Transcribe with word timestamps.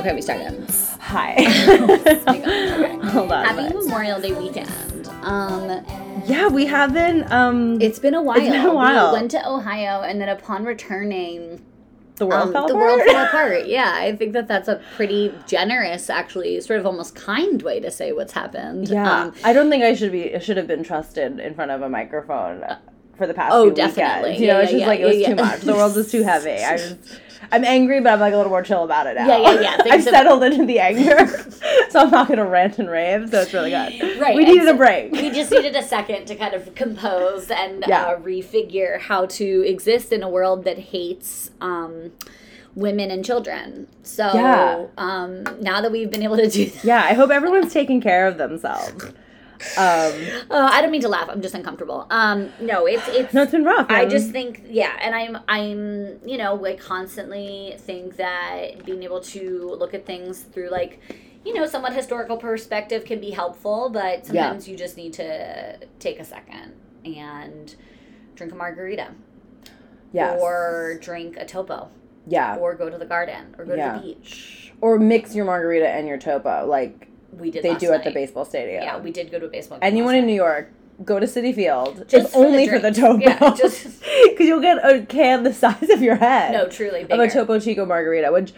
Okay, 0.00 0.14
we 0.14 0.22
started. 0.22 0.64
Hi. 1.00 1.34
okay. 2.28 2.96
Hold 3.08 3.32
on. 3.32 3.44
Happy 3.44 3.74
Memorial 3.74 4.18
Day 4.18 4.32
weekend. 4.32 5.08
Um, 5.22 5.84
Yeah, 6.24 6.48
we 6.48 6.64
haven't. 6.64 7.30
Um, 7.30 7.78
it's 7.82 7.98
been 7.98 8.14
a 8.14 8.22
while. 8.22 8.38
It's 8.38 8.48
been 8.48 8.64
a 8.64 8.74
while. 8.74 9.12
We 9.12 9.18
went 9.18 9.30
to 9.32 9.46
Ohio, 9.46 10.00
and 10.00 10.18
then 10.18 10.30
upon 10.30 10.64
returning, 10.64 11.60
the 12.16 12.24
world 12.24 12.46
um, 12.48 12.52
fell 12.54 12.66
the 12.68 12.72
apart. 12.74 12.96
world 12.96 13.02
fell 13.10 13.24
apart. 13.26 13.66
Yeah, 13.66 13.92
I 13.94 14.16
think 14.16 14.32
that 14.32 14.48
that's 14.48 14.68
a 14.68 14.80
pretty 14.96 15.34
generous, 15.46 16.08
actually, 16.08 16.58
sort 16.62 16.80
of 16.80 16.86
almost 16.86 17.14
kind 17.14 17.60
way 17.60 17.78
to 17.80 17.90
say 17.90 18.12
what's 18.12 18.32
happened. 18.32 18.88
Yeah, 18.88 19.24
Um, 19.24 19.34
I 19.44 19.52
don't 19.52 19.68
think 19.68 19.84
I 19.84 19.94
should 19.94 20.12
be 20.12 20.34
should 20.40 20.56
have 20.56 20.66
been 20.66 20.82
trusted 20.82 21.38
in 21.40 21.54
front 21.54 21.72
of 21.72 21.82
a 21.82 21.90
microphone 21.90 22.64
for 23.18 23.26
the 23.26 23.34
past. 23.34 23.52
Oh, 23.52 23.64
few 23.66 23.74
definitely. 23.74 24.30
Weekends. 24.30 24.40
You 24.40 24.46
know, 24.46 24.52
Yeah, 24.56 24.62
it's 24.62 24.72
yeah, 24.72 24.78
just 24.78 24.88
like 24.88 25.00
yeah, 25.00 25.04
it 25.04 25.08
was 25.08 25.18
yeah, 25.18 25.28
too 25.28 25.34
much. 25.36 25.60
The 25.60 25.74
world 25.74 25.94
was 25.94 26.10
too 26.10 26.22
heavy. 26.22 26.52
I 26.64 26.76
just, 26.78 27.20
I'm 27.52 27.64
angry, 27.64 28.00
but 28.00 28.12
I'm 28.12 28.20
like 28.20 28.32
a 28.32 28.36
little 28.36 28.50
more 28.50 28.62
chill 28.62 28.84
about 28.84 29.06
it 29.06 29.14
now. 29.16 29.26
Yeah, 29.26 29.52
yeah, 29.60 29.76
yeah. 29.84 29.92
I've 29.94 30.02
settled 30.04 30.42
into 30.44 30.66
the 30.66 30.78
anger, 30.78 31.26
so 31.90 32.00
I'm 32.00 32.10
not 32.10 32.28
gonna 32.28 32.46
rant 32.46 32.78
and 32.78 32.88
rave. 32.90 33.30
So 33.30 33.40
it's 33.40 33.52
really 33.52 33.70
good. 33.70 34.20
Right, 34.20 34.36
We 34.36 34.44
needed 34.44 34.64
so 34.66 34.74
a 34.74 34.76
break. 34.76 35.12
we 35.12 35.30
just 35.30 35.50
needed 35.50 35.74
a 35.76 35.82
second 35.82 36.26
to 36.26 36.36
kind 36.36 36.54
of 36.54 36.74
compose 36.74 37.50
and 37.50 37.84
Yeah. 37.88 38.04
uh, 38.06 38.18
refigure 38.20 39.00
how 39.00 39.26
to 39.26 39.64
exist 39.66 40.12
in 40.12 40.22
a 40.22 40.28
world 40.28 40.64
that 40.64 40.78
hates 40.78 41.50
um, 41.60 42.12
women 42.76 43.10
and 43.10 43.24
children. 43.24 43.86
So 44.02 44.30
Yeah. 44.34 44.86
um, 44.98 45.42
now 45.60 45.80
that 45.80 45.90
we've 45.90 46.10
been 46.10 46.22
able 46.22 46.36
to 46.36 46.48
do 46.48 46.66
that, 46.66 46.84
yeah, 46.84 47.02
I 47.04 47.14
hope 47.14 47.30
everyone's 47.30 47.72
taking 47.72 48.00
care 48.00 48.26
of 48.28 48.38
themselves. 48.38 49.06
Um, 49.76 50.14
uh, 50.50 50.70
I 50.72 50.80
don't 50.80 50.90
mean 50.90 51.02
to 51.02 51.08
laugh. 51.08 51.28
I'm 51.28 51.42
just 51.42 51.54
uncomfortable. 51.54 52.06
Um, 52.10 52.50
no, 52.60 52.86
it's 52.86 53.06
it's. 53.08 53.34
no, 53.34 53.42
it's 53.42 53.52
been 53.52 53.64
rough. 53.64 53.90
I 53.90 54.06
just 54.06 54.30
think, 54.30 54.62
yeah, 54.68 54.96
and 55.02 55.14
I'm, 55.14 55.38
I'm, 55.48 56.18
you 56.26 56.38
know, 56.38 56.54
like 56.54 56.80
constantly 56.80 57.74
think 57.78 58.16
that 58.16 58.84
being 58.86 59.02
able 59.02 59.20
to 59.20 59.76
look 59.78 59.92
at 59.92 60.06
things 60.06 60.40
through 60.42 60.70
like, 60.70 61.00
you 61.44 61.52
know, 61.54 61.66
somewhat 61.66 61.92
historical 61.92 62.36
perspective 62.36 63.04
can 63.04 63.20
be 63.20 63.30
helpful, 63.30 63.90
but 63.90 64.26
sometimes 64.26 64.66
you 64.68 64.76
just 64.76 64.96
need 64.96 65.12
to 65.14 65.78
take 65.98 66.18
a 66.20 66.24
second 66.24 66.72
and 67.04 67.76
drink 68.34 68.52
a 68.52 68.56
margarita 68.56 69.08
yes. 70.12 70.38
or 70.40 70.98
drink 71.02 71.36
a 71.38 71.44
topo 71.44 71.88
yeah, 72.26 72.56
or 72.56 72.74
go 72.74 72.88
to 72.90 72.98
the 72.98 73.06
garden 73.06 73.54
or 73.58 73.64
go 73.64 73.74
Yeah. 73.74 73.94
to 73.94 74.00
the 74.00 74.14
beach. 74.14 74.72
or 74.80 74.98
mix 74.98 75.34
your 75.34 75.44
margarita 75.44 75.88
and 75.88 76.06
your 76.08 76.18
topo 76.18 76.66
like 76.66 77.08
We 77.32 77.50
did. 77.50 77.62
they 77.62 77.74
do 77.76 77.92
at 77.92 78.04
the 78.04 78.10
baseball 78.10 78.44
stadium. 78.44 78.82
Yeah, 78.82 78.98
we 78.98 79.10
did 79.10 79.30
go 79.30 79.38
to 79.38 79.46
a 79.46 79.48
baseball. 79.48 79.78
game 79.78 79.86
Anyone 79.86 80.14
in 80.16 80.26
New. 80.26 80.34
York, 80.34 80.70
go 81.04 81.18
to 81.20 81.26
Citi 81.26 81.54
Field. 81.54 82.04
Just 82.08 82.26
if 82.26 82.32
for 82.32 82.40
the 82.40 82.46
only 82.46 82.68
for 82.68 82.78
the 82.78 82.90
topo. 82.92 83.18
Yeah, 83.18 83.54
just- 83.54 84.00
because 84.30 84.46
you'll 84.46 84.60
get 84.60 84.78
a 84.84 85.04
can 85.06 85.42
the 85.44 85.52
size 85.64 85.88
of 85.90 86.02
your 86.02 86.16
head. 86.16 86.52
No, 86.52 86.66
truly 86.68 87.02
of 87.02 87.08
bigger. 87.08 87.22
a 87.22 87.30
Topo 87.30 87.58
Chico 87.60 87.86
margarita, 87.86 88.30
which 88.32 88.52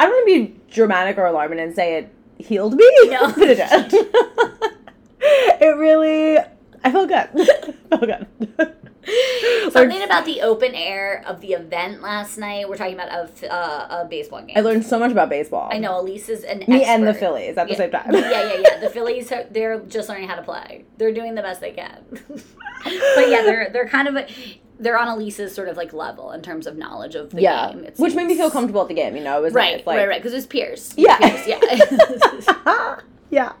I 0.00 0.04
don't 0.06 0.12
want 0.14 0.28
to 0.28 0.54
be 0.54 0.60
dramatic 0.72 1.18
or 1.18 1.26
alarming 1.26 1.60
and 1.60 1.74
say 1.74 1.96
it 1.98 2.14
healed 2.38 2.74
me, 2.74 2.88
No. 3.06 3.32
but 3.36 3.48
it 3.48 3.90
did. 3.90 4.06
it 5.60 5.76
really, 5.76 6.38
I 6.84 6.92
felt 6.92 7.08
good. 7.08 7.28
I 7.92 7.96
felt 7.96 8.02
good. 8.56 8.76
Something 9.70 10.02
about 10.02 10.24
the 10.24 10.42
open 10.42 10.74
air 10.74 11.22
of 11.26 11.40
the 11.40 11.52
event 11.52 12.02
last 12.02 12.38
night. 12.38 12.68
We're 12.68 12.76
talking 12.76 12.94
about 12.94 13.08
a, 13.08 13.52
uh, 13.52 14.02
a 14.02 14.04
baseball 14.08 14.42
game. 14.42 14.56
I 14.56 14.60
learned 14.60 14.84
so 14.84 14.98
much 14.98 15.12
about 15.12 15.28
baseball. 15.28 15.68
I 15.72 15.78
know 15.78 16.00
Elise 16.00 16.28
is 16.28 16.44
an 16.44 16.64
Me 16.68 16.84
and 16.84 17.06
the. 17.06 17.14
Phillies 17.14 17.56
at 17.56 17.66
the 17.66 17.72
yeah. 17.72 17.78
same 17.78 17.90
time. 17.90 18.12
yeah, 18.12 18.20
yeah, 18.20 18.62
yeah. 18.62 18.80
The 18.80 18.90
Phillies, 18.90 19.32
they're 19.50 19.80
just 19.80 20.08
learning 20.08 20.28
how 20.28 20.36
to 20.36 20.42
play. 20.42 20.84
They're 20.96 21.12
doing 21.12 21.34
the 21.34 21.42
best 21.42 21.60
they 21.60 21.72
can. 21.72 22.04
but 22.84 23.28
yeah, 23.28 23.42
they're 23.42 23.70
they're 23.72 23.88
kind 23.88 24.08
of 24.08 24.16
a, 24.16 24.26
they're 24.78 24.98
on 24.98 25.08
Elise's 25.08 25.54
sort 25.54 25.68
of 25.68 25.76
like 25.76 25.92
level 25.92 26.32
in 26.32 26.42
terms 26.42 26.66
of 26.66 26.76
knowledge 26.76 27.14
of 27.14 27.30
the 27.30 27.42
yeah, 27.42 27.72
game. 27.72 27.84
It 27.84 27.98
which 27.98 28.14
made 28.14 28.26
me 28.26 28.36
feel 28.36 28.50
comfortable 28.50 28.82
at 28.82 28.88
the 28.88 28.94
game. 28.94 29.16
You 29.16 29.24
know, 29.24 29.38
it 29.38 29.42
was 29.42 29.54
Right, 29.54 29.78
nice, 29.78 29.86
like, 29.86 29.98
right, 29.98 30.08
right. 30.08 30.22
Because 30.22 30.34
it's 30.34 30.46
Pierce. 30.46 30.94
Yeah. 30.98 31.18
Pierce, 31.18 31.46
yeah. 31.46 32.96
yeah. 33.30 33.52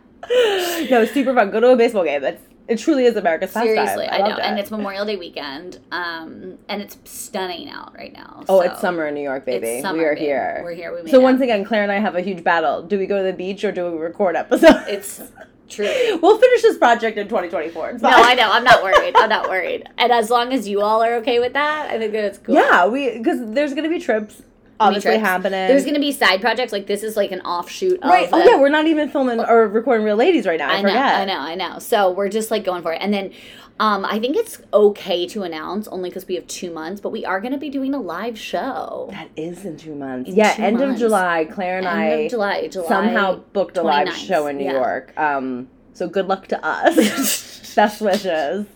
No, 0.90 1.04
super 1.04 1.34
fun. 1.34 1.50
Go 1.50 1.60
to 1.60 1.70
a 1.70 1.76
baseball 1.76 2.04
game. 2.04 2.22
It's 2.24 2.42
it 2.68 2.78
truly 2.78 3.04
is 3.06 3.16
America's 3.16 3.52
pastime. 3.52 3.74
Seriously, 3.74 4.06
I, 4.06 4.18
know, 4.18 4.24
loved 4.28 4.40
and 4.40 4.58
it's 4.58 4.70
Memorial 4.70 5.04
Day 5.06 5.16
weekend, 5.16 5.80
um, 5.90 6.58
and 6.68 6.82
it's 6.82 6.98
stunning 7.04 7.68
out 7.70 7.94
right 7.96 8.12
now. 8.12 8.44
oh, 8.48 8.60
it's 8.60 8.80
summer 8.80 9.06
in 9.06 9.14
New 9.14 9.22
York, 9.22 9.44
baby. 9.46 9.80
Summer, 9.80 9.98
we 9.98 10.04
are 10.04 10.14
babe. 10.14 10.22
here. 10.22 10.60
We're 10.62 10.74
here. 10.74 10.94
We 10.94 11.02
made 11.02 11.10
So 11.10 11.20
it. 11.20 11.22
once 11.22 11.40
again, 11.40 11.64
Claire 11.64 11.82
and 11.82 11.92
I 11.92 11.98
have 11.98 12.14
a 12.14 12.20
huge 12.20 12.44
battle. 12.44 12.82
Do 12.82 12.98
we 12.98 13.06
go 13.06 13.16
to 13.18 13.22
the 13.24 13.32
beach 13.32 13.64
or 13.64 13.72
do 13.72 13.90
we 13.90 13.98
record 13.98 14.36
episodes? 14.36 14.84
it's 14.88 15.22
truly 15.68 16.14
we'll 16.22 16.38
finish 16.38 16.62
this 16.62 16.78
project 16.78 17.18
in 17.18 17.26
2024. 17.28 17.98
No. 17.98 18.08
I 18.10 18.34
know. 18.34 18.50
I'm 18.50 18.64
not 18.64 18.82
worried. 18.82 19.14
I'm 19.16 19.28
not 19.28 19.48
worried. 19.48 19.86
And 19.98 20.12
as 20.12 20.30
long 20.30 20.52
as 20.52 20.68
you 20.68 20.80
all 20.82 21.02
are 21.02 21.14
okay 21.16 21.40
with 21.40 21.54
that, 21.54 21.90
I 21.90 21.98
think 21.98 22.12
that 22.12 22.24
it's 22.24 22.38
cool. 22.38 22.54
Yeah, 22.54 22.86
we 22.86 23.16
because 23.18 23.38
there's 23.52 23.74
gonna 23.74 23.88
be 23.88 23.98
trips 23.98 24.42
obviously 24.80 25.12
trips. 25.12 25.24
happening. 25.24 25.68
There's 25.68 25.82
going 25.84 25.94
to 25.94 26.00
be 26.00 26.12
side 26.12 26.40
projects. 26.40 26.72
Like, 26.72 26.86
this 26.86 27.02
is 27.02 27.16
like 27.16 27.32
an 27.32 27.40
offshoot 27.42 28.00
of. 28.02 28.10
right. 28.10 28.28
Oh 28.32 28.38
the- 28.38 28.50
yeah, 28.50 28.60
we're 28.60 28.68
not 28.68 28.86
even 28.86 29.08
filming 29.08 29.40
or 29.40 29.68
recording 29.68 30.04
Real 30.04 30.16
Ladies 30.16 30.46
right 30.46 30.58
now. 30.58 30.70
I, 30.70 30.74
I 30.74 30.82
know, 30.82 30.88
forget. 30.88 31.14
I 31.14 31.24
know, 31.24 31.38
I 31.38 31.54
know. 31.54 31.78
So 31.78 32.10
we're 32.10 32.28
just 32.28 32.50
like 32.50 32.64
going 32.64 32.82
for 32.82 32.92
it. 32.92 33.00
And 33.02 33.12
then 33.12 33.32
um, 33.80 34.04
I 34.04 34.18
think 34.18 34.36
it's 34.36 34.60
okay 34.72 35.26
to 35.28 35.44
announce 35.44 35.86
only 35.88 36.10
because 36.10 36.26
we 36.26 36.34
have 36.34 36.46
two 36.48 36.72
months, 36.72 37.00
but 37.00 37.10
we 37.10 37.24
are 37.24 37.40
going 37.40 37.52
to 37.52 37.58
be 37.58 37.70
doing 37.70 37.94
a 37.94 38.00
live 38.00 38.38
show. 38.38 39.08
That 39.12 39.30
is 39.36 39.64
in 39.64 39.76
two 39.76 39.94
months. 39.94 40.28
In 40.30 40.36
yeah, 40.36 40.54
two 40.54 40.62
end 40.62 40.80
of. 40.80 40.98
July. 40.98 41.44
Claire 41.44 41.78
and 41.78 41.86
End 41.86 41.96
I 41.98 42.04
of 42.04 42.30
July. 42.30 42.68
July. 42.68 42.88
somehow 42.88 43.36
booked 43.52 43.76
a 43.76 43.82
live 43.82 44.12
show 44.16 44.46
in 44.48 44.58
New 44.58 44.64
yeah. 44.64 44.72
York. 44.72 45.16
Um, 45.16 45.68
so 45.92 46.08
good 46.08 46.26
luck 46.26 46.48
to 46.48 46.64
us. 46.64 47.72
Best 47.76 48.00
wishes. 48.00 48.66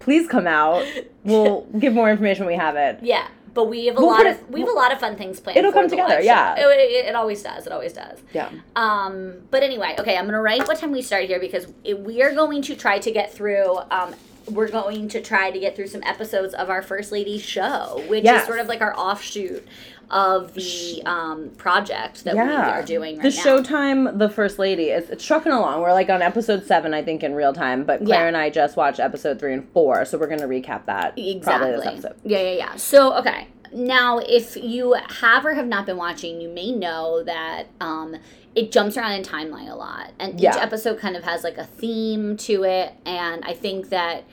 Please 0.00 0.26
come 0.26 0.46
out. 0.48 0.84
We'll 1.22 1.62
give 1.78 1.92
more 1.92 2.10
information 2.10 2.46
when 2.46 2.54
we 2.54 2.58
have 2.58 2.74
it. 2.74 2.98
Yeah. 3.02 3.28
But 3.52 3.64
we 3.64 3.86
have 3.86 3.96
a 3.96 4.00
We'll 4.00 4.10
lot 4.10 4.26
of 4.26 4.36
it- 4.36 4.50
we 4.50 4.60
have 4.60 4.68
a 4.68 4.72
lot 4.72 4.92
of 4.92 5.00
fun 5.00 5.16
things 5.16 5.40
planned. 5.40 5.58
It'll 5.58 5.72
come 5.72 5.84
the 5.84 5.90
together, 5.90 6.14
live 6.16 6.24
yeah. 6.24 6.54
It, 6.56 6.62
it, 6.78 7.06
it 7.06 7.14
always 7.14 7.42
does. 7.42 7.66
It 7.66 7.72
always 7.72 7.92
does. 7.92 8.18
Yeah. 8.32 8.48
Um, 8.76 9.34
but 9.50 9.62
anyway, 9.62 9.96
okay, 9.98 10.16
I'm 10.16 10.24
gonna 10.26 10.40
write 10.40 10.66
what 10.68 10.78
time 10.78 10.92
we 10.92 11.02
start 11.02 11.24
here 11.24 11.40
because 11.40 11.66
it, 11.84 11.98
we 12.00 12.22
are 12.22 12.32
going 12.32 12.62
to 12.62 12.76
try 12.76 12.98
to 13.00 13.10
get 13.10 13.32
through. 13.32 13.78
Um, 13.90 14.14
we're 14.50 14.68
going 14.68 15.08
to 15.08 15.20
try 15.20 15.50
to 15.50 15.58
get 15.60 15.76
through 15.76 15.86
some 15.88 16.02
episodes 16.04 16.54
of 16.54 16.70
our 16.70 16.82
First 16.82 17.12
Lady 17.12 17.38
show, 17.38 18.02
which 18.08 18.24
Yes. 18.24 18.42
is 18.42 18.46
sort 18.46 18.58
of 18.58 18.68
like 18.68 18.80
our 18.80 18.96
offshoot 18.96 19.66
of 20.10 20.54
the 20.54 21.02
um, 21.06 21.50
project 21.56 22.24
that 22.24 22.34
we 22.34 22.40
are 22.40 22.82
doing 22.82 23.18
right 23.18 23.22
the 23.22 23.36
now. 23.36 23.44
Showtime, 23.62 24.18
the 24.18 24.28
First 24.28 24.58
Lady, 24.58 24.84
it's, 24.90 25.08
it's 25.10 25.24
trucking 25.24 25.52
along. 25.52 25.80
We're 25.82 25.92
like 25.92 26.08
on 26.10 26.20
episode 26.22 26.66
seven, 26.66 26.92
I 26.94 27.02
think, 27.02 27.22
in 27.22 27.34
real 27.34 27.52
time. 27.52 27.84
But 27.84 28.04
Claire 28.04 28.22
Yeah. 28.22 28.28
and 28.28 28.36
I 28.36 28.50
just 28.50 28.76
watched 28.76 28.98
episode 29.00 29.38
three 29.38 29.52
and 29.54 29.68
four, 29.72 30.04
so 30.04 30.18
we're 30.18 30.26
gonna 30.26 30.48
recap 30.48 30.86
that 30.86 31.14
probably 31.14 31.30
Exactly. 31.30 31.70
this 31.72 31.86
episode. 31.86 32.14
Yeah, 32.24 32.40
yeah, 32.40 32.50
yeah. 32.52 32.76
So, 32.76 33.14
okay. 33.18 33.46
Now, 33.72 34.18
if 34.18 34.56
you 34.56 34.94
have 35.20 35.46
or 35.46 35.54
have 35.54 35.68
not 35.68 35.86
been 35.86 35.96
watching, 35.96 36.40
you 36.40 36.48
may 36.48 36.72
know 36.72 37.22
that 37.22 37.68
um, 37.80 38.16
it 38.56 38.72
jumps 38.72 38.96
around 38.96 39.12
in 39.12 39.22
timeline 39.22 39.70
a 39.70 39.76
lot. 39.76 40.10
And 40.18 40.40
each 40.40 40.46
episode 40.56 40.98
kind 40.98 41.14
of 41.16 41.22
has 41.22 41.44
like 41.44 41.56
a 41.56 41.66
theme 41.66 42.36
to 42.38 42.64
it. 42.64 42.94
And 43.06 43.44
I 43.44 43.52
think 43.54 43.90
that 43.90 44.24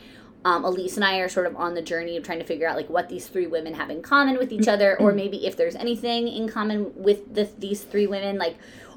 um, 0.45 0.63
Elise 0.63 0.95
and 0.95 1.03
I 1.03 1.17
are 1.17 1.27
sort 1.29 1.45
of 1.45 1.55
on 1.57 1.73
the 1.73 1.81
journey 1.81 2.15
of 2.15 2.23
trying 2.23 2.39
to 2.39 2.45
figure 2.45 2.67
out 2.67 2.77
like 2.77 2.89
what 2.89 3.09
these 3.09 3.27
three 3.27 3.47
women 3.47 3.73
have 3.73 3.89
in 3.89 4.01
common 4.01 4.37
with 4.37 4.51
each 4.53 4.67
other, 4.67 4.97
or 4.99 5.11
maybe 5.11 5.45
if 5.45 5.57
there's 5.57 5.75
anything 5.75 6.27
in 6.27 6.47
common 6.47 6.93
with 6.95 7.33
the, 7.33 7.49
these 7.57 7.83
three 7.83 8.07
women, 8.07 8.37
like, 8.37 8.55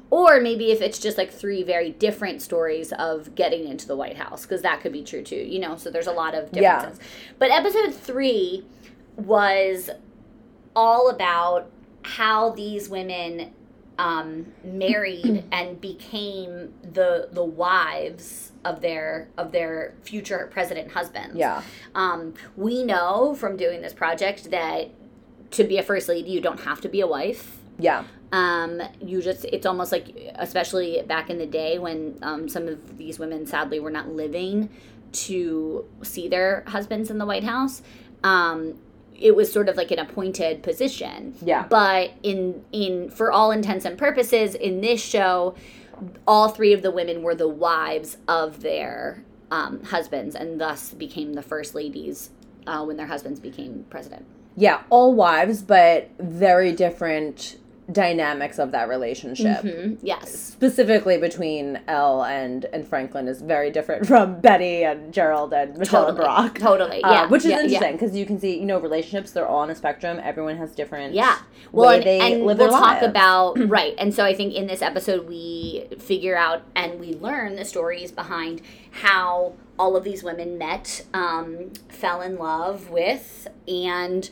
or 0.09 0.39
maybe 0.39 0.71
if 0.71 0.81
it's 0.81 0.99
just 0.99 1.17
like 1.17 1.31
three 1.31 1.63
very 1.63 1.91
different 1.91 2.41
stories 2.41 2.91
of 2.93 3.33
getting 3.35 3.67
into 3.67 3.87
the 3.87 3.95
White 3.95 4.17
House, 4.17 4.43
because 4.43 4.61
that 4.61 4.81
could 4.81 4.91
be 4.93 5.03
true 5.03 5.23
too, 5.23 5.35
you 5.35 5.59
know. 5.59 5.75
So 5.75 5.89
there's 5.89 6.07
a 6.07 6.11
lot 6.13 6.35
of 6.35 6.49
Yeah. 6.53 6.75
differences. 6.77 7.05
But 7.39 7.51
episode 7.51 7.93
three 7.93 8.65
was 9.17 9.89
all 10.75 11.09
about 11.09 11.69
how 12.03 12.49
these 12.51 12.89
women 12.89 13.51
um, 14.01 14.47
married 14.63 15.43
and 15.51 15.79
became 15.79 16.73
the 16.81 17.29
the 17.31 17.43
wives 17.43 18.51
of 18.65 18.81
their 18.81 19.29
of 19.37 19.51
their 19.51 19.93
future 20.01 20.49
president 20.51 20.91
husbands. 20.91 21.35
Yeah. 21.35 21.61
Um, 21.93 22.33
we 22.57 22.83
know 22.83 23.35
from 23.35 23.57
doing 23.57 23.81
this 23.81 23.93
project 23.93 24.49
that 24.49 24.89
to 25.51 25.63
be 25.63 25.77
a 25.77 25.83
first 25.83 26.09
lady, 26.09 26.31
you 26.31 26.41
don't 26.41 26.61
have 26.61 26.81
to 26.81 26.89
be 26.89 27.01
a 27.01 27.07
wife. 27.07 27.57
Yeah. 27.77 28.03
Um, 28.31 28.81
you 29.01 29.21
just, 29.21 29.43
it's 29.45 29.65
almost 29.65 29.91
like, 29.91 30.15
especially 30.35 31.01
back 31.05 31.29
in 31.29 31.37
the 31.37 31.45
day 31.45 31.77
when 31.77 32.17
um, 32.21 32.47
some 32.47 32.69
of 32.69 32.97
these 32.97 33.19
women 33.19 33.45
sadly 33.45 33.79
were 33.81 33.91
not 33.91 34.07
living 34.07 34.69
to 35.11 35.85
see 36.01 36.29
their 36.29 36.63
husbands 36.67 37.11
in 37.11 37.17
the 37.17 37.25
White 37.25 37.43
House. 37.43 37.81
Um, 38.23 38.79
it 39.21 39.35
was 39.35 39.51
sort 39.51 39.69
of 39.69 39.77
like 39.77 39.91
an 39.91 39.99
appointed 39.99 40.63
position. 40.63 41.35
Yeah. 41.41 41.67
But 41.69 42.11
in 42.23 42.65
in 42.71 43.09
for 43.09 43.31
all 43.31 43.51
intents 43.51 43.85
and 43.85 43.97
purposes, 43.97 44.55
in 44.55 44.81
this 44.81 45.03
show, 45.03 45.55
all 46.27 46.49
three 46.49 46.73
of 46.73 46.81
the 46.81 46.91
women 46.91 47.21
were 47.21 47.35
the 47.35 47.47
wives 47.47 48.17
of 48.27 48.61
their 48.61 49.23
um, 49.51 49.83
husbands, 49.83 50.35
and 50.35 50.59
thus 50.59 50.93
became 50.93 51.33
the 51.33 51.41
first 51.41 51.75
ladies 51.75 52.31
uh, 52.67 52.83
when 52.83 52.97
their 52.97 53.07
husbands 53.07 53.39
became 53.39 53.85
president. 53.89 54.25
Yeah, 54.57 54.81
all 54.89 55.13
wives, 55.13 55.61
but 55.61 56.09
very 56.19 56.73
different 56.73 57.57
dynamics 57.91 58.59
of 58.59 58.71
that 58.71 58.87
relationship. 58.89 59.61
Mhm, 59.63 59.97
Yes. 60.01 60.29
Specifically 60.31 61.17
between 61.17 61.79
Elle 61.87 62.23
and 62.23 62.65
and 62.73 62.87
Franklin 62.87 63.27
is 63.27 63.41
very 63.41 63.69
different 63.71 64.05
from 64.11 64.39
Betty 64.39 64.83
and 64.83 65.13
Gerald 65.13 65.53
and 65.53 65.77
Michelle 65.77 66.05
Totally. 66.07 66.25
and 66.27 66.53
Barack. 66.55 66.59
Totally. 66.59 67.03
Uh, 67.03 67.11
Yeah. 67.11 67.27
which 67.27 67.43
is 67.45 67.51
yeah, 67.51 67.57
yeah. 67.57 67.63
interesting 67.63 67.91
because 67.93 68.15
you 68.15 68.25
can 68.25 68.39
see, 68.39 68.59
you 68.59 68.65
know, 68.65 68.79
relationships, 68.79 69.31
they're 69.31 69.47
all 69.47 69.59
on 69.59 69.69
a 69.69 69.75
spectrum. 69.75 70.19
Everyone 70.23 70.57
has 70.57 70.71
different 70.75 71.13
Yeah. 71.13 71.37
Well, 71.71 71.89
and, 71.89 72.03
they 72.03 72.19
and 72.19 72.45
live 72.45 72.57
we'll 72.59 72.69
talk 72.69 73.01
lives. 73.01 73.05
about 73.07 73.57
right. 73.69 73.93
And 73.97 74.13
so 74.13 74.23
I 74.25 74.33
think 74.33 74.53
in 74.53 74.67
this 74.67 74.81
episode 74.81 75.27
we 75.27 75.87
figure 75.99 76.37
out 76.37 76.63
and 76.75 76.99
we 76.99 77.13
learn 77.15 77.55
the 77.55 77.65
stories 77.65 78.11
behind 78.11 78.61
how 78.91 79.53
all 79.79 79.95
of 79.95 80.03
these 80.03 80.23
women 80.23 80.57
met, 80.57 81.05
um, 81.13 81.71
fell 81.89 82.21
in 82.21 82.37
love 82.37 82.89
with, 82.91 83.47
and 83.67 84.29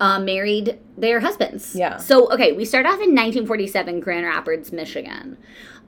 uh, 0.00 0.18
married 0.18 0.78
their 0.96 1.20
husbands. 1.20 1.74
Yeah. 1.74 1.96
So 1.98 2.30
okay, 2.32 2.52
we 2.52 2.64
start 2.64 2.86
off 2.86 2.94
in 2.94 3.14
1947, 3.14 4.00
Grand 4.00 4.26
Rapids, 4.26 4.72
Michigan. 4.72 5.36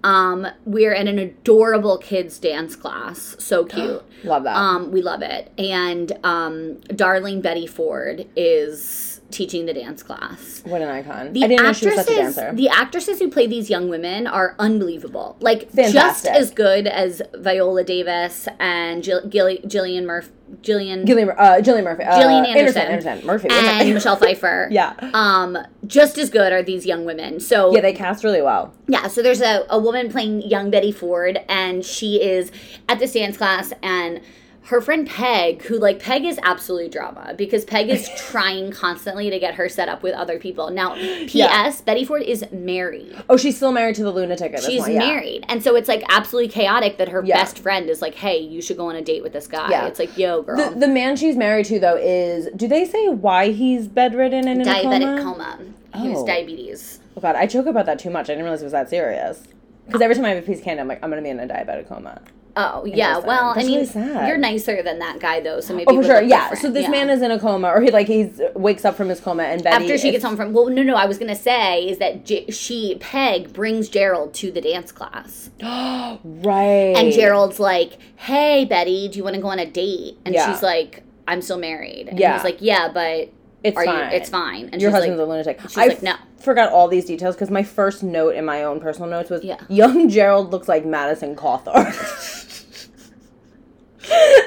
Um, 0.04 0.46
we're 0.64 0.92
in 0.92 1.08
an 1.08 1.18
adorable 1.18 1.98
kids 1.98 2.38
dance 2.38 2.76
class. 2.76 3.36
So 3.38 3.64
cute. 3.66 4.02
Love 4.24 4.44
that. 4.44 4.56
Um, 4.56 4.92
we 4.92 5.02
love 5.02 5.22
it. 5.22 5.52
And 5.58 6.12
um, 6.24 6.76
darling 6.94 7.40
Betty 7.40 7.66
Ford 7.66 8.28
is 8.36 9.20
teaching 9.30 9.66
the 9.66 9.74
dance 9.74 10.04
class. 10.04 10.62
what 10.64 10.80
an 10.80 10.88
icon. 10.88 11.32
The 11.32 11.42
I 11.44 11.48
didn't 11.48 11.64
know 11.64 11.72
she 11.72 11.86
was 11.86 11.98
actresses, 11.98 12.34
such 12.34 12.42
a 12.42 12.44
dancer. 12.46 12.56
the 12.56 12.68
actresses 12.68 13.18
who 13.18 13.28
play 13.28 13.48
these 13.48 13.68
young 13.68 13.88
women 13.88 14.28
are 14.28 14.54
unbelievable. 14.58 15.36
Like 15.40 15.72
just 15.74 16.26
as 16.26 16.52
good 16.52 16.86
as 16.86 17.20
Viola 17.34 17.82
Davis 17.82 18.46
and 18.60 19.02
Jill, 19.02 19.26
Gilly, 19.26 19.64
Gillian 19.66 20.06
Murphy, 20.06 20.30
Gillian, 20.62 21.04
Gillian, 21.06 21.30
uh, 21.30 21.60
Gillian 21.60 21.84
Murphy. 21.84 22.04
Uh, 22.04 22.20
Gillian 22.20 22.44
Anderson. 22.44 22.82
Anderson. 22.82 23.26
Murphy. 23.26 23.48
and 23.50 23.94
Michelle 23.94 24.16
Pfeiffer. 24.16 24.68
yeah. 24.72 24.94
Um, 25.12 25.58
just 25.86 26.18
as 26.18 26.30
good 26.30 26.52
are 26.52 26.62
these 26.62 26.86
young 26.86 27.04
women. 27.04 27.40
So 27.40 27.74
Yeah, 27.74 27.80
they 27.80 27.92
cast 27.92 28.22
really 28.24 28.42
well. 28.42 28.72
yeah, 28.86 29.08
so 29.08 29.22
there's 29.22 29.40
a, 29.40 29.66
a 29.70 29.78
woman 29.78 30.10
playing 30.10 30.42
young 30.42 30.70
Betty 30.70 30.92
Ford, 30.92 31.40
and 31.48 31.84
she 31.84 32.22
is 32.22 32.50
at 32.88 32.98
the 32.98 33.06
dance 33.06 33.36
class, 33.36 33.72
and 33.82 34.20
her 34.66 34.80
friend 34.80 35.06
Peg, 35.08 35.62
who 35.62 35.78
like 35.78 36.00
Peg 36.00 36.24
is 36.24 36.38
absolutely 36.42 36.88
drama 36.88 37.34
because 37.36 37.64
Peg 37.64 37.88
is 37.88 38.08
trying 38.16 38.70
constantly 38.72 39.30
to 39.30 39.38
get 39.38 39.54
her 39.54 39.68
set 39.68 39.88
up 39.88 40.02
with 40.02 40.12
other 40.14 40.38
people. 40.38 40.70
Now, 40.70 40.94
P.S. 40.94 41.34
Yeah. 41.34 41.72
Betty 41.84 42.04
Ford 42.04 42.22
is 42.22 42.44
married. 42.50 43.16
Oh, 43.28 43.36
she's 43.36 43.56
still 43.56 43.70
married 43.72 43.94
to 43.96 44.02
the 44.02 44.10
lunatic 44.10 44.52
at 44.52 44.58
this 44.58 44.66
She's 44.66 44.82
point. 44.82 44.94
yeah. 44.94 44.98
married, 45.06 45.44
and 45.48 45.62
so 45.62 45.76
it's 45.76 45.88
like 45.88 46.02
absolutely 46.08 46.48
chaotic 46.50 46.98
that 46.98 47.08
her 47.10 47.22
Yeah. 47.24 47.36
best 47.36 47.58
friend 47.60 47.88
is 47.88 48.02
like, 48.02 48.14
"Hey, 48.16 48.38
you 48.38 48.60
should 48.60 48.76
go 48.76 48.88
on 48.88 48.96
a 48.96 49.02
date 49.02 49.22
with 49.22 49.32
this 49.32 49.46
guy." 49.46 49.70
Yeah. 49.70 49.86
It's 49.86 49.98
like, 50.00 50.18
"Yo, 50.18 50.42
girl, 50.42 50.56
The, 50.70 50.80
the 50.80 50.88
man 50.88 51.16
she's 51.16 51.36
married 51.36 51.66
to, 51.66 51.78
though, 51.78 51.96
is. 51.96 52.48
Do 52.56 52.66
they 52.66 52.84
say 52.84 53.08
why 53.08 53.50
he's 53.52 53.86
bedridden 53.88 54.48
and 54.48 54.62
in 54.62 54.66
a 54.68 54.70
diabetic 54.70 55.22
coma? 55.22 55.58
coma. 55.58 56.02
He 56.02 56.08
has 56.10 56.18
Oh. 56.18 56.26
diabetes." 56.26 57.00
Oh, 57.16 57.20
God, 57.20 57.36
I 57.36 57.46
joke 57.46 57.66
about 57.66 57.86
that 57.86 57.98
too 57.98 58.10
much. 58.10 58.24
I 58.24 58.32
didn't 58.32 58.42
realize 58.44 58.60
it 58.62 58.64
was 58.66 58.72
that 58.72 58.90
serious. 58.90 59.42
Because 59.86 60.02
every 60.02 60.16
time 60.16 60.24
I 60.24 60.30
have 60.30 60.42
a 60.42 60.46
piece 60.46 60.58
of 60.58 60.64
candy, 60.64 60.80
I'm 60.80 60.88
like, 60.88 60.98
I'm 61.02 61.08
going 61.10 61.22
to 61.22 61.24
be 61.24 61.30
in 61.30 61.38
a 61.38 61.46
diabetic 61.46 61.86
coma. 61.88 62.20
Oh 62.58 62.86
yeah, 62.86 63.18
well, 63.18 63.52
That's 63.54 63.66
I 63.66 63.70
mean, 63.70 63.86
really 64.14 64.28
you're 64.28 64.38
nicer 64.38 64.82
than 64.82 64.98
that 65.00 65.18
guy 65.20 65.40
though, 65.40 65.60
so 65.60 65.74
maybe. 65.74 65.88
Oh, 65.88 65.96
for 65.96 66.04
sure. 66.04 66.22
Yeah. 66.22 66.40
different. 66.48 66.62
So 66.62 66.70
this 66.70 66.84
Yeah. 66.84 66.90
man 66.90 67.10
is 67.10 67.20
in 67.20 67.30
a 67.30 67.38
coma, 67.38 67.68
or 67.68 67.82
he 67.82 67.90
like 67.90 68.06
he 68.06 68.30
wakes 68.54 68.84
up 68.86 68.96
from 68.96 69.10
his 69.10 69.20
coma, 69.20 69.42
and 69.42 69.62
Betty 69.62 69.84
after 69.84 69.98
she 69.98 70.08
is- 70.08 70.12
gets 70.12 70.24
home 70.24 70.36
from 70.36 70.52
well 70.54 70.68
no 70.68 70.82
no 70.82 70.94
i 70.96 71.04
was 71.06 71.18
gonna 71.18 71.34
say 71.36 71.86
is 71.86 71.98
that 71.98 72.24
J- 72.24 72.50
she 72.50 72.96
peg 72.98 73.52
brings 73.52 73.88
gerald 73.88 74.32
to 74.34 74.50
the 74.50 74.60
dance 74.60 74.90
class 74.92 75.50
right. 75.62 76.94
and 76.96 77.12
gerald's 77.12 77.58
like 77.60 77.98
hey 78.16 78.64
betty 78.64 79.08
do 79.08 79.18
you 79.18 79.24
want 79.24 79.36
to 79.36 79.42
go 79.42 79.48
on 79.48 79.58
a 79.58 79.66
date 79.66 80.16
and 80.24 80.34
Yeah. 80.34 80.50
she's 80.52 80.62
like 80.62 81.02
i'm 81.28 81.42
still 81.42 81.58
married 81.58 82.08
and 82.08 82.18
Yeah. 82.18 82.34
he's 82.34 82.44
like 82.44 82.58
yeah 82.60 82.88
but 82.92 83.28
it's 83.68 83.76
fine. 83.84 84.10
you 84.10 84.16
it's 84.16 84.28
fine 84.30 84.68
and 84.72 84.80
Your 84.82 84.90
she's 84.90 84.94
husband's 84.96 85.18
like 85.18 85.26
a 85.26 85.30
lunatic. 85.30 85.60
she's 85.62 85.78
I 85.78 85.86
like, 85.86 86.02
no. 86.02 86.14
forgot 86.38 86.72
all 86.72 86.88
these 86.88 87.04
details 87.04 87.34
because 87.34 87.50
my 87.50 87.62
first 87.62 88.02
note 88.02 88.34
in 88.34 88.44
my 88.44 88.62
own 88.64 88.80
personal 88.80 89.08
notes 89.10 89.30
was 89.30 89.42
Yeah. 89.44 89.58
young 89.68 90.08
Gerald 90.08 90.50
looks 90.52 90.68
like 90.68 90.84
Madison 90.84 91.34
Cawthorn. 91.36 91.92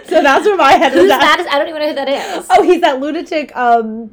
so 0.05 0.21
that's 0.23 0.45
where 0.45 0.55
my 0.55 0.71
head 0.71 0.93
was 0.95 1.11
at. 1.11 1.19
that 1.19 1.39
is 1.41 1.47
i 1.47 1.57
don't 1.59 1.67
even 1.67 1.81
know 1.81 1.89
who 1.89 1.95
that 1.95 2.07
is 2.07 2.45
Oh, 2.49 2.63
he's 2.63 2.79
that 2.79 3.01
lunatic 3.01 3.53
um, 3.57 4.09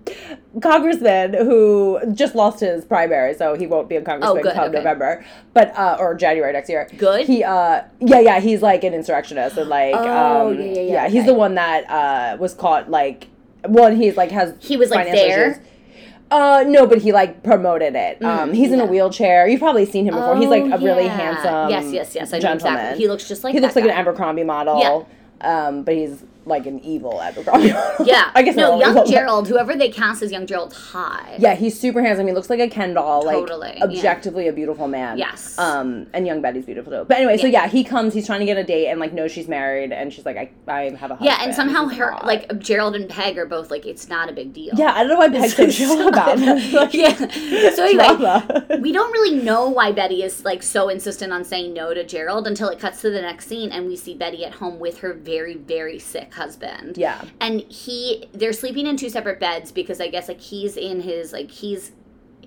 congressman 0.60 1.34
who 1.34 2.00
just 2.14 2.34
lost 2.34 2.58
his 2.60 2.84
primary, 2.84 3.32
so 3.34 3.54
he 3.54 3.66
won't 3.68 3.88
be 3.88 3.94
a 3.96 4.02
congressman 4.02 4.38
Oh, 4.38 4.42
good, 4.42 4.54
come 4.54 4.64
okay. 4.70 4.78
November, 4.78 5.24
but 5.54 5.76
uh, 5.76 5.96
or 6.00 6.14
January 6.14 6.52
next 6.52 6.68
year. 6.68 6.88
Good? 6.96 7.26
He, 7.26 7.44
uh, 7.44 7.82
yeah, 8.00 8.20
yeah, 8.20 8.40
he's 8.40 8.60
like 8.62 8.82
an 8.84 8.92
insurrectionist 8.94 9.56
and 9.56 9.68
like, 9.68 9.94
Oh, 9.94 10.48
um, 10.48 10.58
yeah, 10.60 10.64
yeah, 10.66 10.80
yeah, 10.80 11.08
he's 11.08 11.18
okay. 11.20 11.26
the 11.26 11.34
one 11.34 11.54
that 11.54 11.88
uh, 11.88 12.36
was 12.38 12.54
caught 12.54 12.90
like, 12.90 13.28
well, 13.68 13.94
he's 13.94 14.16
like 14.16 14.30
has 14.30 14.54
He 14.60 14.76
was, 14.76 14.90
like, 14.90 15.06
there? 15.10 15.50
issues. 15.52 15.62
Uh, 16.30 16.64
no, 16.66 16.86
but 16.88 16.98
he 16.98 17.12
like 17.12 17.42
promoted 17.44 17.94
it. 17.94 18.20
Um, 18.22 18.50
Mm, 18.50 18.54
he's 18.54 18.72
in 18.72 18.80
a 18.80 18.86
wheelchair. 18.86 19.46
You've 19.46 19.60
probably 19.60 19.84
seen 19.86 20.06
him 20.06 20.14
before. 20.14 20.36
he's 20.36 20.48
like 20.48 20.64
Oh, 20.64 20.72
a 20.72 20.78
really 20.78 21.06
handsome, 21.06 21.70
yes 21.70 21.92
yes 21.92 22.14
yes 22.16 22.32
i 22.32 22.38
know 22.38 22.40
gentleman. 22.42 22.76
exactly 22.80 23.02
he 23.02 23.08
looks 23.08 23.28
just 23.28 23.44
like 23.44 23.54
he 23.54 23.60
looks 23.60 23.74
that 23.74 23.84
like 23.84 23.90
an. 23.92 23.96
Abercrombie 23.96 24.42
model. 24.42 24.80
Yeah. 24.80 25.66
Um, 25.66 25.82
but 25.84 25.94
he's 25.94 26.24
like 26.46 26.64
an 26.66 26.78
evil 26.84 27.20
Abercrombie. 27.20 27.68
yeah 28.04 28.30
I 28.34 28.42
guess 28.42 28.56
no 28.56 28.78
young 28.78 29.04
gerald 29.06 29.48
whoever 29.48 29.74
they 29.76 29.88
cast 29.90 30.22
as 30.22 30.30
young 30.32 30.46
gerald 30.46 30.72
high 30.72 31.36
Yeah, 31.38 31.54
he's 31.54 31.78
super 31.78 32.02
handsome. 32.02 32.26
He 32.26 32.32
looks 32.32 32.48
like 32.48 32.60
a 32.60 32.68
Ken 32.68 32.94
doll. 32.94 33.22
Totally, 33.24 33.68
Like 33.68 33.78
yeah. 33.78 33.84
objectively 33.84 34.48
a 34.48 34.52
beautiful 34.52 34.88
man. 34.88 35.18
Yes. 35.18 35.58
Um, 35.58 36.06
and 36.14 36.26
young 36.26 36.40
Betty's 36.40 36.64
beautiful 36.64 36.92
too. 36.92 37.04
But 37.06 37.16
anyway, 37.18 37.36
so 37.36 37.46
Yeah. 37.46 37.64
yeah, 37.64 37.68
he 37.68 37.82
comes. 37.84 38.14
He's 38.14 38.26
trying 38.26 38.40
to 38.40 38.46
get 38.46 38.56
a 38.56 38.64
date 38.64 38.88
and 38.88 39.00
like 39.00 39.12
no, 39.12 39.28
she's 39.28 39.48
married, 39.48 39.92
and 39.92 40.12
she's 40.12 40.24
like, 40.24 40.36
I, 40.36 40.50
I 40.72 40.80
have 40.96 41.10
a 41.10 41.16
husband. 41.16 41.20
yeah 41.26 41.38
and 41.42 41.54
somehow 41.54 41.86
her 41.88 42.12
hot. 42.12 42.24
like 42.26 42.58
gerald 42.60 42.94
and 42.94 43.08
peg 43.08 43.36
are 43.38 43.46
both 43.46 43.70
like 43.70 43.84
it's 43.86 44.08
not 44.08 44.28
a 44.28 44.32
big 44.32 44.52
deal 44.52 44.72
Yeah, 44.76 44.92
I 44.94 45.00
don't 45.00 45.08
know 45.10 45.18
why 45.18 45.28
Peg's 45.28 45.56
so 45.56 45.68
chill 45.68 46.08
about 46.08 46.38
it. 46.38 46.72
Like, 46.72 46.94
yeah. 46.94 47.70
So 47.74 47.84
anyway, 47.84 48.78
we 48.80 48.92
don't 48.92 49.10
really 49.12 49.42
know 49.42 49.68
why 49.68 49.92
Betty 49.92 50.22
is 50.22 50.44
like 50.44 50.62
so 50.62 50.88
insistent 50.88 51.32
on 51.32 51.44
saying 51.44 51.72
no 51.72 51.92
to 51.94 52.04
Gerald 52.04 52.46
until 52.46 52.68
it 52.68 52.78
cuts 52.78 53.00
to 53.02 53.10
the 53.10 53.20
next 53.22 53.46
scene 53.48 53.70
and 53.70 53.86
we 53.86 53.96
see 53.96 54.14
Betty 54.14 54.44
at 54.44 54.54
home 54.54 54.78
with 54.78 54.98
her 54.98 55.12
very 55.12 55.54
very 55.56 55.98
sick 55.98 56.34
husband. 56.36 56.96
Yeah. 56.96 57.22
And 57.40 57.60
he 57.62 58.28
they're 58.32 58.52
sleeping 58.52 58.86
in 58.86 58.96
two 58.96 59.08
separate 59.10 59.40
beds 59.40 59.72
because 59.72 60.00
I 60.00 60.08
guess 60.08 60.28
like 60.28 60.40
he's 60.40 60.76
in 60.76 61.00
his 61.00 61.32
like 61.32 61.50
he's 61.50 61.92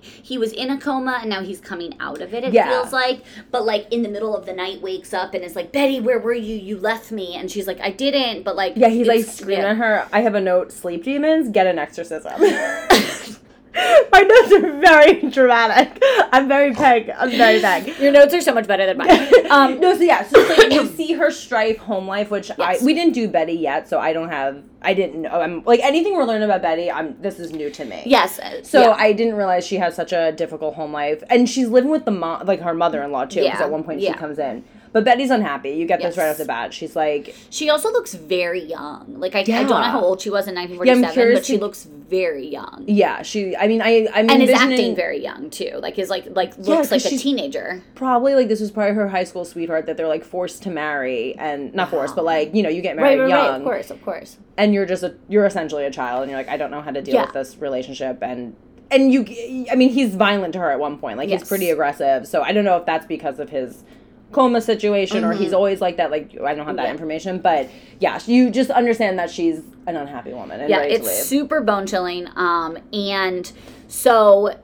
he 0.02 0.38
was 0.38 0.52
in 0.54 0.70
a 0.70 0.78
coma 0.80 1.18
and 1.20 1.28
now 1.28 1.42
he's 1.42 1.60
coming 1.60 1.94
out 2.00 2.22
of 2.22 2.32
it 2.32 2.42
it 2.42 2.54
Yeah. 2.54 2.70
feels 2.70 2.90
like 2.90 3.22
but 3.50 3.66
like 3.66 3.86
in 3.92 4.02
the 4.02 4.08
middle 4.08 4.34
of 4.34 4.46
the 4.46 4.52
night 4.54 4.80
wakes 4.80 5.12
up 5.12 5.34
and 5.34 5.44
is 5.44 5.54
like 5.54 5.72
betty 5.72 6.00
where 6.00 6.18
were 6.18 6.32
you 6.32 6.56
you 6.56 6.78
left 6.78 7.12
me 7.12 7.34
and 7.34 7.50
she's 7.50 7.66
like 7.66 7.78
i 7.82 7.90
didn't 7.90 8.42
but 8.42 8.56
like 8.56 8.72
Yeah, 8.76 8.88
he's 8.88 9.06
like 9.06 9.26
screaming 9.26 9.58
yeah. 9.64 9.70
at 9.72 9.76
her. 9.76 10.08
I 10.10 10.20
have 10.22 10.34
a 10.34 10.40
note: 10.40 10.72
sleep 10.72 11.04
demons, 11.04 11.50
get 11.50 11.66
an 11.66 11.78
exorcism. 11.78 12.32
My 14.12 14.20
notes 14.20 14.52
are 14.52 14.80
very 14.80 15.30
dramatic. 15.30 16.02
I'm 16.32 16.48
very 16.48 16.72
Peg. 16.74 17.10
I'm 17.16 17.30
very 17.30 17.60
Peg. 17.60 17.98
your 18.00 18.12
notes 18.12 18.34
are 18.34 18.40
so 18.40 18.52
much 18.52 18.66
better 18.66 18.84
than 18.86 18.96
mine 18.98 19.10
um 19.50 19.80
no, 19.80 19.96
so 19.96 20.02
yeah, 20.02 20.26
so 20.26 20.40
it's 20.40 20.58
like 20.58 20.72
you 20.72 20.86
see 20.96 21.12
her 21.12 21.30
strife 21.30 21.78
home 21.78 22.06
life, 22.06 22.30
which 22.30 22.50
Yes. 22.58 22.82
I 22.82 22.84
we 22.84 22.94
didn't 22.94 23.14
do 23.14 23.28
Betty 23.28 23.52
yet, 23.54 23.88
so 23.88 23.98
I 24.00 24.12
don't 24.12 24.28
have 24.30 24.62
I 24.82 24.94
didn't 24.94 25.22
know. 25.22 25.30
I'm 25.40 25.62
like 25.64 25.80
anything 25.80 26.14
we're 26.14 26.24
learning 26.24 26.44
about 26.44 26.62
Betty. 26.62 26.90
I'm 26.90 27.20
this 27.20 27.38
is 27.38 27.52
new 27.52 27.70
to 27.70 27.84
me. 27.84 28.02
yes 28.06 28.40
So 28.68 28.80
yeah. 28.80 28.90
I 28.98 29.12
didn't 29.12 29.34
realize 29.34 29.66
she 29.66 29.76
has 29.76 29.94
such 29.94 30.12
a 30.12 30.32
difficult 30.32 30.74
home 30.74 30.92
life, 30.92 31.22
and 31.30 31.48
she's 31.48 31.68
living 31.68 31.90
with 31.90 32.04
the 32.04 32.10
mom, 32.10 32.46
like 32.46 32.60
her 32.60 32.74
mother-in-law 32.74 33.26
too. 33.26 33.40
Because 33.42 33.60
Yeah, 33.60 33.66
at 33.66 33.70
one 33.70 33.84
point 33.84 34.00
yeah. 34.00 34.12
she 34.12 34.18
comes 34.18 34.38
in, 34.38 34.64
but 34.92 35.04
Betty's 35.04 35.30
unhappy. 35.30 35.70
You 35.70 35.86
get 35.86 36.00
this 36.02 36.16
right 36.16 36.28
off 36.28 36.38
the 36.38 36.44
bat. 36.44 36.74
She's 36.74 36.96
like, 36.96 37.34
She 37.50 37.70
also 37.70 37.90
looks 37.92 38.14
very 38.14 38.62
young. 38.64 39.14
Like 39.20 39.34
I, 39.34 39.40
I 39.40 39.42
don't 39.42 39.68
know 39.68 39.82
how 39.82 40.00
old 40.02 40.20
she 40.20 40.30
was 40.30 40.48
in 40.48 40.54
1947, 40.54 41.12
curious 41.12 41.38
but 41.40 41.46
she 41.46 41.54
to- 41.54 41.60
looks 41.60 41.84
very 41.84 42.46
young. 42.48 42.84
yeah, 42.88 43.22
she. 43.22 43.54
I 43.56 43.68
mean, 43.68 43.80
I 43.82 44.08
I'm 44.12 44.28
And 44.28 44.42
is 44.42 44.50
acting 44.50 44.96
very 44.96 45.22
young 45.22 45.48
too. 45.50 45.78
Like 45.80 45.98
is 45.98 46.10
like 46.10 46.26
like 46.34 46.54
Yeah, 46.60 46.78
like 46.90 47.04
a 47.04 47.10
teenager. 47.18 47.82
probably 47.94 48.34
like 48.34 48.48
this 48.48 48.60
was 48.60 48.70
probably 48.72 48.94
her 48.94 49.08
high 49.08 49.24
school 49.24 49.44
sweetheart 49.44 49.86
that 49.86 49.96
they're 49.96 50.08
like 50.08 50.24
forced 50.24 50.62
to 50.64 50.70
marry, 50.70 51.36
and 51.38 51.72
not 51.74 51.90
forced, 51.90 52.16
but 52.16 52.24
like 52.24 52.54
you 52.54 52.62
know 52.62 52.68
you 52.68 52.82
get 52.82 52.96
married 52.96 53.28
young, 53.28 53.60
Of 53.60 53.62
course, 53.64 53.90
of 53.90 54.02
course. 54.02 54.38
and 54.56 54.74
you're 54.74 54.86
just 54.86 55.02
a 55.04 55.14
you're 55.28 55.46
essentially 55.46 55.84
a 55.84 55.90
child, 55.92 56.22
and 56.22 56.30
you're 56.30 56.38
like 56.40 56.48
I 56.48 56.56
don't 56.56 56.70
know 56.72 56.80
how 56.82 56.90
to 56.90 57.00
deal 57.00 57.14
Yeah. 57.14 57.26
with 57.26 57.34
this 57.34 57.56
relationship, 57.58 58.18
and 58.22 58.56
and 58.92 59.12
you, 59.12 59.24
I 59.70 59.76
mean, 59.76 59.90
he's 59.90 60.16
violent 60.16 60.52
to 60.54 60.58
her 60.58 60.68
at 60.72 60.80
one 60.80 60.98
point, 60.98 61.16
like 61.16 61.28
Yes. 61.28 61.42
he's 61.42 61.48
pretty 61.48 61.70
aggressive. 61.70 62.26
So 62.26 62.42
I 62.42 62.50
don't 62.52 62.64
know 62.64 62.76
if 62.76 62.86
that's 62.86 63.06
because 63.06 63.38
of 63.38 63.48
his 63.50 63.84
coma 64.32 64.60
situation 64.60 65.24
or 65.24 65.32
he's 65.32 65.52
always 65.52 65.80
like 65.80 65.96
that. 65.96 66.10
Like 66.10 66.36
I 66.44 66.54
don't 66.54 66.66
have 66.66 66.76
that 66.76 66.82
Mm-hmm. 66.82 66.86
Yeah. 66.86 66.90
information, 66.92 67.38
but 67.40 67.68
yeah, 67.98 68.20
you 68.26 68.50
just 68.50 68.70
understand 68.70 69.18
that 69.18 69.30
she's 69.30 69.60
an 69.86 69.96
unhappy 69.96 70.32
woman 70.32 70.68
Yeah, 70.68 70.82
it's 70.82 71.10
super 71.24 71.60
bone 71.60 71.86
chilling. 71.86 72.28
Um, 72.36 72.78
and 72.92 73.50
so 73.88 74.56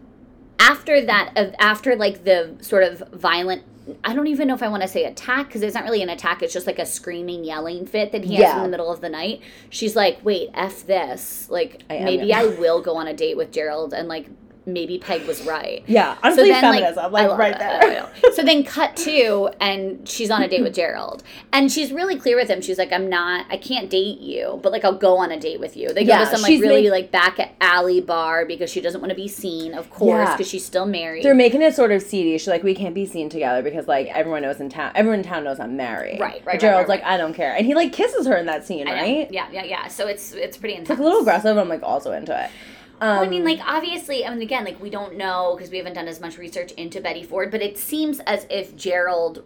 after 0.58 1.04
that, 1.04 1.32
uh, 1.37 1.50
after 1.58 1.96
like 1.96 2.25
the 2.25 2.54
sort 2.61 2.82
of 2.85 3.02
violent. 3.12 3.62
I 4.02 4.14
don't 4.14 4.26
even 4.26 4.49
know 4.49 4.54
if 4.54 4.64
I 4.64 4.68
want 4.68 4.82
to 4.82 4.88
say 4.88 5.04
attack 5.04 5.46
because 5.46 5.62
it's 5.62 5.75
not 5.75 5.85
really 5.85 6.02
an 6.02 6.08
attack. 6.08 6.42
It's 6.42 6.52
just 6.52 6.66
like 6.66 6.80
a 6.80 6.87
screaming, 6.87 7.44
yelling 7.44 7.87
fit 7.87 8.11
that 8.11 8.25
he 8.25 8.35
has 8.35 8.40
Yeah. 8.42 8.56
in 8.56 8.62
the 8.64 8.68
middle 8.68 8.90
of 8.90 9.00
the 9.00 9.08
night. 9.08 9.40
She's 9.70 9.94
like, 9.94 10.18
"Wait, 10.25 10.50
f 10.54 10.85
this! 10.85 11.49
Like 11.49 11.82
I 11.88 12.00
maybe 12.00 12.35
I 12.35 12.46
will 12.62 12.80
go 12.82 12.96
on 12.96 13.06
a 13.06 13.14
date 13.14 13.37
with 13.37 13.52
Gerald 13.52 13.94
and 13.94 14.08
like 14.08 14.26
maybe 14.66 14.99
Peg 14.99 15.26
was 15.26 15.42
right. 15.46 15.82
Yeah, 15.87 16.16
honestly, 16.23 16.50
then, 16.50 16.61
feminism, 16.61 17.12
like, 17.12 17.28
love 17.28 17.38
right 17.38 17.58
there. 17.58 18.11
So 18.35 18.42
then, 18.42 18.64
cut 18.64 18.96
two, 18.96 19.49
and 19.61 20.06
she's 20.08 20.30
on 20.30 20.42
a 20.42 20.49
date 20.49 20.62
with 20.62 20.75
Gerald, 20.75 21.23
and 21.52 21.70
she's 21.73 21.92
really 21.92 22.16
clear 22.18 22.37
with 22.37 22.49
him. 22.49 22.61
She's 22.61 22.78
like, 22.78 22.92
"I'm 22.92 23.08
not, 23.08 23.46
I 23.49 23.56
can't 23.56 23.88
date 23.88 24.18
you, 24.20 24.58
but 24.62 24.73
like 24.73 24.85
I'll 24.85 24.96
go 24.99 25.16
on 25.18 25.30
a 25.30 25.38
date 25.38 25.61
with 25.61 25.76
you." 25.76 25.88
They 25.92 26.04
go 26.04 26.08
Yeah, 26.14 26.18
to 26.20 26.26
some 26.26 26.42
like 26.42 26.61
really 26.61 26.82
make- 26.82 26.90
like 26.90 27.11
back 27.12 27.54
alley 27.61 28.00
bar 28.00 28.44
because 28.44 28.70
she 28.70 28.80
doesn't 28.80 29.00
want 29.00 29.11
to 29.11 29.16
be 29.16 29.28
seen, 29.28 29.73
of 29.75 29.88
course, 29.90 30.28
Yeah. 30.28 30.37
because 30.37 30.49
she's 30.50 30.64
still 30.64 30.87
married. 30.87 31.23
They're 31.25 31.35
making 31.35 31.62
it 31.62 31.75
sort 31.75 31.92
of 31.92 32.02
seedy. 32.02 32.37
She's 32.38 32.49
like, 32.49 32.62
we 32.62 32.75
can't 32.75 32.94
be 32.94 33.06
seen 33.06 33.28
together 33.28 33.62
because 33.62 33.87
like 33.88 34.08
everyone 34.08 34.42
knows 34.42 34.61
in 34.61 34.68
town, 34.68 34.92
everyone 34.94 35.20
in 35.20 35.25
town 35.25 35.44
knows 35.44 35.61
I'm 35.61 35.76
married. 35.76 36.20
Right, 36.20 36.42
right, 36.44 36.56
But 36.56 36.61
Gerald's 36.61 36.88
right, 36.88 37.00
like, 37.00 37.04
I 37.08 37.16
don't 37.16 37.32
care, 37.35 37.54
and 37.56 37.64
he 37.64 37.75
like 37.75 37.92
kisses 37.92 38.26
her 38.26 38.37
in 38.37 38.46
that 38.46 38.66
scene, 38.66 38.87
right? 38.87 39.30
Yeah, 39.30 39.46
yeah, 39.52 39.64
yeah. 39.64 39.87
So 39.88 40.06
it's 40.08 40.32
it's 40.32 40.56
pretty 40.56 40.75
intense. 40.75 40.90
It's 40.90 40.99
like 40.99 40.99
a 41.00 41.02
little 41.02 41.20
aggressive. 41.20 41.54
but 41.54 41.61
I'm 41.61 41.68
like 41.68 41.82
also 41.82 42.12
into 42.12 42.38
it. 42.44 42.50
Um, 43.00 43.08
Well, 43.16 43.24
I 43.24 43.28
mean, 43.28 43.44
like 43.44 43.60
obviously, 43.66 44.24
I 44.24 44.30
mean, 44.30 44.42
again, 44.42 44.64
like 44.64 44.80
we 44.80 44.90
don't 44.90 45.16
know 45.16 45.54
because 45.56 45.70
we 45.70 45.78
haven't 45.78 45.94
done 45.94 46.08
as 46.08 46.20
much 46.20 46.38
research 46.38 46.72
into 46.72 47.00
Betty 47.00 47.22
Ford, 47.22 47.50
but 47.50 47.62
it 47.62 47.76
seems 47.78 48.20
as 48.20 48.46
if 48.50 48.74
Gerald 48.76 49.44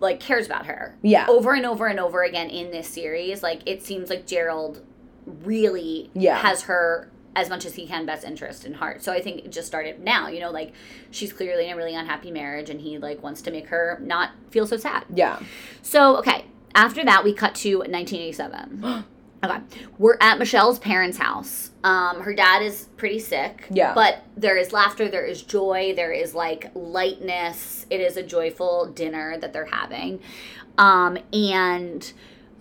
like 0.00 0.20
cares 0.20 0.46
about 0.46 0.66
her. 0.66 0.96
Yeah. 1.02 1.26
Over 1.28 1.54
and 1.54 1.64
over 1.66 1.86
and 1.86 1.98
over 2.00 2.22
again 2.22 2.48
in 2.50 2.70
this 2.70 2.88
series, 2.88 3.42
like 3.42 3.60
it 3.66 3.82
seems 3.82 4.10
like 4.10 4.26
Gerald 4.26 4.82
really 5.26 6.10
Yeah. 6.14 6.38
has 6.38 6.62
her 6.62 7.10
as 7.34 7.50
much 7.50 7.66
as 7.66 7.74
he 7.74 7.86
can 7.86 8.06
best 8.06 8.24
interest 8.24 8.64
in 8.64 8.74
heart. 8.74 9.02
So 9.02 9.12
I 9.12 9.20
think 9.20 9.44
it 9.44 9.52
just 9.52 9.66
started 9.66 10.02
now, 10.02 10.28
you 10.28 10.40
know, 10.40 10.50
like 10.50 10.72
she's 11.10 11.32
clearly 11.34 11.66
in 11.66 11.72
a 11.74 11.76
really 11.76 11.94
unhappy 11.94 12.30
marriage 12.30 12.70
and 12.70 12.80
he 12.80 12.96
like 12.98 13.22
wants 13.22 13.42
to 13.42 13.50
make 13.50 13.66
her 13.68 13.98
not 14.02 14.30
feel 14.50 14.66
so 14.66 14.76
sad. 14.78 15.04
yeah, 15.14 15.38
So, 15.82 16.16
okay, 16.18 16.46
after 16.74 17.04
that, 17.04 17.24
we 17.24 17.34
cut 17.34 17.54
to 17.56 17.78
1987. 17.78 19.04
okay, 19.44 19.58
we're 19.98 20.16
at 20.20 20.38
Michelle's 20.38 20.78
parents' 20.78 21.18
house. 21.18 21.70
Um, 21.84 22.20
her 22.20 22.34
dad 22.34 22.62
is 22.62 22.88
pretty 22.96 23.18
sick. 23.18 23.66
Yeah. 23.70 23.94
But 23.94 24.22
there 24.36 24.56
is 24.56 24.72
laughter, 24.72 25.08
there 25.08 25.24
is 25.24 25.42
joy, 25.42 25.94
there 25.94 26.12
is 26.12 26.34
like 26.34 26.70
lightness. 26.74 27.86
It 27.90 28.00
is 28.00 28.16
a 28.16 28.22
joyful 28.22 28.86
dinner 28.86 29.38
that 29.38 29.52
they're 29.52 29.66
having. 29.66 30.20
Um, 30.78 31.18
and 31.32 32.12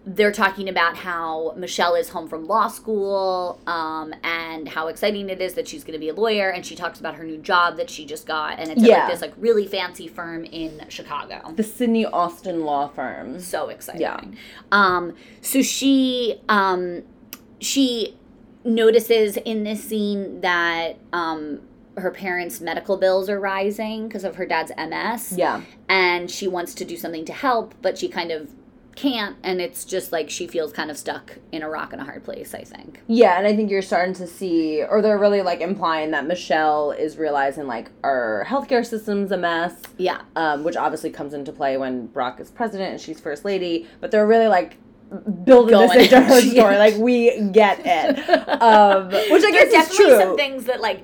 they're 0.08 0.32
talking 0.32 0.70
about 0.70 0.96
how 0.98 1.54
Michelle 1.58 1.96
is 1.96 2.10
home 2.10 2.28
from 2.28 2.46
law 2.48 2.68
school 2.68 3.60
um, 3.66 4.14
and 4.24 4.70
how 4.70 4.88
exciting 4.88 5.30
it 5.30 5.42
is 5.42 5.56
that 5.56 5.68
she's 5.68 5.84
going 5.84 5.94
to 5.94 6.00
be 6.00 6.10
a 6.10 6.14
lawyer. 6.14 6.50
And 6.52 6.64
she 6.64 6.76
talks 6.76 7.00
about 7.00 7.16
her 7.16 7.24
new 7.24 7.38
job 7.40 7.78
that 7.78 7.90
she 7.90 8.06
just 8.06 8.28
got. 8.28 8.60
And 8.60 8.70
it's 8.70 8.82
at 8.84 8.88
Yeah. 8.88 8.98
like 9.06 9.12
this 9.12 9.22
like 9.22 9.34
really 9.38 9.66
fancy 9.66 10.08
firm 10.08 10.46
in 10.46 10.84
Chicago 10.90 11.54
the 11.56 11.64
Sidley 11.64 12.08
Austin 12.12 12.66
law 12.66 12.88
firm. 12.88 13.40
so 13.40 13.70
exciting. 13.70 14.02
Yeah. 14.02 14.22
Um, 14.72 15.16
so 15.42 15.64
she 15.64 16.40
um, 16.50 17.02
she 17.60 18.16
notices 18.64 19.38
in 19.38 19.64
this 19.64 19.84
scene 19.84 20.42
that 20.42 20.98
um, 21.14 21.62
her 21.98 22.12
parents' 22.12 22.60
medical 22.62 22.98
bills 22.98 23.30
are 23.30 23.40
rising 23.40 24.08
because 24.08 24.24
of 24.24 24.36
her 24.36 24.46
dad's 24.46 24.72
MS. 24.78 25.38
Yeah, 25.38 25.62
And 25.88 26.30
she 26.30 26.48
wants 26.48 26.74
to 26.76 26.86
do 26.86 26.98
something 26.98 27.26
to 27.26 27.34
help, 27.34 27.74
but 27.82 27.98
she 27.98 28.08
kind 28.08 28.32
of 28.32 28.50
can't. 28.96 29.36
And 29.44 29.62
it's 29.62 29.86
just 29.86 30.12
like 30.12 30.30
she 30.30 30.48
feels 30.48 30.72
kind 30.74 30.90
of 30.90 30.98
stuck 30.98 31.38
in 31.52 31.62
a 31.64 31.70
rock 31.70 31.94
and 31.94 32.02
a 32.02 32.06
hard 32.06 32.24
place, 32.24 32.54
I 32.54 32.64
think. 32.64 33.02
yeah, 33.08 33.38
and 33.38 33.46
I 33.46 33.56
think 33.56 33.70
you're 33.70 33.82
starting 33.82 34.14
to 34.16 34.28
see, 34.28 34.84
or 34.84 35.02
they're 35.02 35.18
really 35.18 35.42
like 35.42 35.62
implying 35.62 36.12
that 36.12 36.26
Michelle 36.26 36.92
is 36.92 37.18
realizing 37.18 37.68
like 37.68 37.92
our 38.04 38.46
healthcare 38.48 38.86
system's 38.86 39.32
a 39.32 39.38
mess. 39.38 39.82
Yeah. 39.98 40.22
um, 40.36 40.64
which 40.64 40.76
obviously 40.78 41.10
comes 41.10 41.34
into 41.34 41.52
play 41.52 41.78
when 41.78 42.08
Barack 42.10 42.40
is 42.40 42.52
president 42.52 42.92
and 42.92 43.02
she's 43.02 43.20
first 43.20 43.46
lady. 43.46 43.88
But 44.00 44.12
they're 44.12 44.28
really 44.28 44.48
like 44.48 44.78
building 45.44 45.74
Going 45.74 45.88
this 45.90 46.12
into 46.12 46.22
her 46.22 46.42
story. 46.42 46.78
Like 46.78 46.96
we 46.98 47.40
get 47.52 47.80
it, 47.86 48.18
um, 48.62 49.08
which 49.10 49.44
I 49.44 49.52
There's 49.52 49.52
guess 49.52 49.68
is 49.68 49.72
definitely 49.74 50.06
true. 50.06 50.20
some 50.20 50.36
things 50.36 50.66
that 50.66 50.82
like 50.82 51.04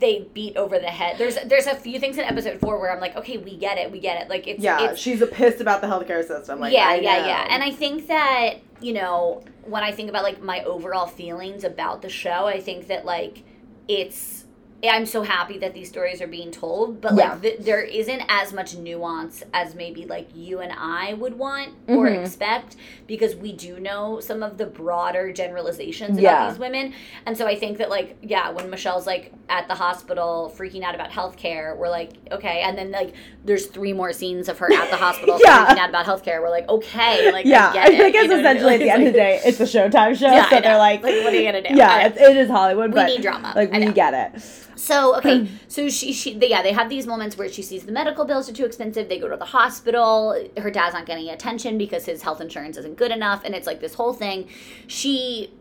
they 0.00 0.26
beat 0.34 0.56
over 0.56 0.78
the 0.78 0.88
head. 0.88 1.18
There's 1.18 1.36
there's 1.46 1.66
a 1.66 1.74
few 1.74 2.00
things 2.00 2.18
in 2.18 2.24
episode 2.24 2.58
four 2.60 2.80
where 2.80 2.92
I'm 2.92 3.00
like, 3.00 3.16
okay, 3.16 3.36
we 3.36 3.56
get 3.56 3.78
it, 3.78 3.92
we 3.92 4.00
get 4.00 4.20
it. 4.22 4.28
Like 4.28 4.48
it's 4.48 4.62
it's 4.80 5.00
she's 5.00 5.22
pissed 5.30 5.60
about 5.60 5.80
the 5.80 5.86
healthcare 5.86 6.26
system. 6.26 6.60
yeah, 6.72 6.94
yeah, 6.94 7.26
yeah. 7.26 7.46
And 7.48 7.62
I 7.62 7.70
think 7.70 8.08
that, 8.08 8.54
you 8.80 8.94
know, 8.94 9.44
when 9.64 9.82
I 9.82 9.92
think 9.92 10.08
about 10.08 10.24
like 10.24 10.42
my 10.42 10.64
overall 10.64 11.06
feelings 11.06 11.64
about 11.64 12.02
the 12.02 12.08
show, 12.08 12.46
I 12.46 12.60
think 12.60 12.88
that 12.88 13.04
like 13.04 13.44
it's 13.86 14.39
I'm 14.82 15.04
so 15.04 15.22
happy 15.22 15.58
that 15.58 15.74
these 15.74 15.88
stories 15.90 16.22
are 16.22 16.26
being 16.26 16.50
told, 16.50 17.02
but 17.02 17.14
Yeah. 17.14 17.32
like 17.32 17.42
th- 17.42 17.58
there 17.60 17.82
isn't 17.82 18.22
as 18.30 18.52
much 18.52 18.76
nuance 18.76 19.42
as 19.52 19.74
maybe 19.74 20.06
like 20.06 20.28
you 20.34 20.60
and 20.60 20.72
I 20.72 21.12
would 21.14 21.38
want 21.38 21.70
or 21.86 22.06
Mhm. 22.06 22.20
expect 22.22 22.76
because 23.06 23.36
we 23.36 23.52
do 23.52 23.78
know 23.78 24.20
some 24.20 24.42
of 24.42 24.56
the 24.56 24.64
broader 24.64 25.32
generalizations 25.32 26.12
about 26.18 26.22
Yeah. 26.22 26.48
these 26.48 26.58
women. 26.58 26.94
And 27.26 27.36
so 27.36 27.46
I 27.46 27.56
think 27.56 27.76
that 27.78 27.90
like 27.90 28.16
yeah, 28.22 28.50
when 28.50 28.70
Michelle's 28.70 29.06
like 29.06 29.32
at 29.50 29.68
the 29.68 29.74
hospital 29.74 30.50
freaking 30.56 30.82
out 30.82 30.94
about 30.94 31.10
healthcare, 31.10 31.76
we're 31.76 31.90
like 31.90 32.12
okay, 32.32 32.60
and 32.62 32.78
then 32.78 32.90
like 32.90 33.12
there's 33.44 33.66
three 33.66 33.92
more 33.92 34.12
scenes 34.14 34.48
of 34.48 34.58
her 34.60 34.72
at 34.72 34.88
the 34.90 34.96
hospital 34.96 35.38
Yeah. 35.44 35.66
freaking 35.66 35.78
out 35.78 35.88
about 35.90 36.06
healthcare. 36.06 36.40
We're 36.40 36.48
like 36.48 36.68
okay, 36.70 37.30
like 37.32 37.44
yeah, 37.44 37.68
I, 37.68 37.72
get 37.74 37.82
I 37.88 37.92
it, 37.92 37.96
think 37.98 38.14
you 38.14 38.20
it's 38.22 38.30
know 38.30 38.36
what 38.36 38.46
I 38.46 38.54
mean? 38.54 38.56
essentially 38.62 38.74
at 38.74 38.80
the 38.80 38.90
end 38.90 39.06
of 39.08 39.12
the 39.12 39.18
day, 39.18 39.40
it's 39.44 39.60
a 39.60 39.64
Showtime 39.64 40.16
show, 40.16 40.26
Yeah, 40.32 40.48
so 40.48 40.60
they're 40.60 40.78
like, 40.78 41.02
Like, 41.02 41.22
what 41.22 41.32
are 41.32 41.36
you 41.36 41.44
gonna 41.44 41.68
do? 41.68 41.74
Yeah, 41.74 42.06
it 42.06 42.36
is 42.36 42.48
Hollywood, 42.48 42.90
We 42.90 42.94
but 42.94 43.06
need 43.08 43.20
drama. 43.22 43.52
like 43.54 43.70
we 43.72 43.92
get 43.92 44.14
it. 44.14 44.42
So 44.80 45.16
okay, 45.18 45.46
so 45.68 45.88
she 45.90 46.12
she 46.12 46.34
they, 46.34 46.48
yeah 46.48 46.62
they 46.62 46.72
have 46.72 46.88
these 46.88 47.06
moments 47.06 47.36
where 47.36 47.48
she 47.50 47.60
sees 47.62 47.84
the 47.84 47.92
medical 47.92 48.24
bills 48.24 48.48
are 48.48 48.54
too 48.54 48.64
expensive. 48.64 49.08
They 49.08 49.18
go 49.18 49.28
to 49.28 49.36
the 49.36 49.44
hospital. 49.44 50.34
Her 50.56 50.70
dad's 50.70 50.94
not 50.94 51.04
getting 51.06 51.28
attention 51.28 51.76
because 51.76 52.06
his 52.06 52.22
health 52.22 52.40
insurance 52.40 52.78
isn't 52.78 52.96
good 52.96 53.10
enough, 53.10 53.42
and 53.44 53.54
it's 53.54 53.66
like 53.66 53.80
this 53.80 53.94
whole 53.94 54.14
thing. 54.14 54.48
She, 54.86 55.52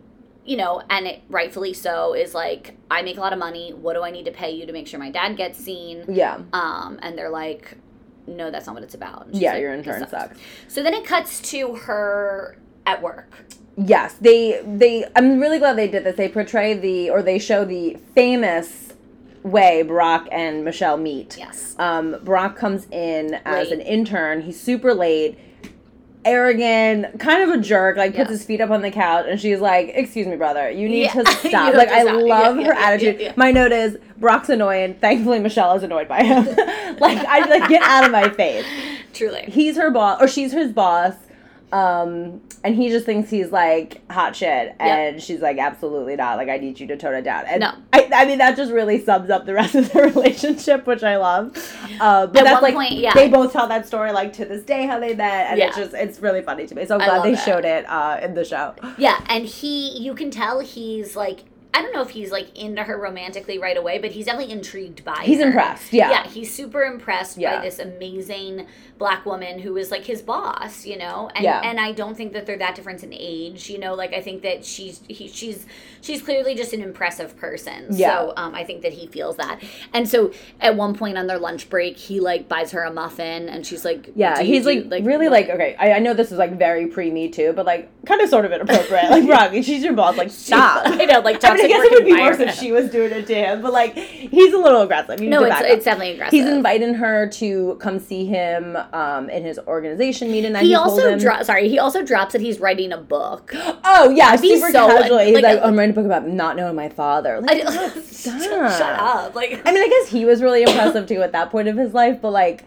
you 0.45 0.55
know, 0.55 0.81
and 0.89 1.05
it 1.05 1.21
rightfully 1.29 1.73
so 1.73 2.13
is 2.13 2.33
like 2.33 2.77
I 2.89 3.01
make 3.01 3.17
a 3.17 3.19
lot 3.19 3.33
of 3.33 3.39
money. 3.39 3.73
What 3.73 3.93
do 3.93 4.03
I 4.03 4.09
need 4.11 4.23
to 4.25 4.31
pay 4.31 4.51
you 4.51 4.65
to 4.65 4.71
make 4.71 4.87
sure 4.87 4.99
my 4.99 5.11
dad 5.11 5.35
gets 5.35 5.59
seen? 5.59 6.05
Yeah, 6.07 6.39
Um, 6.53 6.97
and 7.01 7.17
they're 7.17 7.29
like, 7.29 7.77
no, 8.25 8.49
that's 8.49 8.67
not 8.67 8.75
what 8.75 8.83
it's 8.83 8.95
about. 8.95 9.27
She's 9.31 9.41
yeah, 9.41 9.53
like, 9.53 9.61
your 9.61 9.73
insurance 9.73 10.11
sucks." 10.11 10.37
sucks. 10.37 10.39
So 10.69 10.81
then 10.81 10.93
it 10.93 11.03
cuts 11.03 11.41
to 11.51 11.75
her 11.75 12.57
at 12.85 13.01
work. 13.01 13.33
Yes, 13.75 14.13
they 14.13 14.61
they. 14.65 15.05
I'm 15.15 15.39
really 15.41 15.59
glad 15.59 15.77
they 15.77 15.89
did 15.89 16.05
this. 16.05 16.15
They 16.15 16.29
portray 16.29 16.73
the 16.73 17.09
or 17.09 17.21
they 17.21 17.37
show 17.37 17.65
the 17.65 17.97
famous 18.15 18.88
way 19.43 19.83
Barack 19.85 20.27
and 20.31 20.63
Michelle 20.65 20.97
meet. 20.97 21.37
Yes. 21.37 21.75
Um, 21.79 22.15
Barack 22.23 22.55
comes 22.55 22.87
in 22.91 23.35
as 23.45 23.69
Late. 23.69 23.79
an 23.79 23.81
intern. 23.81 24.41
He's 24.41 24.59
super 24.59 24.93
late, 24.93 25.37
arrogant, 26.25 27.19
kind 27.19 27.43
of 27.43 27.57
a 27.57 27.61
jerk. 27.61 27.97
Like 27.97 28.11
puts 28.15 28.27
Yeah. 28.29 28.31
his 28.33 28.43
feet 28.45 28.61
up 28.61 28.69
on 28.69 28.81
the 28.81 28.91
couch, 28.91 29.25
and 29.29 29.39
she's 29.39 29.59
like, 29.61 29.91
"Excuse 29.95 30.27
me, 30.27 30.35
brother, 30.35 30.69
you 30.69 30.89
need 30.89 31.03
Yeah. 31.03 31.13
to 31.23 31.31
stop." 31.47 31.73
like 31.73 31.89
to 31.89 31.95
I 31.95 32.01
stop. 32.03 32.21
Love 32.21 32.57
yeah, 32.59 32.65
her 32.67 32.73
attitude. 32.73 33.33
My 33.37 33.51
note 33.51 33.71
is 33.71 33.97
Barack's 34.19 34.49
annoying. 34.49 34.95
Thankfully, 34.95 35.39
Michelle 35.39 35.75
is 35.75 35.83
annoyed 35.83 36.07
by 36.07 36.23
him. 36.23 36.45
like 36.99 37.17
I 37.25 37.45
like 37.49 37.69
get 37.69 37.81
out 37.83 38.05
of 38.05 38.11
my 38.11 38.29
face. 38.29 38.65
Truly. 39.13 39.43
He's 39.47 39.77
her 39.77 39.89
boss, 39.89 40.21
or 40.21 40.27
she's 40.27 40.51
his 40.51 40.71
boss. 40.71 41.13
Um, 41.71 42.41
and 42.63 42.75
he 42.75 42.89
just 42.89 43.05
thinks 43.05 43.29
he's 43.29 43.51
like 43.51 44.01
hot 44.11 44.35
shit, 44.35 44.75
and 44.79 45.21
she's 45.21 45.39
like, 45.39 45.57
absolutely 45.57 46.15
not. 46.15 46.37
Like, 46.37 46.49
I 46.49 46.57
need 46.57 46.79
you 46.79 46.87
to 46.87 46.97
tone 46.97 47.13
it 47.13 47.21
down. 47.21 47.45
And 47.47 47.61
No. 47.61 47.71
I, 47.93 48.09
I 48.13 48.25
mean, 48.25 48.39
that 48.39 48.57
just 48.57 48.71
really 48.71 49.03
sums 49.03 49.29
up 49.29 49.45
the 49.45 49.53
rest 49.53 49.75
of 49.75 49.91
the 49.93 50.01
relationship, 50.15 50.85
which 50.87 51.03
I 51.03 51.17
love. 51.17 51.55
Uh, 52.01 52.27
but 52.27 52.37
At 52.39 52.43
that's 52.45 52.53
one 52.61 52.61
like 52.63 52.73
point, 52.73 52.93
yeah. 52.93 53.13
they 53.13 53.29
both 53.29 53.53
tell 53.53 53.67
that 53.67 53.85
story 53.87 54.11
like 54.11 54.33
to 54.33 54.45
this 54.45 54.63
day 54.63 54.85
how 54.87 54.99
they 54.99 55.13
met, 55.15 55.51
and 55.51 55.59
it's 55.59 55.77
just 55.77 55.93
it's 55.93 56.19
really 56.19 56.41
funny 56.41 56.65
to 56.67 56.75
me. 56.75 56.85
So 56.85 56.95
I'm 56.95 57.01
glad 57.05 57.23
they 57.23 57.35
that. 57.35 57.45
showed 57.45 57.65
it 57.65 57.85
uh, 57.89 58.19
in 58.21 58.33
the 58.33 58.43
show. 58.45 58.73
Yeah, 58.97 59.23
and 59.29 59.45
he, 59.45 59.97
you 59.99 60.13
can 60.15 60.29
tell 60.31 60.59
he's 60.59 61.15
like, 61.15 61.41
I 61.73 61.81
don't 61.81 61.93
know 61.93 62.01
if 62.01 62.09
he's 62.09 62.31
like 62.31 62.57
into 62.57 62.83
her 62.83 62.97
romantically 62.99 63.59
right 63.59 63.77
away, 63.77 63.99
but 63.99 64.11
he's 64.11 64.25
definitely 64.25 64.51
intrigued 64.51 65.05
by 65.05 65.21
He's 65.23 65.39
her. 65.39 65.45
impressed, 65.47 65.93
yeah. 65.93 66.09
Yeah, 66.09 66.27
he's 66.27 66.53
super 66.53 66.81
impressed 66.83 67.37
Yeah. 67.37 67.57
by 67.57 67.61
this 67.65 67.77
amazing 67.79 68.65
black 68.99 69.25
woman 69.25 69.57
who 69.59 69.77
is 69.77 69.89
like 69.91 70.03
his 70.05 70.21
boss, 70.21 70.85
you 70.85 70.97
know? 70.97 71.29
And 71.33 71.43
Yeah. 71.45 71.61
and 71.63 71.79
I 71.79 71.93
don't 71.93 72.15
think 72.15 72.33
that 72.33 72.45
they're 72.45 72.57
that 72.57 72.75
different 72.75 73.01
in 73.03 73.11
age, 73.13 73.69
you 73.69 73.79
know, 73.79 73.95
like 73.95 74.13
I 74.13 74.21
think 74.21 74.43
that 74.43 74.63
she's 74.65 75.01
he, 75.07 75.27
she's 75.29 75.65
she's 76.01 76.21
clearly 76.21 76.53
just 76.53 76.73
an 76.73 76.81
impressive 76.81 77.35
person. 77.37 77.87
Yeah. 77.91 78.09
So 78.19 78.33
um 78.37 78.53
I 78.53 78.63
think 78.65 78.81
that 78.83 78.93
he 78.93 79.07
feels 79.07 79.37
that. 79.37 79.63
And 79.93 80.07
so 80.07 80.31
at 80.59 80.75
one 80.75 80.93
point 80.93 81.17
on 81.17 81.27
their 81.27 81.39
lunch 81.39 81.69
break, 81.69 81.97
he 81.97 82.19
like 82.19 82.47
buys 82.49 82.71
her 82.71 82.83
a 82.83 82.91
muffin 82.91 83.47
and 83.49 83.65
she's 83.65 83.85
like 83.85 84.11
Yeah, 84.15 84.35
"Do 84.41 84.45
you 84.45 84.53
he's 84.55 84.65
do- 84.65 84.83
like, 84.89 85.05
really 85.05 85.29
what?" 85.29 85.31
like 85.47 85.49
okay. 85.49 85.75
I, 85.79 85.93
I 85.93 85.99
know 85.99 86.13
this 86.13 86.31
is 86.31 86.37
like 86.37 86.57
very 86.57 86.87
pre 86.87 87.09
me 87.09 87.29
too, 87.29 87.53
but 87.55 87.65
like 87.65 87.89
kind 88.05 88.19
of 88.21 88.29
sort 88.29 88.43
of 88.45 88.51
inappropriate. 88.51 89.09
like 89.09 89.23
Barack, 89.29 89.63
she's 89.63 89.81
your 89.81 89.93
boss. 89.93 90.17
Like 90.17 90.29
stop. 90.29 90.83
I 90.85 91.05
know, 91.05 91.21
like 91.21 91.41
I 91.45 91.53
mean, 91.53 91.65
I 91.65 91.67
guess 91.69 91.85
it 91.85 91.91
would 91.93 92.05
be 92.05 92.11
worse 92.13 92.39
if 92.39 92.53
she 92.55 92.73
was 92.73 92.89
doing 92.91 93.13
it 93.13 93.27
to 93.27 93.33
him, 93.35 93.61
but 93.61 93.71
like 93.71 93.95
he's 93.95 94.53
a 94.53 94.57
little 94.57 94.81
aggressive. 94.81 95.21
You 95.21 95.29
No, 95.29 95.43
it's, 95.45 95.55
it's 95.61 95.85
definitely 95.85 96.15
aggressive. 96.15 96.31
He's 96.37 96.45
inviting 96.47 96.95
her 96.95 97.27
to 97.29 97.77
come 97.79 97.97
see 97.99 98.25
him 98.25 98.75
um, 98.93 99.29
in 99.29 99.43
his 99.43 99.59
organization 99.59 100.31
meeting 100.31 100.53
that 100.53 100.63
he, 100.63 100.69
he 100.69 100.75
also 100.75 101.11
him. 101.11 101.19
dro- 101.19 101.43
sorry 101.43 101.69
he 101.69 101.79
also 101.79 102.03
drops 102.03 102.33
that 102.33 102.41
he's 102.41 102.59
writing 102.59 102.91
a 102.91 102.97
book 102.97 103.53
oh 103.83 104.09
yeah, 104.15 104.35
super 104.35 104.71
so, 104.71 104.87
casually. 104.87 105.25
He's 105.25 105.35
like, 105.35 105.43
like, 105.43 105.59
I'm 105.63 105.77
writing 105.77 105.91
a 105.91 105.95
book 105.95 106.05
about 106.05 106.27
not 106.27 106.55
knowing 106.55 106.75
my 106.75 106.89
father. 106.89 107.41
Like, 107.41 107.65
I, 107.65 107.89
shut 108.11 108.99
up 108.99 109.35
like 109.35 109.61
I 109.65 109.71
mean, 109.71 109.83
I 109.83 109.87
guess 109.87 110.09
he 110.09 110.25
was 110.25 110.41
really 110.41 110.61
impressive 110.67 111.07
too 111.07 111.21
at 111.21 111.31
that 111.31 111.51
point 111.51 111.67
of 111.67 111.77
his 111.77 111.93
life, 111.93 112.21
but 112.21 112.31
like, 112.31 112.65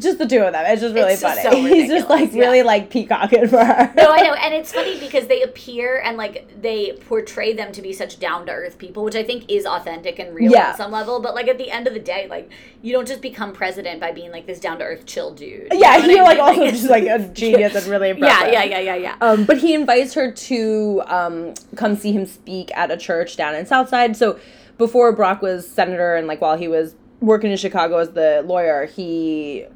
just 0.00 0.18
the 0.18 0.26
two 0.26 0.40
of 0.40 0.52
them. 0.52 0.64
It's 0.66 0.80
just 0.82 0.94
really 0.94 1.12
It's 1.12 1.22
just 1.22 1.42
funny. 1.42 1.56
so 1.56 1.62
He's 1.74 1.88
just 1.88 2.08
like 2.10 2.20
ridiculous, 2.22 2.46
really 2.46 2.62
like 2.64 2.90
peacocking 2.90 3.46
for 3.48 3.64
her. 3.64 3.92
no, 3.96 4.10
I 4.10 4.22
know, 4.22 4.34
and 4.34 4.52
it's 4.52 4.72
funny 4.72 4.98
because 4.98 5.28
they 5.28 5.42
appear 5.42 6.00
and 6.04 6.16
like 6.16 6.60
they 6.60 6.92
portray 7.08 7.52
them 7.52 7.70
to 7.72 7.80
be 7.82 7.92
such 7.92 8.18
down 8.18 8.46
to 8.46 8.52
earth 8.52 8.76
people, 8.78 9.04
which 9.04 9.14
I 9.14 9.22
think 9.22 9.44
is 9.48 9.66
authentic 9.66 10.18
and 10.18 10.34
real 10.34 10.50
Yeah. 10.50 10.70
on 10.70 10.76
some 10.76 10.90
level. 10.90 11.20
But 11.20 11.34
like 11.34 11.46
at 11.48 11.58
the 11.58 11.70
end 11.70 11.86
of 11.86 11.94
the 11.94 12.00
day, 12.00 12.26
like 12.28 12.50
you 12.82 12.92
don't 12.92 13.06
just 13.06 13.20
become 13.22 13.52
president 13.52 14.00
by 14.00 14.10
being 14.12 14.32
like 14.32 14.46
this 14.46 14.58
down 14.58 14.78
to 14.78 14.84
earth 14.84 15.06
chill 15.06 15.32
dude. 15.32 15.68
You 15.72 15.78
yeah, 15.78 15.96
know 15.98 16.06
what 16.06 16.10
you're 16.10 16.20
I 16.24 16.26
like 16.48 16.56
mean? 16.58 16.66
also 16.66 16.70
just 16.72 16.90
like 16.90 17.04
a 17.04 17.18
genius 17.32 17.74
and 17.76 17.86
really 17.86 18.08
yeah, 18.18 18.46
yeah, 18.48 18.64
yeah, 18.64 18.78
yeah, 18.80 18.94
yeah. 18.96 19.16
Um, 19.20 19.44
but 19.44 19.58
he 19.58 19.74
invites 19.74 20.14
her 20.14 20.32
to 20.32 21.02
um, 21.06 21.54
come 21.76 21.94
see 21.96 22.12
him 22.12 22.26
speak 22.26 22.70
at 22.76 22.90
a 22.90 22.96
church 22.96 23.36
down 23.36 23.54
in 23.54 23.64
Southside. 23.64 24.16
So 24.16 24.38
before 24.76 25.14
Barack 25.16 25.40
was 25.40 25.68
senator 25.68 26.16
and 26.16 26.26
like 26.26 26.40
while 26.40 26.56
he 26.58 26.66
was 26.66 26.96
working 27.20 27.52
in 27.52 27.56
Chicago 27.56 27.98
as 27.98 28.10
the 28.10 28.42
lawyer, 28.44 28.86
he 28.86 29.66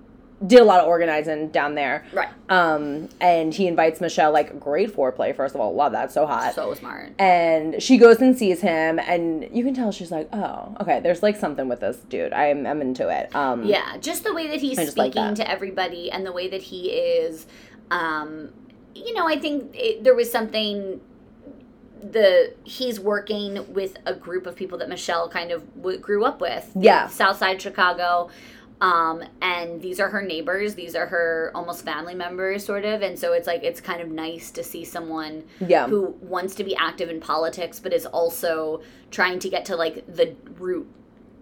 did 0.47 0.61
a 0.61 0.65
lot 0.65 0.81
of 0.81 0.87
organizing 0.87 1.49
down 1.49 1.75
there. 1.75 2.05
Right. 2.13 2.29
Um, 2.49 3.09
and 3.21 3.53
he 3.53 3.67
invites 3.67 4.01
Michelle, 4.01 4.31
like 4.33 4.61
great 4.61 4.95
foreplay. 4.95 5.35
First 5.35 5.55
of 5.57 5.61
all, 5.61 5.75
love 5.75 5.93
that, 5.93 6.13
so 6.13 6.27
hot. 6.27 6.55
So 6.55 6.73
smart. 6.75 7.13
and 7.19 7.83
she 7.83 7.99
goes 7.99 8.21
and 8.21 8.39
sees 8.39 8.61
him, 8.61 9.01
and 9.01 9.49
you 9.53 9.65
can 9.65 9.75
tell 9.75 9.91
she's 9.91 10.13
like, 10.13 10.29
oh, 10.33 10.77
okay, 10.81 11.01
there's 11.01 11.23
like 11.25 11.37
something 11.37 11.69
with 11.69 11.81
this 11.81 11.97
dude. 12.09 12.33
I'm, 12.33 12.67
I'm 12.67 12.81
into 12.81 13.09
it. 13.09 13.35
Um, 13.35 13.65
Yeah, 13.65 13.97
just 13.99 14.23
the 14.23 14.33
way 14.33 14.47
that 14.47 14.61
he's 14.61 14.77
just 14.77 14.97
like 14.97 15.13
speaking 15.13 15.35
that. 15.35 15.37
to 15.37 15.51
everybody 15.51 16.11
and 16.11 16.25
the 16.25 16.33
way 16.33 16.49
that 16.49 16.63
he 16.63 16.91
is, 16.91 17.47
um, 17.91 18.51
you 18.95 19.15
know, 19.15 19.27
I 19.27 19.39
think 19.39 19.71
it, 19.75 20.05
there 20.05 20.15
was 20.15 20.31
something. 20.31 21.01
The 22.01 22.55
he's 22.63 23.01
working 23.01 23.73
with 23.75 23.97
a 24.07 24.15
group 24.15 24.47
of 24.47 24.55
people 24.55 24.79
that 24.79 24.89
Michelle 24.89 25.29
kind 25.29 25.51
of 25.51 25.67
w- 25.77 25.99
grew 25.99 26.25
up 26.25 26.41
with. 26.41 26.71
Yeah. 26.77 27.09
Southside 27.09 27.61
Chicago. 27.61 28.31
Um, 28.81 29.25
and 29.43 29.83
these 29.83 29.99
are 29.99 30.09
her 30.09 30.23
neighbors. 30.23 30.75
These 30.77 30.95
are 30.95 31.07
her 31.07 31.51
almost 31.55 31.85
family 31.85 32.15
members, 32.15 32.65
sort 32.65 32.85
of. 32.85 33.03
And 33.03 33.19
so 33.19 33.33
it's 33.33 33.47
like 33.47 33.65
it's 33.65 33.81
kind 33.81 34.01
of 34.01 34.09
nice 34.09 34.51
to 34.53 34.63
see 34.63 34.85
someone 34.85 35.43
Yeah. 35.67 35.89
who 35.89 36.17
wants 36.21 36.55
to 36.57 36.65
be 36.65 36.77
active 36.77 37.11
in 37.11 37.19
politics, 37.21 37.81
but 37.81 37.93
is 37.93 38.07
also 38.07 38.81
trying 39.11 39.41
to 39.41 39.49
get 39.49 39.65
to 39.65 39.75
like 39.77 40.05
the 40.07 40.35
root, 40.59 40.87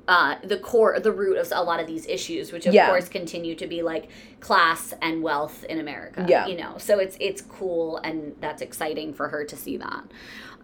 uh, 0.09 0.37
the 0.45 0.57
core, 0.57 0.99
the 0.99 1.13
root 1.13 1.37
of 1.37 1.49
a 1.55 1.63
lot 1.63 1.79
of 1.79 1.87
these 1.87 2.07
issues, 2.07 2.53
which 2.53 2.65
of 2.67 2.73
Yeah. 2.73 2.89
course 2.89 3.09
continue 3.11 3.55
to 3.57 3.67
be 3.67 3.83
like 3.83 4.09
class 4.41 4.95
and 5.03 5.23
wealth 5.23 5.63
in 5.65 5.79
America. 5.79 6.25
Yeah. 6.27 6.47
you 6.47 6.57
know, 6.57 6.79
so 6.79 6.99
it's 6.99 7.19
it's 7.21 7.43
cool 7.43 7.99
and 7.99 8.35
that's 8.41 8.63
exciting 8.63 9.13
for 9.13 9.29
her 9.29 9.45
to 9.45 9.57
see 9.57 9.77
that. 9.77 10.05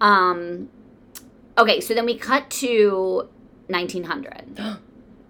Um, 0.00 0.70
okay, 1.58 1.80
so 1.80 1.92
then 1.92 2.06
we 2.06 2.16
cut 2.16 2.48
to 2.48 3.28
1900. 3.68 4.58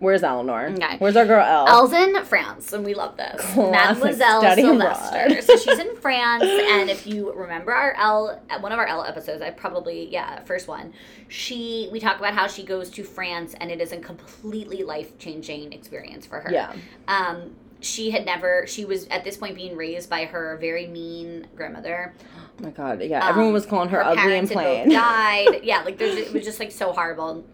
Where's 0.02 0.25
Eleanor? 0.25 0.66
Okay. 0.66 0.97
Where's 0.99 1.14
our 1.14 1.25
girl 1.25 1.44
Elle? 1.44 1.68
Elle's 1.68 1.92
in 1.92 2.25
France, 2.25 2.73
and 2.73 2.85
we 2.85 2.92
love 2.92 3.16
this. 3.16 3.40
Classic 3.52 4.02
Mademoiselle 4.02 4.42
Souvestre. 4.42 5.42
so 5.42 5.56
she's 5.56 5.78
in 5.78 5.94
France, 5.94 6.42
and 6.42 6.90
if 6.90 7.06
you 7.06 7.32
remember 7.32 7.73
our 7.73 7.94
Elle, 7.94 8.42
one 8.59 8.73
of 8.73 8.80
our 8.80 8.87
Elle 8.87 9.04
episodes, 9.04 9.40
I 9.42 9.50
probably 9.50 10.09
yeah, 10.11 10.42
first 10.42 10.66
one. 10.66 10.92
She 11.28 11.88
we 11.92 12.00
talk 12.00 12.18
about 12.18 12.35
how 12.35 12.49
she 12.49 12.64
goes 12.64 12.90
to 12.90 13.04
France, 13.04 13.54
and 13.61 13.71
it 13.71 13.80
is 13.80 13.92
a 13.92 13.99
completely 13.99 14.82
life 14.82 15.16
changing 15.21 15.73
experience 15.73 16.26
for 16.26 16.40
her. 16.40 16.50
Yeah. 16.50 16.75
Um, 17.06 17.52
she 17.78 18.11
had 18.11 18.25
never. 18.25 18.66
She 18.66 18.85
was 18.85 19.06
at 19.06 19.23
this 19.23 19.37
point 19.37 19.54
being 19.54 19.76
raised 19.76 20.11
by 20.11 20.25
her 20.25 20.56
very 20.61 20.88
mean 20.88 21.47
grandmother. 21.54 22.12
Oh 22.37 22.40
my 22.64 22.71
god, 22.71 23.00
yeah. 23.02 23.23
Um, 23.23 23.28
Everyone 23.28 23.52
was 23.52 23.66
calling 23.66 23.90
her, 23.90 24.04
ugly 24.04 24.37
and 24.37 24.50
plain. 24.50 24.88
died. 24.90 25.61
yeah, 25.62 25.82
like 25.82 25.97
there's, 25.97 26.16
it 26.16 26.32
was 26.32 26.44
just 26.44 26.59
like 26.59 26.73
so 26.73 26.92
horrible. 26.92 27.44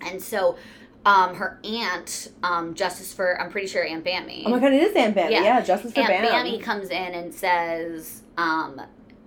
And 0.00 0.22
so, 0.22 0.56
um, 1.04 1.34
her 1.36 1.58
aunt, 1.64 2.32
um, 2.42 2.74
Justice 2.74 3.12
for 3.12 3.40
I'm 3.40 3.50
pretty 3.50 3.66
sure 3.66 3.84
Aunt 3.84 4.04
Bammy. 4.04 4.42
Oh 4.46 4.50
my 4.50 4.58
god, 4.58 4.72
it 4.72 4.82
is 4.82 4.94
Aunt 4.96 5.16
Bammy. 5.16 5.30
Yeah. 5.30 5.42
Yeah, 5.42 5.60
Justice 5.60 5.92
for 5.92 6.00
Aunt 6.00 6.08
Bam. 6.08 6.46
Bammy 6.46 6.62
comes 6.62 6.90
in 6.90 7.14
and 7.14 7.32
says, 7.32 8.22
um, 8.36 8.80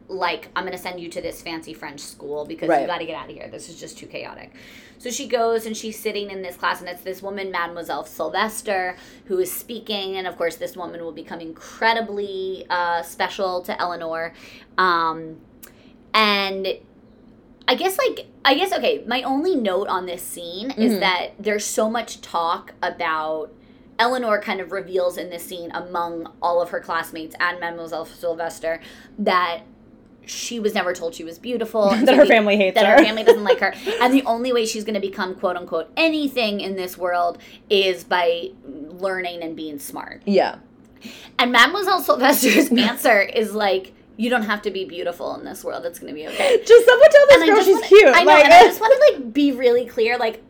like, 0.08 0.50
I'm 0.56 0.66
gonna 0.66 0.78
send 0.78 1.00
you 1.00 1.10
to 1.10 1.22
this 1.22 1.42
fancy 1.42 1.74
French 1.74 2.02
school 2.02 2.46
because 2.46 2.68
Right. 2.70 2.82
you 2.82 2.88
got 2.88 2.98
to 3.00 3.06
get 3.06 3.16
out 3.16 3.30
of 3.30 3.36
here. 3.36 3.48
This 3.48 3.70
is 3.70 3.80
just 3.80 3.98
too 3.98 4.08
chaotic. 4.08 4.52
So 4.98 5.10
she 5.10 5.28
goes 5.28 5.66
and 5.66 5.76
she's 5.76 5.98
sitting 5.98 6.30
in 6.30 6.44
this 6.44 6.56
class, 6.56 6.80
and 6.82 6.88
it's 6.90 7.02
this 7.02 7.24
woman, 7.24 7.50
Mademoiselle 7.50 8.04
Souvestre, 8.04 8.96
who 9.26 9.40
is 9.40 9.52
speaking. 9.52 10.18
And 10.18 10.28
of 10.28 10.38
course, 10.38 10.58
this 10.58 10.78
woman 10.78 11.02
will 11.02 11.12
become 11.14 11.40
incredibly 11.40 12.68
uh, 12.70 13.02
special 13.02 13.64
to 13.64 13.80
Eleanor. 13.82 14.34
Um, 14.78 15.38
and 16.14 16.68
I 17.68 17.76
guess, 17.76 17.98
like, 17.98 18.28
I 18.44 18.56
guess, 18.56 18.74
okay, 18.74 19.04
my 19.08 19.22
only 19.24 19.56
note 19.56 19.88
on 19.88 20.06
this 20.06 20.22
scene 20.22 20.72
is 20.72 20.94
Mhm. 20.96 21.00
that 21.00 21.28
there's 21.40 21.66
so 21.66 21.90
much 21.90 22.22
talk 22.22 22.74
about. 22.82 23.52
Eleanor 24.00 24.42
kind 24.42 24.60
of 24.60 24.72
reveals 24.72 25.16
in 25.18 25.30
this 25.30 25.44
scene 25.44 25.70
among 25.74 26.32
all 26.42 26.60
of 26.62 26.70
her 26.70 26.80
classmates 26.80 27.36
and 27.40 27.60
Mademoiselle 27.60 28.06
Souvestre 28.06 28.80
that 29.20 29.60
she 30.26 30.60
was 30.60 30.74
never 30.74 30.92
told 30.94 31.14
she 31.14 31.24
was 31.24 31.38
beautiful. 31.38 31.90
that 31.92 32.08
so 32.08 32.16
her 32.16 32.22
the- 32.24 32.28
family 32.28 32.58
hates 32.58 32.76
that 32.76 32.86
her. 32.88 32.98
her 32.98 33.04
family 33.04 33.24
doesn't 33.24 33.44
like 33.44 33.60
her. 33.60 33.74
And 34.02 34.12
the 34.14 34.24
only 34.26 34.52
way 34.52 34.66
she's 34.66 34.84
going 34.84 34.96
to 34.96 35.00
become 35.00 35.36
quote 35.36 35.56
unquote 35.56 35.90
anything 35.96 36.62
in 36.62 36.76
this 36.76 36.98
world 36.98 37.38
is 37.70 38.04
by 38.04 38.50
learning 38.66 39.44
and 39.44 39.56
being 39.56 39.78
smart. 39.78 40.24
yeah. 40.26 40.56
And 41.40 41.52
Mademoiselle 41.52 42.02
Souvestre's 42.02 42.72
answer 42.78 43.22
is 43.22 43.54
like, 43.54 43.94
you 44.22 44.30
don't 44.30 44.44
have 44.44 44.62
to 44.62 44.70
be 44.72 44.86
beautiful 44.86 45.34
in 45.36 45.44
this 45.44 45.64
world. 45.64 45.84
It's 45.86 45.98
going 46.00 46.14
to 46.14 46.20
be 46.20 46.28
okay. 46.28 46.62
Just 46.66 46.86
someone 46.86 47.10
tell 47.10 47.28
this 47.30 47.42
And 47.42 47.50
girl 47.50 47.64
she's 47.64 47.76
wanna- 47.76 47.88
cute. 47.88 48.08
I 48.16 48.24
know, 48.24 48.32
like, 48.32 48.46
and 48.46 48.54
I 48.54 48.64
just 48.66 48.80
want 48.86 48.94
to 48.94 49.00
like 49.18 49.34
be 49.34 49.52
really 49.52 49.86
clear. 49.86 50.18
Like, 50.18 50.44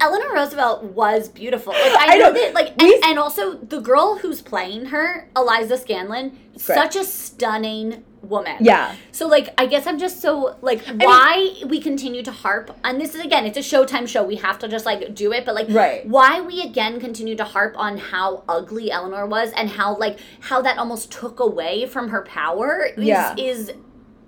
Eleanor 0.00 0.34
Roosevelt 0.34 0.84
was 0.84 1.28
beautiful. 1.28 1.72
Like 1.72 1.82
I, 1.96 2.06
I 2.14 2.18
know 2.18 2.32
that. 2.32 2.54
Like, 2.54 2.74
We- 2.80 2.94
and, 2.96 3.04
and 3.04 3.18
also 3.18 3.54
the 3.54 3.80
girl 3.80 4.18
who's 4.18 4.42
playing 4.42 4.86
her, 4.86 5.28
Eliza 5.36 5.76
Scanlen, 5.78 6.32
such 6.56 6.96
a 6.96 7.04
stunning 7.04 8.04
woman. 8.22 8.56
yeah. 8.60 8.94
So 9.12 9.28
like 9.28 9.54
I 9.56 9.66
guess 9.66 9.86
I'm 9.86 9.98
just 10.00 10.20
so 10.20 10.56
like 10.60 10.84
why 10.96 11.54
we 11.66 11.80
continue 11.80 12.24
to 12.24 12.32
harp 12.32 12.76
and 12.82 13.00
this 13.00 13.14
is 13.14 13.20
again 13.24 13.46
it's 13.46 13.56
a 13.56 13.60
Showtime 13.60 14.08
show 14.08 14.24
we 14.24 14.34
have 14.36 14.58
to 14.60 14.68
just 14.68 14.84
like 14.84 15.14
do 15.14 15.32
it 15.32 15.44
but 15.46 15.54
like 15.54 15.68
Right. 15.70 16.04
why 16.08 16.40
we 16.40 16.60
again 16.62 16.98
continue 16.98 17.36
to 17.36 17.44
harp 17.44 17.74
on 17.78 17.98
how 17.98 18.42
ugly 18.48 18.90
Eleanor 18.90 19.26
was 19.26 19.52
and 19.52 19.68
how 19.70 19.96
like 19.96 20.18
how 20.40 20.60
that 20.62 20.76
almost 20.76 21.12
took 21.12 21.38
away 21.38 21.86
from 21.86 22.08
her 22.08 22.22
power 22.22 22.86
is 22.96 23.04
Yeah. 23.04 23.34
is 23.38 23.70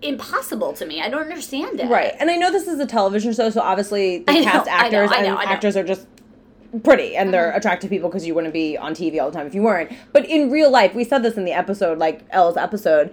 impossible 0.02 0.72
to 0.74 0.87
me. 0.87 1.00
I 1.02 1.08
don't 1.08 1.22
understand 1.22 1.80
it. 1.80 1.88
Right. 1.88 2.14
And 2.20 2.30
I 2.30 2.37
know 2.37 2.50
this 2.52 2.68
is 2.68 2.78
a 2.80 2.87
television 2.87 3.32
show, 3.32 3.50
so 3.50 3.61
obviously 3.61 4.18
the 4.18 4.32
know, 4.34 4.42
cast 4.44 4.68
I 4.68 4.88
know, 4.90 5.02
actors 5.02 5.11
I 5.12 5.22
know, 5.22 5.28
and 5.30 5.38
I 5.38 5.44
know. 5.44 5.50
actors 5.50 5.76
are 5.76 5.84
just 5.84 6.06
pretty 6.84 7.16
and 7.16 7.32
they're 7.32 7.50
Mhm. 7.52 7.56
attractive 7.56 7.90
people 7.90 8.08
because 8.08 8.26
you 8.26 8.34
wouldn't 8.34 8.52
be 8.52 8.76
on 8.76 8.94
TV 8.94 9.18
all 9.20 9.30
the 9.30 9.37
time 9.37 9.46
if 9.46 9.54
you 9.54 9.62
weren't. 9.62 9.90
But 10.12 10.26
in 10.26 10.50
real 10.50 10.70
life, 10.70 10.94
we 10.94 11.02
said 11.04 11.22
this 11.22 11.37
in 11.37 11.44
the 11.44 11.52
episode, 11.52 11.98
like 11.98 12.20
Elle's 12.30 12.56
episode. 12.56 13.11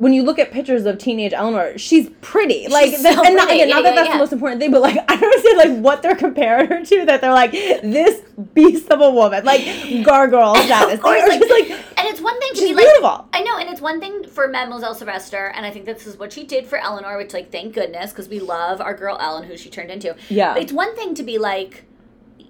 When 0.00 0.14
you 0.14 0.22
look 0.22 0.38
at 0.38 0.50
pictures 0.50 0.86
of 0.86 0.96
teenage 0.96 1.34
Eleanor, 1.34 1.76
she's 1.76 2.08
pretty. 2.22 2.66
Like, 2.68 2.88
She's 2.88 3.02
so 3.02 3.22
and 3.22 3.36
not, 3.36 3.48
again, 3.50 3.68
Yeah, 3.68 3.74
not 3.74 3.82
that 3.82 3.90
yeah, 3.90 3.94
that's 3.96 4.06
yeah. 4.08 4.12
the 4.14 4.18
most 4.18 4.32
important 4.32 4.58
thing, 4.58 4.70
but 4.70 4.80
like, 4.80 4.96
I 5.08 5.14
don't 5.16 5.24
understand 5.24 5.58
like 5.58 5.84
what 5.84 6.00
they're 6.02 6.16
comparing 6.16 6.68
her 6.68 6.82
to. 6.82 7.04
That 7.04 7.20
they're 7.20 7.34
like 7.34 7.52
this 7.52 8.22
beast 8.54 8.88
of 8.90 9.02
a 9.02 9.10
woman, 9.10 9.44
like 9.44 9.60
gargoyle 10.02 10.54
status. 10.56 10.94
Of 10.94 11.00
course, 11.02 11.28
like, 11.28 11.40
like 11.42 11.70
and 11.98 12.08
it's 12.08 12.22
one 12.22 12.40
thing 12.40 12.54
to 12.54 12.60
be 12.62 12.72
like 12.74 12.86
beautiful. 12.86 13.28
I 13.34 13.42
know, 13.42 13.58
and 13.58 13.68
it's 13.68 13.82
one 13.82 14.00
thing 14.00 14.24
for 14.26 14.48
Mademoiselle 14.48 14.94
Souvestre, 14.94 15.52
and 15.54 15.66
I 15.66 15.70
think 15.70 15.84
this 15.84 16.06
is 16.06 16.16
what 16.16 16.32
she 16.32 16.44
did 16.44 16.66
for 16.66 16.78
Eleanor, 16.78 17.18
which, 17.18 17.34
like, 17.34 17.52
thank 17.52 17.74
goodness, 17.74 18.10
because 18.10 18.26
we 18.30 18.40
love 18.40 18.80
our 18.80 18.94
girl 18.94 19.18
Ellen, 19.20 19.44
who 19.44 19.58
she 19.58 19.68
turned 19.68 19.90
into. 19.90 20.16
Yeah. 20.30 20.56
It's 20.56 20.72
one 20.72 20.96
thing 20.96 21.14
to 21.16 21.22
be 21.22 21.36
like, 21.36 21.84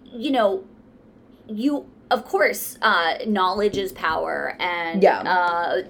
you 0.04 0.30
know, 0.30 0.64
you, 1.48 1.90
of 2.12 2.24
course, 2.24 2.78
uh, 2.80 3.14
knowledge 3.26 3.76
is 3.76 3.90
power, 3.90 4.56
and, 4.60 5.02
Yeah. 5.02 5.18
uh, 5.22 5.82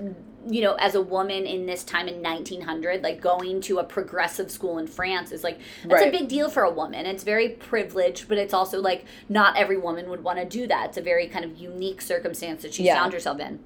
you 0.48 0.62
know, 0.62 0.74
as 0.74 0.94
a 0.94 1.02
woman 1.02 1.44
in 1.46 1.66
this 1.66 1.84
time 1.84 2.08
in 2.08 2.22
1900, 2.22 3.02
like 3.02 3.20
going 3.20 3.60
to 3.62 3.78
a 3.78 3.84
progressive 3.84 4.50
school 4.50 4.78
in 4.78 4.86
France 4.86 5.32
is 5.32 5.44
like, 5.44 5.60
that's 5.84 6.02
a 6.02 6.10
big 6.10 6.28
deal 6.28 6.48
for 6.48 6.62
a 6.62 6.70
woman. 6.70 7.04
It's 7.06 7.24
very 7.24 7.50
privileged, 7.50 8.26
but 8.28 8.38
it's 8.38 8.54
also 8.54 8.80
like 8.80 9.04
not 9.28 9.56
every 9.56 9.76
woman 9.76 10.08
would 10.08 10.24
want 10.24 10.38
to 10.38 10.44
do 10.46 10.66
that. 10.66 10.88
It's 10.88 10.96
a 10.98 11.02
very 11.02 11.26
kind 11.28 11.44
of 11.44 11.58
unique 11.58 12.00
circumstance 12.00 12.62
that 12.62 12.72
she 12.72 12.84
Yeah. 12.84 12.94
found 12.96 13.12
herself 13.12 13.38
in. 13.38 13.60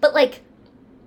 But 0.00 0.12
like, 0.14 0.42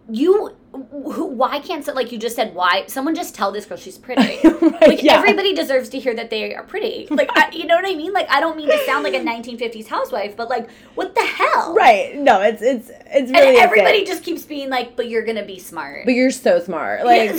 you, 0.10 0.56
who, 0.74 1.26
why 1.26 1.60
can't 1.60 1.86
like 1.94 2.12
you 2.12 2.18
just 2.18 2.36
said? 2.36 2.56
Why 2.56 2.86
someone 2.88 3.14
just 3.14 3.36
tell 3.36 3.52
this 3.52 3.66
girl 3.66 3.78
she's 3.78 3.98
pretty? 3.98 4.40
Right, 4.64 4.88
like 4.88 5.04
yeah. 5.04 5.18
everybody 5.18 5.54
deserves 5.54 5.90
to 5.90 6.00
hear 6.00 6.16
that 6.16 6.30
they 6.30 6.56
are 6.56 6.64
pretty. 6.64 7.08
Like 7.14 7.30
I, 7.38 7.52
you 7.52 7.66
know 7.66 7.76
what 7.76 7.86
I 7.86 7.96
mean? 7.96 8.12
Like 8.12 8.28
I 8.30 8.40
don't 8.40 8.58
mean 8.58 8.70
to 8.70 8.86
sound 8.86 9.04
like 9.04 9.14
a 9.14 9.20
1950s 9.20 9.88
housewife, 9.88 10.36
but 10.36 10.50
like 10.50 10.70
what 10.96 11.14
the 11.14 11.22
hell? 11.22 11.76
Right. 11.76 12.16
No, 12.18 12.42
it's 12.42 12.62
it's 12.62 12.90
it's 13.08 13.32
really 13.32 13.58
a 13.58 13.62
everybody 13.62 14.04
just 14.04 14.24
keeps 14.24 14.44
being 14.44 14.70
like, 14.70 14.96
"But 14.96 15.10
you're 15.10 15.24
gonna 15.24 15.46
be 15.46 15.60
smart." 15.60 16.06
But 16.06 16.14
you're 16.14 16.32
so 16.32 16.60
smart. 16.60 17.02
Like 17.14 17.36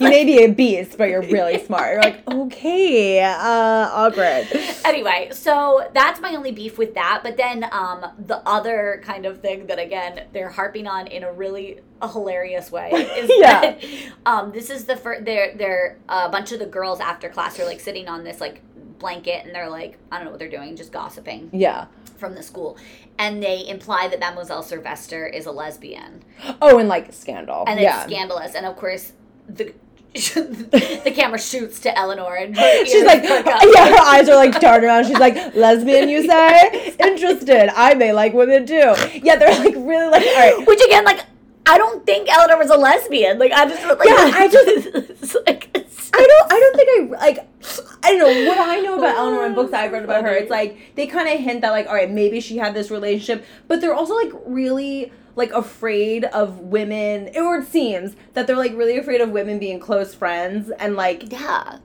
you 0.00 0.08
may 0.08 0.24
be 0.24 0.44
a 0.44 0.48
beast, 0.48 0.96
but 0.96 1.08
you're 1.08 1.22
really 1.22 1.64
smart. 1.64 1.92
You're 1.92 2.02
like, 2.02 2.30
okay, 2.30 3.22
uh, 3.22 3.90
awkward. 3.92 4.46
anyway, 4.84 5.30
so 5.32 5.88
that's 5.92 6.20
my 6.20 6.34
only 6.34 6.52
beef 6.52 6.78
with 6.78 6.94
that. 6.94 7.20
But 7.22 7.36
then 7.36 7.66
um, 7.72 8.06
the 8.26 8.38
other 8.48 9.02
kind 9.04 9.26
of 9.26 9.40
thing 9.40 9.66
that 9.66 9.78
again 9.78 10.26
they're 10.32 10.48
harping 10.50 10.86
on 10.86 11.06
in 11.08 11.24
a 11.24 11.32
really 11.32 11.80
a 12.02 12.08
hilarious 12.08 12.59
way 12.72 12.90
is 13.16 13.30
Yeah. 13.38 13.60
that 13.60 13.84
um, 14.26 14.50
this 14.50 14.70
is 14.70 14.84
the 14.86 14.96
first. 14.96 15.24
They're 15.24 15.54
they're 15.56 15.98
a 16.08 16.28
bunch 16.28 16.50
of 16.50 16.58
the 16.58 16.66
girls 16.66 16.98
after 16.98 17.28
class 17.28 17.60
are 17.60 17.64
like 17.64 17.78
sitting 17.78 18.08
on 18.08 18.24
this 18.24 18.40
like 18.40 18.62
blanket 18.98 19.46
and 19.46 19.54
they're 19.54 19.70
like, 19.70 19.98
I 20.10 20.16
don't 20.16 20.24
know 20.24 20.30
what 20.32 20.40
they're 20.40 20.50
doing, 20.50 20.74
just 20.76 20.92
gossiping 20.92 21.48
Yeah. 21.52 21.86
from 22.18 22.34
the 22.34 22.42
school. 22.42 22.76
And 23.18 23.42
they 23.42 23.66
imply 23.66 24.08
that 24.08 24.18
Mademoiselle 24.20 24.62
Souvestre 24.62 25.32
is 25.32 25.46
a 25.46 25.52
lesbian. 25.52 26.22
Oh, 26.60 26.78
and 26.78 26.88
like 26.88 27.12
scandal. 27.14 27.64
And 27.66 27.78
it's 27.80 28.02
scandalous. 28.02 28.54
And 28.54 28.66
of 28.66 28.76
course, 28.76 29.12
the. 29.48 29.72
the 30.12 31.12
camera 31.14 31.38
shoots 31.38 31.78
to 31.78 31.96
Eleanor 31.96 32.34
and 32.34 32.56
She's 32.86 33.04
like, 33.04 33.22
yeah, 33.22 33.88
her 33.90 34.02
eyes 34.04 34.28
are 34.28 34.34
like 34.34 34.58
darting 34.60 34.88
around. 34.88 35.06
She's 35.06 35.20
like, 35.20 35.54
lesbian, 35.54 36.08
you 36.08 36.26
say? 36.26 36.94
Interested. 36.98 37.70
I 37.76 37.94
may 37.94 38.12
like 38.12 38.32
women 38.34 38.66
too. 38.66 38.92
Yeah, 39.22 39.36
they're 39.36 39.56
like 39.56 39.74
really 39.76 40.08
like, 40.10 40.26
all 40.26 40.34
right. 40.34 40.66
Which 40.66 40.80
again, 40.84 41.04
like, 41.04 41.20
I 41.70 41.78
don't 41.78 42.04
think 42.04 42.28
Eleanor 42.28 42.58
was 42.58 42.70
a 42.70 42.76
lesbian. 42.76 43.38
Like, 43.38 43.52
I 43.52 43.66
just 43.68 43.86
like, 43.86 43.98
Yeah, 44.04 44.30
I 44.34 44.48
just- 44.48 45.36
like, 45.46 45.70
I 46.12 46.26
don't. 46.26 46.52
I 46.52 46.60
don't 46.60 46.76
think 47.10 47.14
I 47.14 47.26
like. 47.26 47.46
I 48.02 48.16
don't 48.16 48.18
know 48.18 48.48
what 48.48 48.58
I 48.58 48.80
know 48.80 48.98
about 48.98 49.16
Eleanor 49.16 49.44
and 49.44 49.56
oh, 49.56 49.62
books 49.62 49.72
I've 49.72 49.92
read 49.92 50.02
about 50.04 50.24
her. 50.24 50.32
It's 50.34 50.50
like 50.50 50.94
they 50.96 51.06
kind 51.06 51.28
of 51.28 51.38
hint 51.38 51.60
that 51.60 51.70
like, 51.70 51.86
all 51.86 51.94
right, 51.94 52.10
maybe 52.10 52.40
she 52.40 52.56
had 52.56 52.74
this 52.74 52.90
relationship, 52.90 53.44
but 53.68 53.80
they're 53.80 53.94
also 53.94 54.14
like 54.16 54.32
really 54.46 55.12
like 55.36 55.52
afraid 55.52 56.24
of 56.24 56.58
women, 56.58 57.30
or 57.36 57.58
it 57.58 57.68
seems 57.68 58.16
that 58.34 58.46
they're 58.46 58.56
like 58.56 58.74
really 58.74 58.98
afraid 58.98 59.20
of 59.20 59.30
women 59.30 59.58
being 59.60 59.78
close 59.78 60.14
friends 60.14 60.70
and 60.80 60.96
like 60.96 61.30
yeah. 61.30 61.78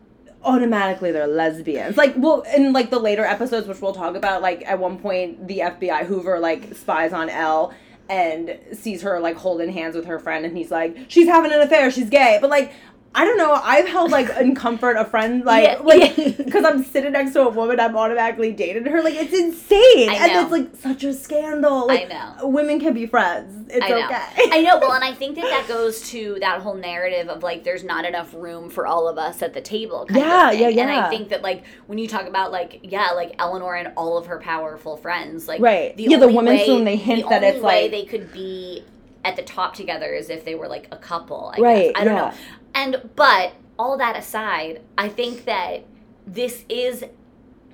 automatically 0.43 1.11
they're 1.11 1.27
lesbians. 1.27 1.95
Like, 1.95 2.15
well, 2.17 2.41
in 2.55 2.73
like 2.73 2.89
the 2.89 2.99
later 2.99 3.23
episodes, 3.23 3.67
which 3.67 3.79
we'll 3.81 3.93
talk 3.93 4.15
about, 4.15 4.41
like 4.41 4.63
at 4.65 4.79
one 4.79 4.97
point 4.97 5.47
the 5.47 5.59
FBI 5.59 6.05
Hoover 6.07 6.39
like 6.39 6.73
spies 6.73 7.13
on 7.13 7.29
Elle 7.29 7.73
and 8.09 8.59
sees 8.73 9.01
her 9.01 9.19
like 9.19 9.37
holding 9.37 9.71
hands 9.71 9.95
with 9.95 10.05
her 10.05 10.19
friend, 10.19 10.45
and 10.45 10.57
he's 10.57 10.71
like, 10.71 10.95
she's 11.07 11.27
having 11.27 11.51
an 11.51 11.61
affair, 11.61 11.91
she's 11.91 12.09
gay, 12.09 12.37
but 12.41 12.49
like. 12.49 12.73
I 13.17 13.23
don't 13.23 13.37
know. 13.37 13.53
I've 13.53 13.87
held 13.87 14.11
like 14.11 14.29
in 14.41 14.55
comfort 14.55 14.97
a 14.97 15.05
friend 15.05 15.45
like 15.45 15.63
Yeah, 15.63 15.77
like 15.81 16.17
yeah. 16.17 16.31
because 16.37 16.65
I'm 16.65 16.83
sitting 16.83 17.13
next 17.13 17.31
to 17.33 17.43
a 17.43 17.49
woman, 17.49 17.79
I'm 17.79 17.95
automatically 17.95 18.51
dating 18.51 18.85
her. 18.85 19.01
Like 19.01 19.15
it's 19.15 19.33
insane, 19.33 20.09
I 20.09 20.15
and 20.27 20.31
it's 20.43 20.51
like 20.51 20.75
such 20.75 21.03
a 21.05 21.13
scandal. 21.13 21.87
Like 21.87 22.09
know. 22.09 22.35
women 22.47 22.79
can 22.79 22.93
be 22.93 23.05
friends. 23.05 23.69
It's 23.73 23.85
I 23.85 23.89
know. 23.89 24.05
okay. 24.05 24.49
I 24.51 24.61
know. 24.61 24.79
Well, 24.79 24.91
and 24.99 25.03
I 25.03 25.13
think 25.13 25.35
that 25.35 25.45
that 25.45 25.65
goes 25.67 26.01
to 26.09 26.37
that 26.41 26.61
whole 26.61 26.75
narrative 26.75 27.29
of 27.29 27.41
like 27.41 27.63
there's 27.63 27.85
not 27.85 28.03
enough 28.03 28.33
room 28.33 28.69
for 28.69 28.85
all 28.85 29.07
of 29.07 29.17
us 29.17 29.41
at 29.41 29.53
the 29.53 29.61
table. 29.61 30.05
Kind 30.05 30.19
Yeah, 30.19 30.51
of 30.51 30.59
yeah, 30.59 30.67
thing. 30.67 30.79
And 30.81 30.89
yeah. 30.91 31.07
I 31.07 31.09
think 31.09 31.29
that 31.29 31.41
like 31.41 31.63
when 31.87 31.97
you 31.97 32.09
talk 32.09 32.27
about 32.27 32.51
like 32.51 32.81
yeah, 32.83 33.11
like 33.11 33.35
Eleanor 33.39 33.75
and 33.75 33.93
all 33.95 34.17
of 34.17 34.25
her 34.25 34.39
powerful 34.39 34.97
friends, 34.97 35.47
like 35.47 35.61
Right. 35.61 35.97
Yeah, 35.97 36.17
the 36.17 36.27
women 36.27 36.55
way- 36.57 36.65
whom 36.67 36.83
they 36.83 36.97
hint 36.97 37.23
the 37.23 37.29
that 37.29 37.43
it's, 37.43 37.63
way 37.63 37.83
like- 37.83 37.91
they 37.91 38.03
could 38.05 38.33
be 38.33 38.83
at 39.23 39.35
the 39.35 39.41
top 39.41 39.73
together 39.73 40.13
is 40.13 40.29
if 40.29 40.45
they 40.45 40.53
were 40.53 40.67
like 40.67 40.87
a 40.91 40.97
couple. 40.97 41.51
I 41.57 41.59
Right, 41.59 41.93
Guess. 41.93 42.01
I 42.01 42.03
don't 42.03 42.15
yeah. 42.15 42.29
know. 42.29 42.33
And 42.75 43.09
but 43.15 43.53
all 43.79 43.97
that 43.97 44.15
aside, 44.15 44.81
I 44.97 45.09
think 45.09 45.45
that 45.45 45.85
this 46.27 46.63
is 46.69 47.03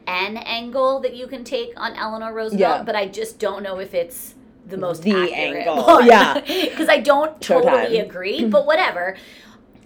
an 0.07 0.37
angle 0.37 0.99
that 1.01 1.15
you 1.15 1.27
can 1.27 1.43
take 1.43 1.73
on 1.77 1.95
Eleanor 1.95 2.33
Roosevelt, 2.33 2.59
Yeah. 2.79 2.83
but 2.83 2.95
I 2.95 3.07
just 3.07 3.39
don't 3.39 3.63
know 3.63 3.79
if 3.79 3.93
it's 3.93 4.35
the 4.65 4.77
most 4.77 5.03
The 5.03 5.11
accurate 5.11 5.67
angle, 5.67 5.83
one. 5.83 6.05
yeah. 6.05 6.39
because 6.69 6.87
I 6.89 6.99
don't 6.99 7.39
Showtime. 7.39 7.63
totally 7.63 7.99
agree. 7.99 8.45
But 8.49 8.65
whatever, 8.65 9.15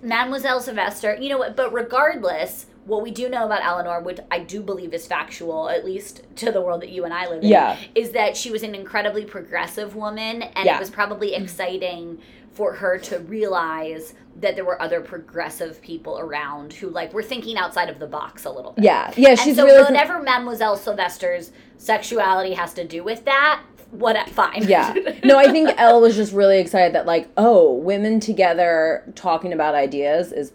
Mademoiselle 0.01 0.59
Souvestre, 0.61 1.17
you 1.21 1.29
know 1.29 1.37
what? 1.37 1.55
But 1.55 1.73
regardless, 1.73 2.67
what 2.85 3.01
we 3.01 3.09
do 3.11 3.27
know 3.29 3.45
about 3.45 3.63
Eleanor, 3.63 4.01
which 4.01 4.19
I 4.29 4.39
do 4.39 4.61
believe 4.61 4.93
is 4.93 5.07
factual, 5.07 5.69
at 5.69 5.83
least 5.85 6.21
to 6.37 6.51
the 6.51 6.61
world 6.61 6.81
that 6.81 6.89
you 6.89 7.03
and 7.05 7.13
I 7.13 7.27
live 7.27 7.41
in, 7.43 7.49
Yeah. 7.49 7.77
is 7.95 8.11
that 8.11 8.37
she 8.37 8.51
was 8.51 8.63
an 8.63 8.75
incredibly 8.75 9.25
progressive 9.25 9.95
woman, 9.95 10.43
and 10.43 10.65
Yeah. 10.65 10.75
it 10.75 10.79
was 10.79 10.89
probably 10.91 11.33
exciting 11.33 12.19
for 12.51 12.73
her 12.73 12.97
to 12.99 13.19
realize 13.19 14.13
that 14.37 14.55
there 14.55 14.65
were 14.65 14.81
other 14.81 15.01
progressive 15.01 15.81
people 15.81 16.19
around 16.19 16.73
who 16.73 16.89
like 16.89 17.13
were 17.13 17.23
thinking 17.23 17.57
outside 17.57 17.89
of 17.89 17.99
the 17.99 18.07
box 18.07 18.45
a 18.45 18.51
little 18.51 18.73
bit. 18.73 18.83
Yeah, 18.83 19.13
yeah. 19.15 19.29
And 19.29 19.39
She's 19.39 19.55
so 19.55 19.65
really 19.65 19.83
whatever 19.83 20.21
Mademoiselle 20.21 20.77
Souvestre's 20.77 21.51
sexuality 21.77 22.53
has 22.53 22.73
to 22.73 22.85
do 22.85 23.03
with 23.03 23.23
that, 23.25 23.61
what 23.91 24.29
fine. 24.29 24.67
Yeah. 24.67 24.93
No, 25.23 25.37
I 25.37 25.51
think 25.51 25.69
Elle 25.77 26.01
was 26.01 26.15
just 26.15 26.33
really 26.33 26.59
excited 26.59 26.93
that 26.95 27.05
like, 27.05 27.29
oh, 27.37 27.73
women 27.75 28.19
together 28.19 29.03
talking 29.15 29.53
about 29.53 29.75
ideas 29.75 30.31
is 30.31 30.51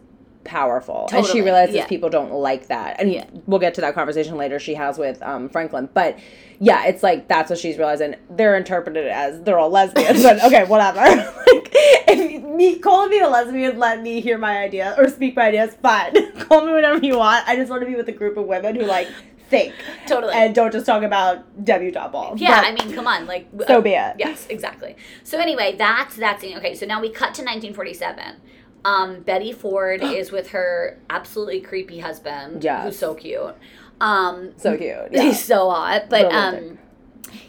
powerful. 0.51 1.09
And 1.13 1.25
she 1.25 1.41
realizes 1.43 1.77
yeah. 1.77 1.87
people 1.87 2.11
don't 2.11 2.33
like 2.33 2.67
that. 2.67 3.01
And 3.01 3.13
Yeah. 3.13 3.25
we'll 3.47 3.61
get 3.61 3.75
to 3.75 3.81
that 3.83 3.95
conversation 3.95 4.37
later 4.37 4.59
she 4.59 4.75
has 4.75 4.99
with 4.99 5.23
um, 5.23 5.49
Franklin. 5.49 5.89
But 5.95 6.19
yeah, 6.59 6.87
it's 6.87 7.05
like 7.05 7.29
that's 7.29 7.51
what 7.51 7.59
she's 7.59 7.79
realizing. 7.79 8.17
They're 8.29 8.57
interpreted 8.57 9.07
as 9.07 9.41
they're 9.43 9.61
all 9.61 9.71
lesbians, 9.71 10.25
but 10.25 10.43
okay, 10.45 10.65
whatever. 10.65 10.99
like 11.07 11.69
if 12.09 12.43
me 12.43 12.81
calling 12.81 13.11
me 13.11 13.21
a 13.21 13.29
lesbian 13.29 13.79
let 13.79 14.03
me 14.03 14.21
hear 14.21 14.39
my 14.39 14.59
idea 14.59 14.97
or 14.99 15.09
speak 15.09 15.37
my 15.37 15.47
ideas, 15.47 15.77
fine. 15.81 16.33
Call 16.41 16.67
me 16.67 16.73
whatever 16.73 16.99
you 16.99 17.17
want. 17.17 17.47
I 17.49 17.55
just 17.55 17.71
want 17.71 17.83
to 17.83 17.87
be 17.87 17.95
with 17.95 18.09
a 18.09 18.13
group 18.13 18.37
of 18.37 18.47
women 18.47 18.75
who 18.75 18.83
like 18.83 19.07
think 19.49 19.73
Totally. 20.07 20.35
and 20.35 20.53
don't 20.53 20.73
just 20.73 20.87
talk 20.87 21.05
about 21.05 21.65
debutante 21.65 22.11
balls. 22.13 22.41
Yeah, 22.41 22.61
But 22.61 22.67
I 22.67 22.73
mean, 22.73 22.95
come 22.95 23.07
on, 23.07 23.27
like 23.27 23.47
so 23.69 23.79
uh, 23.79 23.81
be 23.81 23.91
it. 23.91 24.17
Yes, 24.19 24.49
exactly. 24.51 24.97
So 25.23 25.39
anyway, 25.39 25.77
that's 25.79 26.17
that's 26.17 26.43
okay. 26.43 26.75
So 26.75 26.87
now 26.87 27.01
we 27.01 27.09
cut 27.09 27.35
to 27.35 27.43
1947. 27.43 28.37
Um, 28.85 29.21
Betty 29.21 29.53
Ford 29.53 30.03
is 30.03 30.33
with 30.33 30.51
her 30.51 30.99
absolutely 31.11 31.61
creepy 31.61 31.99
husband, 31.99 32.65
Yes. 32.65 32.85
who's 32.85 32.99
so 32.99 33.15
cute. 33.15 33.55
Um, 34.01 34.53
So 34.57 34.77
cute. 34.77 34.91
Yeah. 35.11 35.23
he's 35.23 35.45
so 35.45 35.69
hot, 35.71 36.05
but 36.09 36.25
Romantic. 36.25 36.71
um, 36.73 36.79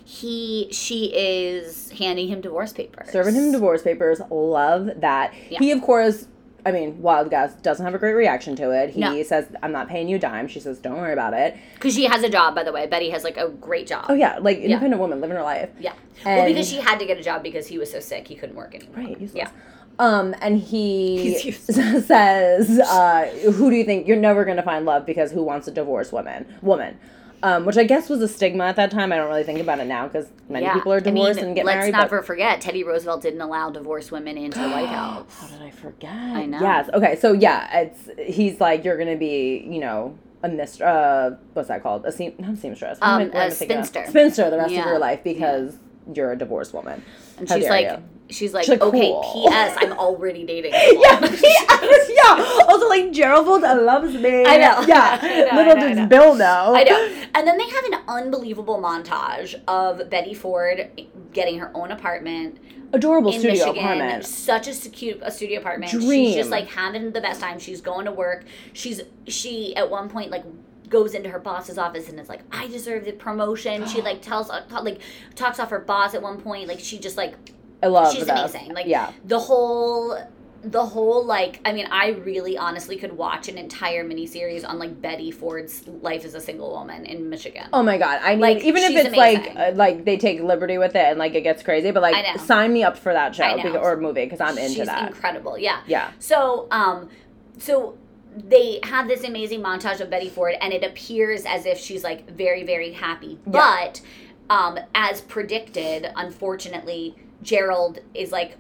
he 0.04 0.68
she 0.72 1.06
is 1.16 1.92
handing 1.92 2.28
him 2.28 2.42
divorce 2.42 2.74
papers, 2.74 3.10
Serving 3.10 3.34
him 3.36 3.52
divorce 3.52 3.82
papers. 3.82 4.20
Love 4.30 4.90
that. 4.98 5.34
Yeah. 5.50 5.60
He, 5.60 5.72
of 5.72 5.82
course, 5.82 6.28
I 6.66 6.72
mean, 6.72 7.02
Wild 7.02 7.30
Guess 7.32 7.56
doesn't 7.56 7.84
have 7.84 7.96
a 7.96 7.98
great 7.98 8.14
reaction 8.14 8.56
to 8.58 8.70
it. 8.72 8.92
He 8.92 9.00
No. 9.00 9.24
says, 9.24 9.48
I'm 9.64 9.72
not 9.72 9.88
paying 9.88 10.08
you 10.10 10.18
a 10.18 10.20
dime. 10.20 10.48
She 10.48 10.60
says, 10.60 10.78
don't 10.80 10.98
worry 10.98 11.14
about 11.14 11.34
it. 11.34 11.56
because 11.76 11.96
she 11.96 12.04
has 12.04 12.22
a 12.24 12.30
job. 12.30 12.54
By 12.54 12.64
the 12.64 12.72
way, 12.74 12.86
Betty 12.86 13.10
has 13.10 13.24
like 13.24 13.38
a 13.38 13.48
great 13.50 13.88
job. 13.88 14.06
Oh, 14.10 14.14
yeah, 14.14 14.38
like 14.40 14.58
independent 14.60 15.00
woman 15.02 15.22
living 15.22 15.38
her 15.38 15.44
life. 15.44 15.70
Yeah. 15.80 15.94
well, 16.26 16.46
because 16.46 16.70
she 16.70 16.78
had 16.78 17.00
to 17.00 17.06
get 17.06 17.18
a 17.18 17.24
job 17.24 17.42
because 17.42 17.68
he 17.68 17.78
was 17.80 17.90
so 17.92 18.00
sick 18.00 18.28
he 18.28 18.36
couldn't 18.36 18.56
work 18.56 18.76
anymore. 18.76 18.98
Right, 18.98 19.20
useless. 19.20 19.34
Yeah. 19.34 19.50
Um, 20.00 20.34
and 20.42 20.58
he 20.60 21.52
says, 21.52 22.80
uh, 22.80 23.26
"Who 23.54 23.70
do 23.70 23.76
you 23.76 23.84
think 23.84 24.08
you're 24.08 24.18
never 24.18 24.46
going 24.46 24.58
to 24.58 24.64
find 24.64 24.86
love 24.86 25.06
because 25.06 25.32
who 25.32 25.44
wants 25.44 25.68
a 25.68 25.72
divorced 25.72 26.12
woman? 26.14 26.46
Woman." 26.62 26.98
Um, 27.44 27.66
which 27.66 27.76
I 27.78 27.86
guess 27.86 28.08
was 28.08 28.22
a 28.22 28.28
stigma 28.28 28.66
at 28.66 28.76
that 28.76 28.92
time. 28.92 29.12
I 29.12 29.16
don't 29.18 29.28
really 29.28 29.42
think 29.44 29.60
about 29.60 29.80
it 29.80 29.86
now 29.88 30.08
because 30.08 30.28
many 30.48 30.70
people 30.70 30.94
are 30.94 31.00
divorced 31.00 31.40
I 31.40 31.42
mean, 31.42 31.46
and 31.48 31.56
get 31.56 31.66
let's 31.66 31.78
married. 31.78 31.92
not 31.94 32.10
but- 32.12 32.24
forget 32.26 32.62
Teddy 32.62 32.84
Roosevelt 32.84 33.24
didn't 33.24 33.42
allow 33.42 33.72
divorced 33.72 34.12
women 34.12 34.38
into 34.38 34.60
the 34.60 34.70
White 34.70 34.86
House. 34.90 35.26
How 35.40 35.48
did 35.48 35.62
I 35.64 35.72
forget? 35.72 36.12
I 36.12 36.46
know. 36.46 36.60
Yes. 36.62 36.90
Okay. 36.94 37.16
So 37.16 37.34
yeah, 37.34 37.80
it's 37.80 38.10
he's 38.36 38.60
like 38.62 38.84
you're 38.84 38.98
gonna 38.98 39.16
be, 39.18 39.66
you 39.68 39.80
know, 39.80 40.16
a 40.44 40.50
mistress. 40.50 40.86
Uh, 40.88 41.38
what's 41.54 41.70
that 41.70 41.82
called? 41.82 42.06
A 42.06 42.12
seam, 42.12 42.36
not 42.38 42.54
a 42.54 42.58
seamstress. 42.58 43.00
Um, 43.02 43.24
what 43.24 43.36
am 43.36 43.42
I 43.42 43.46
a 43.46 43.48
of? 43.48 43.54
spinster. 43.54 44.06
Spinster 44.08 44.50
the 44.52 44.58
rest 44.58 44.72
Yeah. 44.74 44.82
of 44.82 44.86
your 44.86 45.00
life 45.00 45.24
because 45.24 45.78
you're 46.14 46.32
a 46.32 46.38
divorced 46.38 46.74
woman. 46.74 47.04
And 47.38 47.48
she's 47.50 47.68
like, 47.68 48.00
she's 48.30 48.54
like, 48.54 48.66
She's 48.66 48.70
like, 48.70 48.82
okay, 48.82 49.10
cool. 49.12 49.48
P.S. 49.50 49.78
I'm 49.80 49.94
already 49.94 50.46
dating. 50.46 50.74
Yeah, 50.76 51.20
someone." 51.20 51.40
yeah. 52.10 52.66
Also, 52.68 52.88
like 52.90 53.12
Gerald 53.12 53.48
loves 53.62 54.14
me. 54.16 54.46
I 54.46 54.58
know. 54.58 54.82
Yeah. 54.88 55.20
I 55.22 55.52
know, 55.52 55.58
Little 55.58 55.76
does. 55.76 56.10
Bill 56.10 56.36
know. 56.36 56.74
I 56.76 56.84
know. 56.84 57.26
And 57.36 57.48
then 57.48 57.58
they 57.58 57.70
have 57.70 57.86
an 57.86 57.96
unbelievable 58.08 58.80
montage 58.82 59.56
of 59.68 60.10
Betty 60.10 60.34
Ford 60.34 60.90
getting 61.34 61.60
her 61.60 61.72
own 61.74 61.92
apartment 61.92 62.60
Adorable 62.94 63.32
in 63.32 63.40
studio 63.40 63.66
Michigan. 63.68 63.84
apartment. 63.84 64.26
Such 64.26 64.68
a 64.68 64.90
cute 64.90 65.20
a 65.22 65.32
studio 65.32 65.60
apartment. 65.60 65.92
She's 65.92 66.36
just 66.36 66.50
like 66.50 66.68
having 66.68 67.12
the 67.12 67.22
best 67.22 67.40
time. 67.40 67.60
She's 67.60 67.82
going 67.82 68.06
to 68.06 68.12
work. 68.12 68.46
She's 68.74 69.02
she 69.28 69.76
at 69.76 69.90
one 69.90 70.10
point 70.10 70.30
like 70.30 70.44
goes 70.92 71.16
into 71.16 71.30
her 71.30 71.40
boss's 71.40 71.80
office 71.80 72.10
and 72.10 72.20
is 72.20 72.30
like, 72.30 72.42
I 72.52 72.68
deserve 72.68 73.06
the 73.06 73.14
promotion. 73.14 73.88
She 73.88 74.02
like 74.02 74.22
tells 74.32 74.50
uh, 74.52 74.64
like 74.84 75.00
talks 75.34 75.60
off 75.60 75.72
her 75.72 75.80
boss 75.80 76.14
at 76.14 76.22
one 76.22 76.40
point. 76.40 76.68
Like 76.68 76.80
she 76.80 77.00
just 77.00 77.18
like 77.18 77.34
I 77.82 77.88
love 77.88 78.14
she's 78.14 78.28
this. 78.28 78.30
amazing. 78.30 78.74
Like 78.74 78.86
yeah. 78.86 79.12
the 79.26 79.40
whole 79.40 80.18
the 80.64 80.86
whole 80.86 81.26
like 81.26 81.60
I 81.66 81.74
mean 81.74 81.88
I 81.90 82.10
really 82.10 82.56
honestly 82.56 82.96
could 82.96 83.14
watch 83.14 83.48
an 83.48 83.58
entire 83.58 84.06
miniseries 84.06 84.68
on 84.68 84.78
like 84.78 85.02
Betty 85.02 85.32
Ford's 85.32 85.88
life 85.88 86.24
as 86.24 86.36
a 86.36 86.42
single 86.42 86.70
woman 86.70 87.06
in 87.06 87.30
Michigan. 87.30 87.68
Oh 87.74 87.82
my 87.82 87.98
god! 87.98 88.20
I 88.22 88.36
need 88.36 88.42
Like, 88.42 88.58
even 88.64 88.84
if 88.84 89.06
it's 89.06 89.16
like 89.16 89.56
uh, 89.56 89.72
like 89.74 90.06
they 90.06 90.18
take 90.18 90.42
liberty 90.42 90.78
with 90.78 90.96
it 90.96 91.04
and 91.04 91.18
like 91.18 91.34
it 91.34 91.42
gets 91.42 91.64
crazy, 91.64 91.90
but 91.90 92.04
like 92.04 92.40
sign 92.42 92.74
me 92.74 92.84
up 92.84 92.96
for 92.96 93.12
that 93.12 93.34
show 93.34 93.44
I 93.44 93.56
know. 93.56 93.64
beca- 93.64 93.82
or 93.82 93.98
movie 93.98 94.26
because 94.26 94.40
I'm 94.40 94.58
into 94.60 94.76
She's 94.76 94.86
that. 94.86 95.08
incredible. 95.10 95.58
Yeah. 95.58 95.82
yeah. 95.88 96.12
So, 96.20 96.68
um, 96.70 97.10
so 97.58 97.98
they 98.36 98.80
have 98.84 99.08
this 99.08 99.24
amazing 99.24 99.62
montage 99.62 100.00
of 100.00 100.10
Betty 100.10 100.30
Ford, 100.30 100.56
and 100.62 100.74
it 100.74 100.84
appears 100.84 101.46
as 101.46 101.66
if 101.66 101.78
she's 101.78 102.04
like 102.04 102.30
very, 102.30 102.64
very 102.64 102.94
happy. 102.94 103.40
But, 103.46 104.02
um, 104.50 104.80
as 104.96 105.22
predicted, 105.22 106.12
unfortunately, 106.16 107.16
Gerald 107.44 108.00
is 108.14 108.32
like 108.32 108.58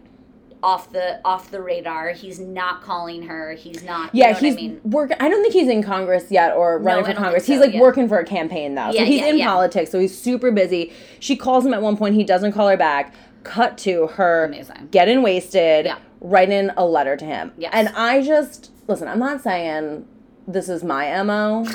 off 0.64 0.92
the 0.92 1.20
off 1.26 1.52
the 1.52 1.62
radar. 1.62 2.10
He's 2.12 2.40
not 2.40 2.82
calling 2.82 3.24
her. 3.24 3.54
He's 3.54 3.84
not. 3.84 4.14
Yeah, 4.14 4.28
you 4.28 4.34
know 4.34 4.40
he's 4.40 4.54
what 4.54 4.60
I 4.60 4.68
mean. 4.68 4.82
working. 4.84 5.18
I 5.20 5.30
don't 5.30 5.42
think 5.42 5.54
he's 5.54 5.70
in 5.70 5.84
Congress 5.84 6.30
yet 6.30 6.54
or 6.56 6.78
running 6.78 7.06
I 7.06 7.14
for 7.14 7.18
Congress. 7.18 7.46
think 7.46 7.60
he's 7.60 7.66
like 7.66 7.76
yeah. 7.76 7.82
working 7.82 8.08
for 8.08 8.20
a 8.20 8.26
campaign 8.26 8.74
now, 8.74 8.92
so 8.92 9.04
he's 9.04 9.22
yeah, 9.22 9.28
in 9.28 9.38
yeah. 9.38 9.48
politics. 9.48 9.92
So 9.92 10.00
he's 10.00 10.18
super 10.18 10.52
busy. 10.52 10.94
She 11.20 11.36
calls 11.36 11.66
him 11.66 11.74
at 11.74 11.82
one 11.82 11.98
point. 11.98 12.16
He 12.16 12.24
doesn't 12.24 12.52
call 12.52 12.68
her 12.68 12.78
back. 12.78 13.14
Cut 13.44 13.78
to 13.80 14.08
her 14.08 14.46
Amazing. 14.46 14.90
getting 14.92 15.22
wasted, 15.24 15.86
Yeah. 15.86 15.98
writing 16.20 16.70
a 16.78 16.86
letter 16.86 17.16
to 17.18 17.26
him. 17.26 17.52
Yes. 17.58 17.72
And 17.74 17.90
I 17.90 18.22
just 18.22 18.72
listen. 18.88 19.08
I'm 19.08 19.20
not 19.20 19.42
saying 19.42 20.06
this 20.48 20.70
is 20.70 20.84
my 20.84 21.22
mo, 21.24 21.66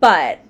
but 0.00 0.40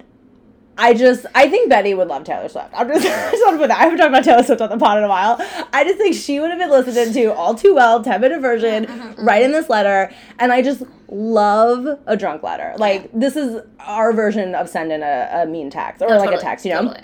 I 0.79 0.95
just 0.95 1.27
I 1.35 1.49
think 1.51 1.69
Betty 1.69 1.93
would 1.95 2.09
love 2.09 2.25
Taylor 2.25 2.49
Swift. 2.49 2.71
I'm 2.75 2.89
just, 2.89 3.07
I 3.07 3.31
just 3.31 3.43
want 3.45 3.55
to 3.55 3.59
put 3.59 3.69
that. 3.69 3.79
I 3.79 3.83
haven't 3.85 3.99
talked 3.99 4.09
about 4.09 4.25
Taylor 4.25 4.43
Swift 4.43 4.61
on 4.63 4.71
the 4.71 4.79
pod 4.79 4.99
in 4.99 5.05
a 5.05 5.09
while. 5.09 5.37
I 5.73 5.85
just 5.85 5.99
think 5.99 6.15
she 6.17 6.41
would 6.41 6.51
have 6.51 6.59
been 6.59 6.71
listened 6.71 7.13
to 7.15 7.27
all 7.35 7.55
too 7.55 7.75
well, 7.75 8.03
10 8.03 8.21
minute 8.21 8.41
version, 8.41 8.85
in 9.19 9.53
this 9.53 9.69
letter. 9.69 10.13
And 10.39 10.53
I 10.53 10.63
just 10.63 10.83
love 11.09 11.99
a 12.07 12.17
drunk 12.17 12.43
letter. 12.43 12.75
Like 12.79 13.11
this 13.13 13.37
is 13.37 13.63
our 13.81 14.13
version 14.15 14.55
of 14.55 14.69
sending 14.71 15.03
a, 15.03 15.43
a 15.43 15.47
mean 15.47 15.69
text 15.69 16.01
or 16.01 16.09
No, 16.09 16.15
like 16.17 16.25
totally, 16.31 16.37
a 16.41 16.41
text, 16.43 16.65
you 16.65 16.73
know? 16.73 16.83
totally. 16.83 17.03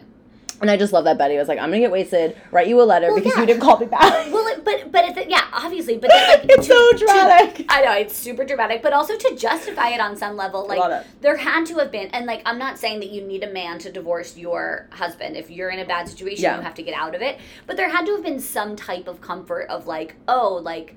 And 0.61 0.71
I 0.71 0.77
just 0.77 0.93
love 0.93 1.05
that 1.05 1.19
Betty 1.19 1.37
was 1.37 1.49
like, 1.49 1.59
I'm 1.59 1.71
gonna 1.71 1.81
get 1.81 1.91
wasted, 1.91 2.37
write 2.51 2.67
you 2.67 2.81
a 2.81 2.85
letter 2.85 3.11
because 3.15 3.33
yeah. 3.35 3.41
you 3.41 3.47
didn't 3.47 3.63
call 3.63 3.79
me 3.79 3.87
back. 3.87 4.27
Well, 4.39 4.47
it, 4.49 4.65
but 4.65 4.93
but 4.93 5.05
it's 5.05 5.31
yeah, 5.31 5.45
obviously, 5.53 5.97
but 5.99 6.11
then, 6.11 6.29
like 6.41 6.51
It's 6.51 6.67
so 6.67 6.93
dramatic. 6.93 7.67
I 7.69 7.83
know 7.83 7.93
it's 7.93 8.17
super 8.17 8.45
dramatic, 8.45 8.83
but 8.83 8.93
also 8.93 9.17
to 9.17 9.37
justify 9.37 9.91
it 9.91 10.01
on 10.01 10.17
some 10.17 10.37
level, 10.37 10.67
like 10.67 11.05
there 11.21 11.37
had 11.37 11.67
to 11.67 11.77
have 11.77 11.91
been, 11.91 12.09
and 12.09 12.27
like 12.27 12.43
I'm 12.45 12.59
not 12.59 12.79
saying 12.79 13.01
that 13.01 13.11
you 13.11 13.23
need 13.23 13.43
a 13.43 13.53
man 13.53 13.79
to 13.81 13.93
divorce 13.93 14.37
your 14.37 14.89
husband 14.91 15.37
if 15.37 15.51
you're 15.51 15.71
in 15.71 15.79
a 15.79 15.85
bad 15.85 16.09
situation, 16.09 16.43
Yeah. 16.43 16.57
you 16.57 16.63
have 16.63 16.75
to 16.75 16.83
get 16.83 16.95
out 16.95 17.15
of 17.15 17.23
it. 17.23 17.39
But 17.67 17.77
there 17.77 17.89
had 17.89 18.07
to 18.07 18.13
have 18.13 18.23
been 18.25 18.41
some 18.41 18.77
type 18.77 19.09
of 19.09 19.21
comfort 19.21 19.69
of 19.69 19.87
like, 19.87 20.17
oh, 20.27 20.61
like. 20.63 20.95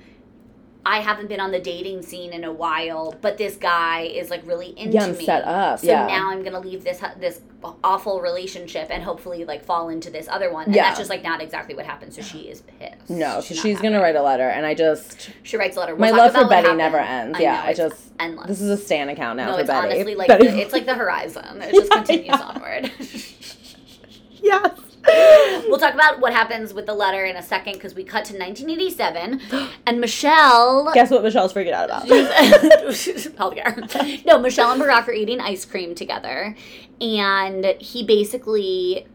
I 0.84 1.00
haven't 1.00 1.28
been 1.30 1.39
on 1.39 1.52
the 1.52 1.60
dating 1.60 2.02
scene 2.02 2.34
in 2.34 2.44
a 2.44 2.52
while, 2.52 3.15
but 3.22 3.38
this 3.38 3.56
guy 3.56 4.02
is 4.02 4.32
like 4.32 4.41
really 4.48 4.70
into 4.80 4.96
Yeah, 4.96 5.04
I'm 5.06 5.15
me. 5.15 5.26
set 5.26 5.44
up, 5.44 5.80
So 5.80 5.86
yeah. 5.88 6.08
now 6.08 6.32
I'm 6.32 6.44
gonna 6.44 6.60
leave 6.60 6.84
this 6.84 7.00
this 7.20 7.41
awful 7.84 8.20
relationship 8.20 8.88
and 8.89 9.04
hopefully 9.04 9.46
like 9.46 9.63
fall 9.63 9.89
into 9.89 10.10
this 10.10 10.28
other 10.28 10.52
one. 10.52 10.65
And 10.65 10.74
Yeah. 10.76 10.86
that's 10.86 10.98
just 10.98 11.12
like 11.12 11.22
not 11.24 11.39
exactly 11.39 11.76
what 11.76 11.86
happened. 11.86 12.13
So 12.15 12.24
she 12.24 12.50
is 12.50 12.62
pissed. 12.62 13.10
No, 13.12 13.41
She's 13.41 13.60
she's 13.62 13.80
gonna 13.80 14.02
write 14.02 14.15
a 14.15 14.24
letter, 14.24 14.50
and 14.50 14.65
I 14.65 14.74
just 14.74 15.30
She 15.44 15.56
writes 15.56 15.78
a 15.78 15.82
letter. 15.82 15.96
my 15.96 16.12
We'll 16.12 16.20
love 16.22 16.34
for 16.34 16.48
Betty 16.48 16.74
never 16.74 16.98
ends. 16.98 17.38
I 17.38 17.41
yeah, 17.44 17.54
know, 17.58 17.62
I 17.67 17.74
just 17.76 18.02
endless. 18.20 18.48
this 18.48 18.62
is 18.62 18.70
a 18.72 18.78
stan 18.78 19.10
account 19.10 19.38
now 19.38 19.48
no, 19.50 19.54
for 19.54 19.60
it's 19.62 19.67
Betty. 19.70 19.94
honestly 19.94 20.15
like 20.15 20.28
Betty- 20.30 20.48
the, 20.48 20.62
it's 20.62 20.74
like 20.74 20.88
the 20.88 20.96
horizon. 20.96 21.62
It 21.62 21.72
just 21.76 21.89
Yeah, 21.91 21.96
continues 21.98 22.41
onward. 22.41 22.91
yes. 24.41 24.80
we'll 25.68 25.80
talk 25.80 25.94
about 25.94 26.20
what 26.20 26.34
happens 26.34 26.74
with 26.74 26.86
the 26.86 26.94
letter 26.94 27.26
in 27.26 27.36
a 27.36 27.44
second 27.44 27.74
because 27.74 27.96
we 27.96 28.04
cut 28.04 28.26
to 28.26 28.34
1987, 28.38 29.42
and 29.88 30.00
Michelle. 30.02 30.92
Guess 30.94 31.12
what 31.12 31.24
Michelle's 31.24 31.54
freaking 31.54 31.74
out 31.74 31.86
about? 31.86 32.06
Healthcare. 32.08 34.22
No, 34.26 34.40
Michelle 34.40 34.72
and 34.72 34.82
Barack 34.82 35.08
are 35.08 35.12
eating 35.14 35.40
ice 35.40 35.66
cream 35.66 35.96
together, 35.96 36.56
and 37.00 37.66
he 37.80 38.04
basically 38.06 39.08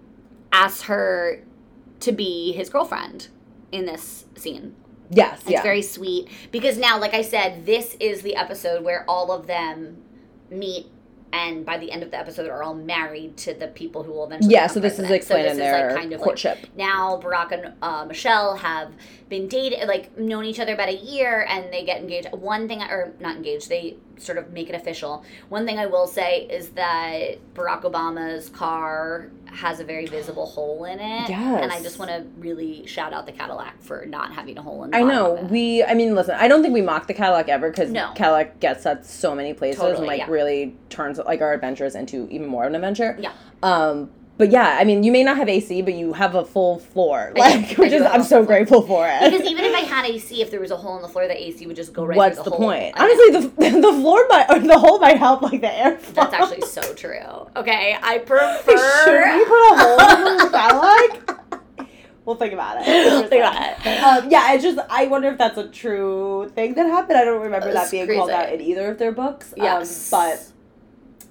asks 0.53 0.83
her 0.83 1.42
to 2.01 2.12
be 2.12 2.53
his 2.53 2.68
girlfriend 2.68 3.29
in 3.72 3.87
this 3.87 4.27
scene. 4.37 4.75
yes, 5.11 5.40
It's 5.42 5.51
yeah. 5.51 5.62
very 5.62 5.83
sweet 5.83 6.29
because 6.51 6.79
now, 6.79 6.99
like 6.99 7.14
I 7.14 7.22
said, 7.22 7.66
this 7.66 7.96
is 8.01 8.22
the 8.22 8.37
episode 8.37 8.85
where 8.85 9.05
all 9.09 9.33
of 9.33 9.46
them 9.46 10.03
meet, 10.51 10.87
and 11.37 11.66
by 11.66 11.77
the 11.77 11.90
end 11.92 12.03
of 12.03 12.11
the 12.11 12.18
episode, 12.18 12.49
are 12.49 12.62
all 12.62 12.75
married 12.75 13.37
to 13.37 13.53
the 13.53 13.68
people 13.68 14.03
who 14.03 14.12
will 14.12 14.27
eventually. 14.27 14.55
yeah, 14.55 14.66
so 14.66 14.81
this 14.81 14.99
is 14.99 15.07
president. 15.07 15.25
So 15.25 15.35
this 15.35 15.53
is, 15.53 15.59
like, 15.59 15.94
kind 15.94 16.12
of, 16.12 16.20
like, 16.20 16.25
courtship. 16.25 16.59
now 16.77 17.20
Barack 17.22 17.53
and 17.53 17.75
uh, 17.83 18.05
Michelle 18.07 18.57
have 18.57 18.92
been 19.29 19.46
dated, 19.49 19.87
like 19.87 20.16
known 20.16 20.44
each 20.44 20.61
other 20.61 20.75
about 20.75 20.88
a 20.88 20.96
year, 20.96 21.46
and 21.49 21.72
they 21.72 21.85
get 21.85 22.01
engaged. 22.01 22.29
One 22.33 22.68
thing, 22.68 22.81
or 22.83 23.12
not 23.20 23.37
engaged, 23.37 23.68
they 23.68 23.96
sort 24.16 24.38
of 24.38 24.51
make 24.53 24.68
it 24.70 24.75
official. 24.75 25.25
One 25.51 25.66
thing 25.66 25.79
I 25.79 25.87
will 25.87 26.07
say 26.07 26.46
is 26.46 26.70
that 26.70 27.38
Barack 27.55 27.83
Obama's 27.83 28.49
car 28.49 29.31
has 29.57 29.81
a 29.81 29.85
very 29.85 30.07
visible 30.07 30.47
hole 30.47 30.85
in 30.85 31.01
it, 31.01 31.31
and 31.31 31.73
I 31.73 31.83
just 31.83 31.99
want 31.99 32.11
to 32.11 32.27
really 32.38 32.87
shout 32.87 33.12
out 33.12 33.27
the 33.27 33.33
Cadillac 33.33 33.81
for 33.83 34.05
not 34.07 34.33
having 34.33 34.59
a 34.59 34.62
hole 34.62 34.85
in. 34.85 34.90
the 34.90 34.99
I 34.99 35.03
know. 35.03 35.35
We, 35.51 35.83
I 35.83 35.95
mean, 35.95 36.14
listen, 36.14 36.35
I 36.38 36.47
don't 36.47 36.62
think 36.62 36.75
we 36.75 36.83
mock 36.83 37.07
the 37.07 37.14
Cadillac 37.14 37.49
ever 37.49 37.71
because 37.71 37.90
No. 37.90 38.12
Cadillac 38.14 38.61
gets 38.61 38.85
at 38.85 39.07
so 39.07 39.35
many 39.35 39.55
places 39.55 39.83
and 39.99 40.07
like 40.07 40.19
yeah. 40.19 40.27
really 40.29 40.77
turns 40.90 41.19
like 41.19 41.40
our 41.40 41.53
adventures 41.55 41.95
into 41.95 42.29
even 42.31 42.47
more 42.47 42.64
of 42.64 42.69
an 42.71 42.75
adventure. 42.77 43.16
Yeah. 43.19 43.33
Um, 43.62 44.11
but 44.38 44.51
yeah, 44.51 44.77
I 44.79 44.85
mean, 44.85 45.03
you 45.03 45.11
may 45.11 45.25
not 45.25 45.37
have 45.38 45.49
AC, 45.49 45.81
but 45.83 45.94
you 45.94 46.12
have 46.12 46.35
a 46.35 46.44
full 46.44 46.79
floor, 46.79 47.33
like, 47.37 47.70
do. 47.70 47.77
Which 47.77 47.92
is 47.92 48.03
I'm 48.03 48.22
so 48.22 48.37
floor. 48.37 48.46
grateful 48.46 48.83
for 48.83 49.07
it. 49.09 49.31
Because 49.31 49.46
even 49.46 49.64
if 49.64 49.75
I 49.75 49.81
had 49.81 50.05
AC, 50.05 50.42
if 50.42 50.51
there 50.51 50.61
was 50.61 50.70
a 50.70 50.77
hole 50.77 50.96
in 50.96 51.03
the 51.03 51.09
floor, 51.09 51.27
the 51.27 51.40
AC 51.42 51.66
would 51.66 51.77
just 51.77 51.92
go 51.92 52.05
right. 52.05 52.16
What's 52.16 52.37
through 52.37 52.44
the, 52.44 52.51
the, 52.51 52.57
point? 52.57 52.94
I. 52.96 53.05
Honestly, 53.05 53.31
the 53.64 53.81
the 53.81 53.92
floor 54.01 54.27
might 54.29 54.46
or 54.51 54.59
the 54.59 54.79
hole 54.79 54.99
might 54.99 55.18
help 55.18 55.42
like 55.42 55.61
the 55.61 55.68
airflow. 55.68 56.14
that's 56.14 56.35
actually 56.35 56.62
so 56.62 56.94
true. 56.94 57.49
Okay, 57.57 57.96
I 58.03 58.18
Should 58.18 58.20
we 58.20 58.75
prefer. 58.75 59.44
put 59.44 59.72
a 59.72 59.77
hole 59.79 60.31
in 60.31 60.37
the 60.38 60.51
Cadillac? 60.51 61.42
We'll 62.27 62.35
think 62.35 62.53
about 62.55 62.79
it. 62.81 62.85
Think 63.31 63.40
about 63.44 63.79
it. 63.87 64.03
Um, 64.03 64.29
yeah, 64.33 64.53
it's 64.53 64.64
just 64.64 64.81
I 64.90 65.07
wonder 65.07 65.29
if 65.29 65.38
that's 65.38 65.57
a 65.59 65.68
true 65.68 66.51
thing 66.57 66.75
that 66.75 66.87
happened. 66.87 67.16
I 67.18 67.25
don't 67.25 67.40
remember 67.40 67.72
that 67.72 67.88
being 67.88 68.09
called 68.09 68.31
crazy. 68.31 68.33
out 68.33 68.53
in 68.53 68.61
either 68.61 68.90
of 68.90 68.99
their 68.99 69.12
books. 69.12 69.53
Um, 69.53 69.62
Yes, 69.62 70.11
but 70.11 70.44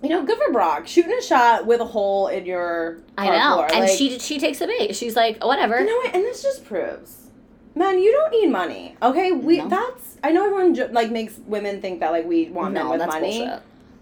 you 0.05 0.15
know, 0.15 0.23
good 0.25 0.37
for 0.37 0.53
Barack 0.53 0.87
shooting 0.87 1.13
a 1.17 1.21
shot 1.21 1.65
with 1.65 1.81
a 1.81 1.85
hole 1.85 2.27
in 2.27 2.45
your. 2.45 2.99
I 3.17 3.29
know, 3.29 3.53
floor. 3.55 3.67
and 3.71 3.79
Like, 3.81 3.89
she 3.97 4.17
she 4.19 4.39
takes 4.39 4.59
the 4.59 4.67
bait. 4.67 4.95
She's 4.95 5.15
like, 5.15 5.37
oh, 5.41 5.47
whatever. 5.47 5.79
You 5.79 5.85
know 5.85 5.97
what? 5.97 6.13
And 6.15 6.23
this 6.23 6.41
just 6.43 6.65
proves, 6.65 7.27
man, 7.75 7.99
you 7.99 8.11
don't 8.11 8.31
need 8.31 8.51
money. 8.51 8.95
Okay, 9.01 9.31
we 9.31 9.57
No. 9.57 9.69
that's 9.69 10.17
I 10.23 10.31
know 10.31 10.45
everyone 10.45 10.93
like 10.93 11.11
makes 11.11 11.37
women 11.45 11.81
think 11.81 11.99
that 11.99 12.11
like 12.11 12.25
we 12.25 12.49
want 12.49 12.73
men 12.73 12.89
with 12.89 12.99
that's 12.99 13.13
money. 13.13 13.39
bullshit. 13.39 13.61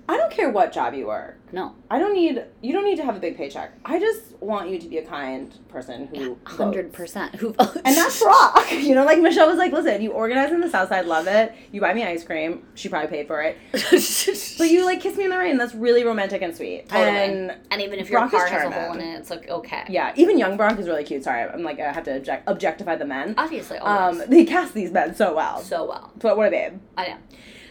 I 0.10 0.18
don't 0.18 0.32
care 0.32 0.50
what 0.50 0.74
job 0.74 0.94
you 0.94 1.08
work. 1.08 1.40
No, 1.54 1.76
I 1.90 1.98
don't 1.98 2.14
need 2.14 2.44
you 2.62 2.74
don't 2.74 2.84
need 2.84 2.98
to 2.98 3.06
have 3.06 3.16
a 3.16 3.20
big 3.20 3.38
paycheck. 3.38 3.72
I 3.86 4.00
just 4.00 4.36
want 4.42 4.70
you 4.70 4.78
to 4.80 4.88
be 4.88 4.98
a 4.98 5.06
kind 5.06 5.54
person 5.70 6.08
who 6.08 6.38
hundred 6.46 6.88
votes. 6.88 6.98
percent. 6.98 7.36
Who 7.36 7.56
And 7.60 7.96
that's 7.98 8.22
rock. 8.22 8.66
You 8.72 8.96
know, 8.96 9.06
like 9.06 9.20
Michelle 9.22 9.48
was 9.48 9.58
like, 9.58 9.72
listen, 9.72 10.02
you 10.02 10.12
organize 10.12 10.52
in 10.52 10.60
the 10.60 10.70
South 10.70 10.90
Side, 10.90 11.06
love 11.06 11.28
it. 11.28 11.54
You 11.72 11.80
buy 11.80 11.94
me 11.94 12.04
ice 12.04 12.24
cream. 12.24 12.66
She 12.74 12.90
probably 12.90 13.08
paid 13.10 13.28
for 13.28 13.42
it. 13.42 13.58
But 14.58 14.70
you 14.70 14.84
like 14.86 15.00
kiss 15.00 15.16
me 15.16 15.24
in 15.26 15.30
the 15.30 15.38
rain. 15.38 15.58
That's 15.58 15.74
really 15.74 16.04
romantic 16.04 16.42
and 16.42 16.56
sweet. 16.56 16.90
Totally. 16.90 17.10
And 17.10 17.56
and 17.72 17.82
even 17.82 18.00
if 18.00 18.10
your 18.10 18.22
Barack 18.22 18.32
car 18.32 18.48
has 18.48 18.64
a 18.66 18.72
hole 18.72 18.94
in 18.94 19.02
it, 19.02 19.20
it's 19.20 19.30
like 19.30 19.50
okay. 19.50 19.84
yeah, 19.90 20.12
even 20.16 20.38
young 20.38 20.58
Barack 20.58 20.80
is 20.80 20.88
really 20.88 21.04
cute. 21.04 21.24
Sorry, 21.24 21.44
I'm 21.44 21.64
like 21.64 21.80
I 21.80 21.92
have 21.94 22.04
to 22.06 22.16
object- 22.18 22.44
objectify 22.48 22.96
the 22.98 23.06
men. 23.06 23.36
Obviously, 23.38 23.78
always. 23.78 24.22
Um, 24.22 24.30
they 24.30 24.44
cast 24.46 24.74
these 24.74 24.92
men 24.92 25.16
so 25.16 25.34
well. 25.36 25.62
so 25.62 25.86
well. 25.88 26.12
But 26.18 26.36
what 26.36 26.48
a 26.48 26.52
babe. 26.52 26.80
I 26.98 27.08
know. 27.10 27.18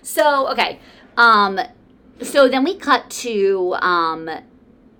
So 0.02 0.48
okay, 0.52 0.78
um, 1.16 1.60
so 2.24 2.48
then 2.48 2.64
we 2.64 2.76
cut 2.76 3.10
to 3.10 3.76
um, 3.80 4.28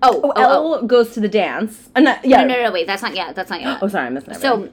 oh, 0.03 0.21
Oh, 0.25 0.33
oh, 0.37 0.43
Elle 0.43 0.75
oh. 0.75 0.87
goes 0.87 1.13
to 1.15 1.21
the 1.21 1.29
dance. 1.29 1.91
Uh, 1.95 2.01
no, 2.01 2.17
yeah. 2.25 2.45
no, 2.45 2.55
no, 2.55 2.63
no, 2.65 2.73
wait, 2.73 2.87
that's 2.87 3.03
not 3.03 3.15
yet. 3.15 3.35
That's 3.35 3.51
not 3.51 3.61
yet. 3.61 3.79
Oh, 3.83 3.89
sorry, 3.89 4.07
I 4.07 4.11
missed 4.11 4.27
that. 4.27 4.41
So 4.41 4.69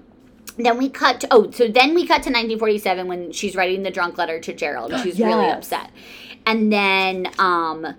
then 0.58 0.78
we 0.78 0.90
cut 0.90 1.22
to 1.22 1.28
oh, 1.32 1.50
so 1.52 1.68
then 1.68 1.94
we 1.96 2.02
cut 2.02 2.24
to 2.24 2.30
1947 2.30 3.08
when 3.08 3.32
she's 3.32 3.56
writing 3.56 3.84
the 3.84 3.92
drunk 3.92 4.18
letter 4.18 4.40
to 4.40 4.54
Gerald. 4.54 4.94
She's 5.04 5.20
really 5.20 5.50
upset, 5.50 5.92
and 6.46 6.72
then 6.72 7.32
um. 7.40 7.96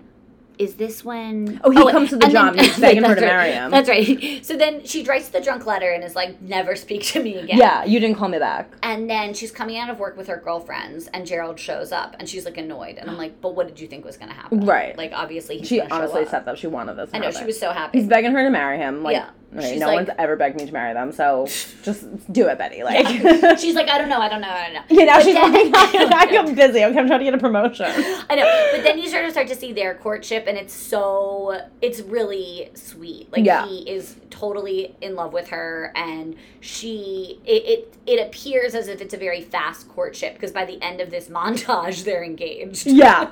Is 0.61 0.75
this 0.75 1.03
when? 1.03 1.59
Oh, 1.63 1.71
he 1.71 1.79
oh, 1.79 1.89
comes 1.89 2.11
to 2.11 2.17
the 2.17 2.27
job 2.27 2.53
and 2.53 2.61
he's 2.61 2.79
begging 2.85 3.03
her 3.03 3.15
to 3.15 3.21
right. 3.21 3.27
marry 3.27 3.51
him. 3.51 3.71
That's 3.71 3.89
right. 3.89 4.43
So 4.51 4.55
then 4.55 4.85
she 4.85 5.03
writes 5.03 5.29
the 5.29 5.41
drunk 5.41 5.65
letter 5.65 5.89
and 5.91 6.03
is 6.03 6.15
like, 6.15 6.39
"Never 6.39 6.75
speak 6.75 7.03
to 7.07 7.23
me 7.23 7.37
again." 7.37 7.57
yeah, 7.57 7.83
you 7.83 7.99
didn't 7.99 8.17
call 8.17 8.29
me 8.29 8.37
back. 8.37 8.71
And 8.83 9.09
then 9.09 9.33
she's 9.33 9.51
coming 9.51 9.77
out 9.79 9.89
of 9.89 9.97
work 9.97 10.17
with 10.17 10.27
her 10.27 10.37
girlfriends, 10.37 11.07
and 11.07 11.25
Gerald 11.25 11.59
shows 11.59 11.91
up, 11.91 12.15
and 12.19 12.29
she's 12.29 12.45
like 12.45 12.57
annoyed, 12.57 12.97
and 12.99 13.09
I'm 13.09 13.17
like, 13.17 13.41
"But 13.41 13.55
what 13.55 13.67
did 13.67 13.79
you 13.79 13.87
think 13.87 14.05
was 14.05 14.17
gonna 14.17 14.33
happen?" 14.33 14.65
Right. 14.65 14.95
Like 14.95 15.13
obviously 15.15 15.57
he's 15.57 15.67
She 15.67 15.81
honestly 15.81 16.23
up. 16.23 16.29
said 16.29 16.45
that 16.45 16.59
she 16.59 16.67
wanted 16.67 16.95
this. 16.95 17.09
I 17.11 17.17
know 17.17 17.31
she 17.31 17.45
was 17.45 17.59
so 17.59 17.71
happy. 17.71 17.97
He's 17.99 18.07
begging 18.07 18.31
her 18.33 18.43
to 18.43 18.49
marry 18.51 18.77
him. 18.77 19.01
Like, 19.01 19.15
Yeah. 19.15 19.29
She's 19.59 19.79
no 19.81 19.87
like- 19.87 19.95
one's 19.95 20.09
ever 20.17 20.35
begged 20.37 20.57
me 20.59 20.65
to 20.65 20.71
marry 20.71 20.93
them, 20.93 21.11
so 21.11 21.45
just 21.83 22.31
do 22.31 22.47
it, 22.47 22.57
Betty. 22.57 22.83
Like, 22.83 23.05
Yeah. 23.21 23.55
she's 23.55 23.75
like, 23.75 23.89
I 23.89 23.97
don't 23.97 24.07
know, 24.07 24.19
I 24.19 24.29
don't 24.29 24.39
know, 24.41 24.47
I 24.49 24.63
don't 24.71 24.73
know. 24.75 24.81
yeah, 24.89 25.05
now 25.05 25.15
But 25.17 25.23
she's 25.25 25.33
then- 25.35 25.71
like, 26.09 26.31
I'm 26.33 26.55
busy. 26.55 26.85
Okay, 26.85 26.97
I'm 26.99 27.07
trying 27.07 27.19
to 27.19 27.25
get 27.25 27.33
a 27.33 27.37
promotion. 27.37 27.85
I 28.29 28.35
know, 28.35 28.69
but 28.73 28.83
then 28.83 28.97
you 28.99 29.09
sort 29.09 29.25
of 29.25 29.31
start 29.31 29.47
to 29.49 29.55
see 29.55 29.73
their 29.73 29.95
courtship, 29.95 30.45
and 30.47 30.57
it's 30.57 30.73
so 30.73 31.61
it's 31.81 31.99
really 31.99 32.69
sweet. 32.75 33.31
Like 33.31 33.45
Yeah. 33.45 33.65
he 33.67 33.89
is 33.89 34.15
totally 34.29 34.95
in 35.01 35.15
love 35.15 35.33
with 35.33 35.49
her, 35.49 35.91
and 35.95 36.35
she 36.61 37.41
it 37.45 37.63
it, 37.65 37.93
it 38.05 38.25
appears 38.27 38.73
as 38.75 38.87
if 38.87 39.01
it's 39.01 39.13
a 39.13 39.17
very 39.17 39.41
fast 39.41 39.89
courtship 39.89 40.33
because 40.35 40.51
by 40.51 40.63
the 40.65 40.81
end 40.81 41.01
of 41.01 41.09
this 41.11 41.27
montage, 41.27 42.03
they're 42.05 42.23
engaged. 42.23 42.85
Yeah. 42.87 43.29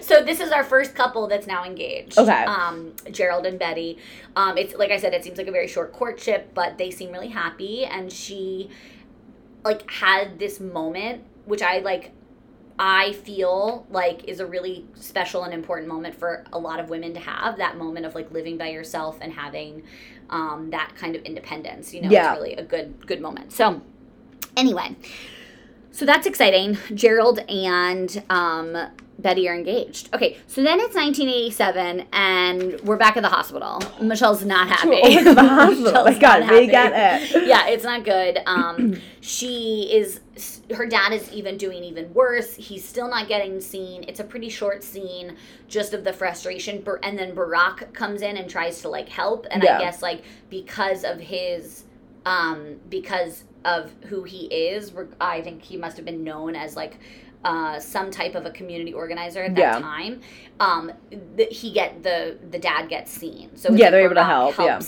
so 0.00 0.22
this 0.22 0.38
is 0.40 0.52
our 0.52 0.62
first 0.64 0.94
couple 0.94 1.26
that's 1.26 1.46
now 1.48 1.64
engaged. 1.64 2.16
Okay. 2.18 2.44
Um, 2.44 2.92
Gerald 3.10 3.46
and 3.46 3.58
Betty. 3.58 3.98
Um, 4.36 4.56
it's 4.56 4.74
like 4.74 4.90
I 4.92 4.96
said, 4.98 5.12
it 5.14 5.24
seems 5.24 5.38
like 5.40 5.48
a 5.48 5.52
very 5.52 5.68
short 5.68 5.92
courtship, 5.92 6.52
but 6.54 6.78
they 6.78 6.90
seem 6.90 7.10
really 7.12 7.28
happy, 7.28 7.84
and 7.84 8.12
she 8.12 8.70
like 9.64 9.90
had 9.90 10.38
this 10.38 10.58
moment 10.60 11.22
which 11.44 11.62
I 11.62 11.80
like 11.80 12.12
I 12.78 13.12
feel 13.12 13.86
like 13.90 14.24
is 14.24 14.40
a 14.40 14.46
really 14.46 14.86
special 14.94 15.44
and 15.44 15.52
important 15.52 15.86
moment 15.88 16.14
for 16.14 16.44
a 16.52 16.58
lot 16.58 16.80
of 16.80 16.88
women 16.88 17.12
to 17.12 17.20
have 17.20 17.58
that 17.58 17.76
moment 17.76 18.06
of 18.06 18.14
like 18.14 18.30
living 18.30 18.56
by 18.56 18.68
yourself 18.68 19.18
and 19.20 19.32
having 19.34 19.82
um, 20.30 20.70
that 20.70 20.92
kind 20.96 21.14
of 21.14 21.22
independence. 21.24 21.92
You 21.92 22.02
know, 22.02 22.10
Yeah. 22.10 22.32
it's 22.32 22.40
really 22.40 22.54
a 22.54 22.64
good 22.64 23.06
good 23.06 23.20
moment. 23.20 23.52
So 23.52 23.82
anyway, 24.56 24.96
So 25.92 26.06
that's 26.06 26.26
exciting. 26.26 26.78
Gerald 26.94 27.40
and 27.48 28.22
um, 28.30 28.76
Betty 29.18 29.48
are 29.48 29.54
engaged. 29.54 30.08
Okay, 30.14 30.38
so 30.46 30.62
then 30.62 30.78
it's 30.80 30.94
1987, 30.94 32.06
and 32.12 32.80
we're 32.82 32.96
back 32.96 33.16
at 33.16 33.22
the 33.22 33.28
hospital. 33.28 33.82
Michelle's 34.00 34.44
not 34.44 34.68
happy. 34.76 35.00
Over 35.02 35.24
to 35.24 35.34
the 35.34 35.42
hospital. 35.48 35.84
Michelle's 35.84 36.06
My 36.14 36.18
God, 36.18 36.40
not 36.40 36.50
we 36.50 36.66
happy. 36.68 36.92
get 36.92 37.32
it. 37.34 37.46
Yeah, 37.48 37.66
it's 37.68 37.84
not 37.84 38.04
good. 38.04 38.38
Um, 38.46 39.00
she 39.20 39.90
is. 39.92 40.20
Her 40.74 40.86
dad 40.86 41.12
is 41.12 41.30
even 41.32 41.56
doing 41.58 41.82
even 41.84 42.14
worse. 42.14 42.54
He's 42.54 42.84
still 42.88 43.08
not 43.08 43.28
getting 43.28 43.60
seen. 43.60 44.04
It's 44.08 44.20
a 44.20 44.24
pretty 44.24 44.48
short 44.48 44.82
scene, 44.84 45.36
just 45.68 45.92
of 45.92 46.04
the 46.04 46.12
frustration. 46.12 46.82
And 47.02 47.18
then 47.18 47.34
Barack 47.34 47.92
comes 47.92 48.22
in 48.22 48.36
and 48.36 48.48
tries 48.48 48.80
to 48.82 48.88
like 48.88 49.08
help. 49.08 49.46
And 49.50 49.62
Yeah. 49.62 49.76
I 49.76 49.80
guess 49.80 50.00
like 50.00 50.22
because 50.48 51.04
of 51.04 51.18
his, 51.18 51.84
um, 52.24 52.76
because 52.88 53.44
of 53.64 53.92
who 54.06 54.22
he 54.24 54.46
is, 54.46 54.92
I 55.20 55.40
think 55.42 55.62
he 55.62 55.76
must 55.76 55.96
have 55.96 56.06
been 56.06 56.24
known 56.24 56.54
as 56.56 56.76
like 56.76 56.98
uh, 57.44 57.78
some 57.78 58.10
type 58.10 58.34
of 58.34 58.44
a 58.44 58.50
community 58.50 58.92
organizer 58.92 59.42
at 59.44 59.54
that 59.54 59.60
Yeah. 59.60 59.78
time. 59.80 60.20
Um, 60.60 60.92
th- 61.36 61.58
he 61.58 61.72
get 61.72 62.02
the 62.02 62.36
the 62.50 62.58
dad 62.58 62.88
gets 62.90 63.10
seen, 63.10 63.56
so 63.56 63.72
Yeah, 63.72 63.90
they're 63.90 64.04
able 64.04 64.14
to 64.16 64.24
help, 64.24 64.58
yeah. 64.58 64.80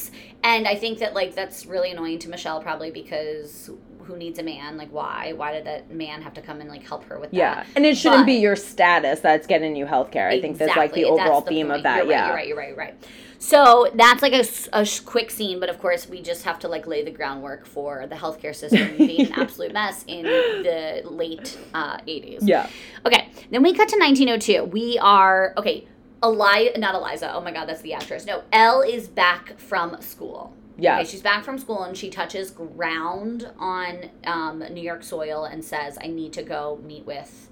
And 0.45 0.69
I 0.69 0.75
think 0.75 0.99
that 0.99 1.15
like 1.15 1.35
that's 1.35 1.65
really 1.65 1.91
annoying 1.93 2.19
to 2.21 2.29
Michelle 2.29 2.61
probably 2.61 2.91
because 2.91 3.71
who 4.05 4.17
needs 4.17 4.39
a 4.39 4.43
man? 4.43 4.77
Like 4.77 4.91
why? 4.91 5.33
Why 5.35 5.53
did 5.53 5.65
that 5.65 5.91
man 5.91 6.21
have 6.21 6.35
to 6.35 6.43
come 6.43 6.61
and 6.61 6.69
like 6.69 6.83
help 6.87 7.05
her 7.05 7.19
with 7.19 7.31
that? 7.31 7.37
Yeah, 7.37 7.65
and 7.75 7.87
it 7.87 7.97
shouldn't 7.97 8.23
But- 8.23 8.27
be 8.27 8.35
your 8.35 8.57
status 8.57 9.21
that's 9.21 9.47
getting 9.47 9.75
you 9.75 9.87
healthcare. 9.87 10.29
I 10.29 10.39
think 10.41 10.59
that's 10.59 10.77
like 10.77 10.93
the 10.93 11.05
overall 11.07 11.41
that's 11.41 11.49
theme 11.49 11.69
point. 11.69 11.79
of 11.79 11.83
that. 11.85 12.05
You're 12.05 12.07
right, 12.07 12.11
yeah, 12.11 12.27
you're 12.27 12.35
right, 12.37 12.49
you're 12.49 12.57
right, 12.59 12.69
you're 12.69 12.77
right. 12.77 12.95
So 13.43 13.91
that's 13.95 14.23
like 14.23 14.33
a, 14.35 14.85
sh- 14.85 15.01
quick 15.01 15.29
scene, 15.33 15.59
but 15.59 15.69
of 15.69 15.81
course 15.81 16.09
we 16.09 16.23
just 16.23 16.45
have 16.45 16.61
to 16.61 16.69
like 16.69 16.87
lay 16.87 17.03
the 17.05 17.11
groundwork 17.11 17.67
for 17.67 18.07
the 18.07 18.15
healthcare 18.15 18.55
system 18.55 18.97
being 18.97 19.27
an 19.27 19.33
absolute 19.33 19.73
mess 19.73 20.05
in 20.07 20.23
the 20.23 21.03
late 21.05 21.59
uh, 21.75 21.97
80s. 21.99 22.39
yeah. 22.43 22.69
Okay, 23.05 23.31
then 23.51 23.65
we 23.65 23.73
cut 23.75 23.89
to 23.89 23.97
1902. 23.99 24.65
We 24.71 24.97
are 24.99 25.55
okay. 25.57 25.89
Eli, 26.25 26.69
not 26.77 26.95
Eliza. 26.95 27.33
Oh 27.35 27.41
my 27.41 27.51
God, 27.51 27.67
that's 27.69 27.83
the 27.83 27.95
actress. 27.95 28.25
No, 28.27 28.45
Elle 28.53 28.83
is 28.83 29.09
back 29.09 29.59
from 29.59 30.01
school. 30.01 30.55
Yeah. 30.79 31.01
Okay, 31.01 31.11
she's 31.11 31.21
back 31.21 31.43
from 31.43 31.59
school 31.59 31.83
and 31.83 31.97
she 31.97 32.11
touches 32.11 32.53
ground 32.53 33.51
on 33.59 34.09
um, 34.25 34.61
New 34.71 34.83
York 34.83 35.03
soil 35.03 35.45
and 35.47 35.65
says, 35.65 35.99
"I 36.01 36.07
need 36.07 36.33
to 36.35 36.45
go 36.45 36.81
meet 36.85 37.05
with 37.05 37.51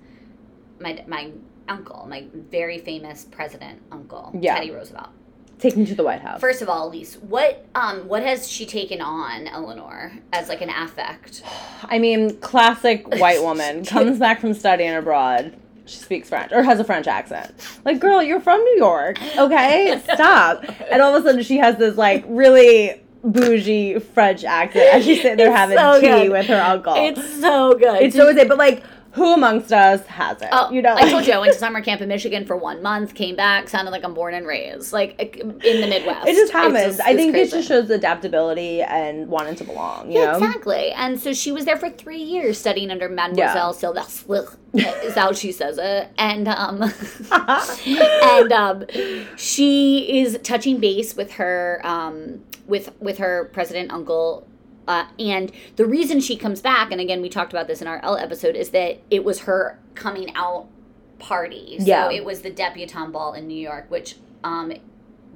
my 0.78 1.04
my 1.08 1.32
uncle, 1.68 2.06
my 2.08 2.26
very 2.32 2.78
famous 2.78 3.24
president 3.24 3.82
uncle, 3.90 4.30
Yeah. 4.40 4.54
Teddy 4.54 4.70
Roosevelt." 4.70 5.10
Take 5.60 5.76
me 5.76 5.84
to 5.86 5.94
the 5.94 6.02
White 6.04 6.22
House. 6.22 6.40
First 6.40 6.62
of 6.62 6.68
all, 6.68 6.88
Elise, 6.88 7.16
what 7.16 7.66
um 7.74 8.08
what 8.08 8.22
has 8.22 8.48
she 8.48 8.64
taken 8.66 9.00
on, 9.00 9.46
Eleanor, 9.46 10.12
as 10.32 10.48
like 10.48 10.62
an 10.62 10.70
affect? 10.70 11.42
I 11.84 11.98
mean, 11.98 12.38
classic 12.38 13.06
white 13.16 13.42
woman 13.42 13.84
comes 13.86 14.18
back 14.18 14.40
from 14.40 14.54
studying 14.54 14.94
abroad. 14.94 15.54
She 15.86 15.98
speaks 15.98 16.28
French 16.28 16.52
or 16.52 16.62
has 16.62 16.78
a 16.78 16.84
French 16.84 17.06
accent. 17.08 17.52
Like, 17.84 17.98
girl, 17.98 18.22
you're 18.22 18.40
from 18.40 18.60
New 18.62 18.76
York, 18.76 19.18
okay? 19.36 20.00
Stop. 20.14 20.64
And 20.90 21.02
all 21.02 21.14
of 21.16 21.22
a 21.24 21.26
sudden, 21.26 21.42
she 21.42 21.56
has 21.58 21.76
this 21.78 21.96
like 21.96 22.24
really 22.28 23.02
bougie 23.24 23.98
French 23.98 24.44
accent 24.44 24.94
as 24.94 25.04
she's 25.04 25.20
sitting 25.20 25.36
there 25.36 25.48
It's 25.48 25.56
having 25.56 25.76
so 25.76 26.00
tea 26.00 26.06
good. 26.06 26.30
with 26.32 26.46
her 26.46 26.60
uncle. 26.60 26.94
It's 26.96 27.40
so 27.40 27.74
good. 27.74 28.02
It's 28.02 28.14
so 28.16 28.32
good. 28.32 28.48
But 28.48 28.56
like, 28.58 28.84
who 29.12 29.34
amongst 29.34 29.72
us 29.72 30.06
has 30.06 30.40
it? 30.40 30.48
Oh, 30.52 30.70
you 30.70 30.82
know, 30.82 30.94
I 30.94 31.10
told 31.10 31.26
you 31.26 31.32
I 31.32 31.38
went 31.38 31.52
to 31.52 31.58
summer 31.58 31.80
camp 31.80 32.00
in 32.00 32.08
Michigan 32.08 32.44
for 32.44 32.56
one 32.56 32.82
month, 32.82 33.14
came 33.14 33.34
back, 33.36 33.68
sounded 33.68 33.90
like 33.90 34.04
I'm 34.04 34.14
born 34.14 34.34
and 34.34 34.46
raised, 34.46 34.92
like 34.92 35.18
in 35.20 35.58
the 35.58 35.86
Midwest. 35.88 36.28
It 36.28 36.32
just 36.34 36.42
It's 36.42 36.50
happens. 36.52 36.96
just- 36.96 37.00
I 37.00 37.16
think 37.16 37.32
crazy. 37.32 37.48
it 37.48 37.58
just 37.58 37.68
shows 37.68 37.90
adaptability 37.90 38.82
and 38.82 39.28
wanting 39.28 39.56
to 39.56 39.64
belong. 39.64 40.10
You 40.12 40.20
Yeah, 40.20 40.32
know, 40.32 40.38
exactly. 40.38 40.92
And 40.92 41.18
so 41.20 41.32
she 41.32 41.50
was 41.52 41.64
there 41.64 41.76
for 41.76 41.90
three 41.90 42.22
years 42.22 42.58
studying 42.58 42.90
under 42.90 43.08
Mademoiselle 43.08 43.74
Souvestre, 43.74 44.56
is 45.04 45.14
how 45.14 45.32
she 45.32 45.50
says 45.52 45.78
it. 45.78 46.08
And 46.16 46.46
um, 46.48 46.82
and 47.32 48.52
um, 48.52 48.84
she 49.36 50.20
is 50.20 50.38
touching 50.42 50.78
base 50.78 51.16
with 51.16 51.32
her 51.32 51.80
um, 51.84 52.40
with 52.66 52.92
with 53.00 53.18
her 53.18 53.50
president 53.52 53.90
uncle. 53.92 54.46
Uh, 54.90 55.06
and 55.20 55.52
the 55.76 55.86
reason 55.86 56.18
she 56.18 56.36
comes 56.36 56.60
back, 56.60 56.90
and 56.90 57.00
again, 57.00 57.22
we 57.22 57.28
talked 57.28 57.52
about 57.52 57.68
this 57.68 57.80
in 57.80 57.86
our 57.86 58.00
Elle 58.02 58.16
episode, 58.16 58.56
is 58.56 58.70
that 58.70 59.00
it 59.08 59.22
was 59.24 59.40
her 59.40 59.78
coming 59.94 60.34
out 60.34 60.66
party. 61.20 61.76
So 61.78 61.86
Yeah. 61.86 62.10
it 62.10 62.24
was 62.24 62.42
the 62.42 62.50
debutante 62.50 63.12
ball 63.12 63.34
in 63.34 63.46
New 63.46 63.58
York, 63.58 63.86
which 63.88 64.16
um, 64.42 64.72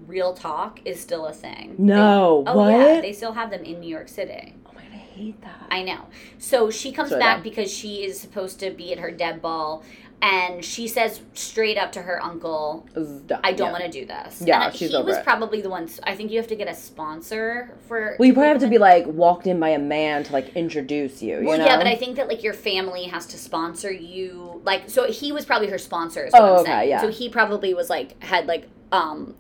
real 0.09 0.35
talk 0.35 0.81
is 0.85 0.99
still 0.99 1.27
a 1.27 1.33
thing. 1.33 1.77
No, 1.79 2.43
They- 2.45 2.51
oh 2.51 2.69
yeah, 2.69 3.01
they 3.01 3.13
still 3.13 3.33
have 3.33 3.51
them 3.51 3.63
in 3.63 3.79
New 3.79 3.89
York 3.89 4.09
City. 4.09 4.55
oh 4.67 4.71
my 4.75 4.81
god, 4.83 4.93
I 4.93 4.97
hate 4.97 5.41
that. 5.43 5.67
I 5.71 5.83
know. 5.85 6.01
So 6.39 6.69
she 6.71 6.91
comes 6.91 7.11
So 7.11 7.19
back 7.21 7.45
because 7.45 7.71
she 7.73 8.03
is 8.05 8.19
supposed 8.19 8.59
to 8.61 8.71
be 8.71 8.93
at 8.93 8.99
her 8.99 9.13
deb 9.13 9.41
ball, 9.41 9.85
and 10.27 10.65
she 10.65 10.89
says 10.89 11.21
straight 11.35 11.77
up 11.77 11.93
to 11.93 12.01
her 12.01 12.23
uncle, 12.23 12.87
This 12.95 13.09
is 13.09 13.21
dumb. 13.23 13.41
"I 13.45 13.53
don't 13.53 13.67
Yeah. 13.69 13.73
want 13.73 13.85
to 13.85 13.91
do 13.91 14.07
this." 14.07 14.43
Yeah, 14.45 14.67
and 14.67 14.75
she's 14.75 14.91
he 14.91 14.97
over 14.97 15.07
was 15.07 15.19
it. 15.19 15.25
probably 15.25 15.61
the 15.61 15.69
one. 15.69 15.87
I 16.05 16.15
think 16.17 16.31
you 16.31 16.39
have 16.39 16.47
to 16.49 16.57
get 16.57 16.67
a 16.67 16.75
sponsor 16.75 17.77
for. 17.87 18.17
Well, 18.19 18.27
you 18.27 18.33
probably 18.33 18.49
have 18.49 18.61
to 18.63 18.69
be 18.69 18.79
like 18.79 19.05
walked 19.07 19.47
in 19.47 19.61
by 19.61 19.69
a 19.71 19.79
man 19.79 20.25
to 20.25 20.33
like 20.33 20.57
introduce 20.57 21.23
you. 21.23 21.41
you 21.41 21.47
Well, 21.47 21.59
know? 21.59 21.67
yeah, 21.67 21.77
but 21.77 21.87
I 21.87 21.95
think 21.97 22.17
that 22.17 22.27
like 22.29 22.43
your 22.43 22.55
family 22.55 23.05
has 23.05 23.27
to 23.27 23.39
sponsor 23.39 23.93
you. 23.93 24.63
Like, 24.65 24.89
so 24.89 25.05
he 25.11 25.31
was 25.31 25.45
probably 25.45 25.69
her 25.69 25.79
sponsor. 25.79 26.31
Oh, 26.33 26.55
I'm 26.55 26.61
okay, 26.61 26.71
saying. 26.71 26.89
yeah. 26.89 27.01
So 27.03 27.09
he 27.09 27.29
probably 27.29 27.75
was 27.75 27.91
like 27.91 28.21
had 28.25 28.47
like 28.47 28.69
um, 28.93 29.35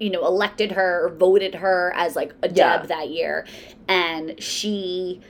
you 0.00 0.10
know, 0.10 0.26
elected 0.26 0.72
her 0.72 1.06
or 1.06 1.08
voted 1.10 1.54
her 1.54 1.92
as 1.96 2.16
like 2.16 2.32
a 2.42 2.48
deb 2.48 2.56
Yeah. 2.56 2.86
that 2.86 3.08
year, 3.10 3.46
and 3.88 4.42
she 4.42 5.20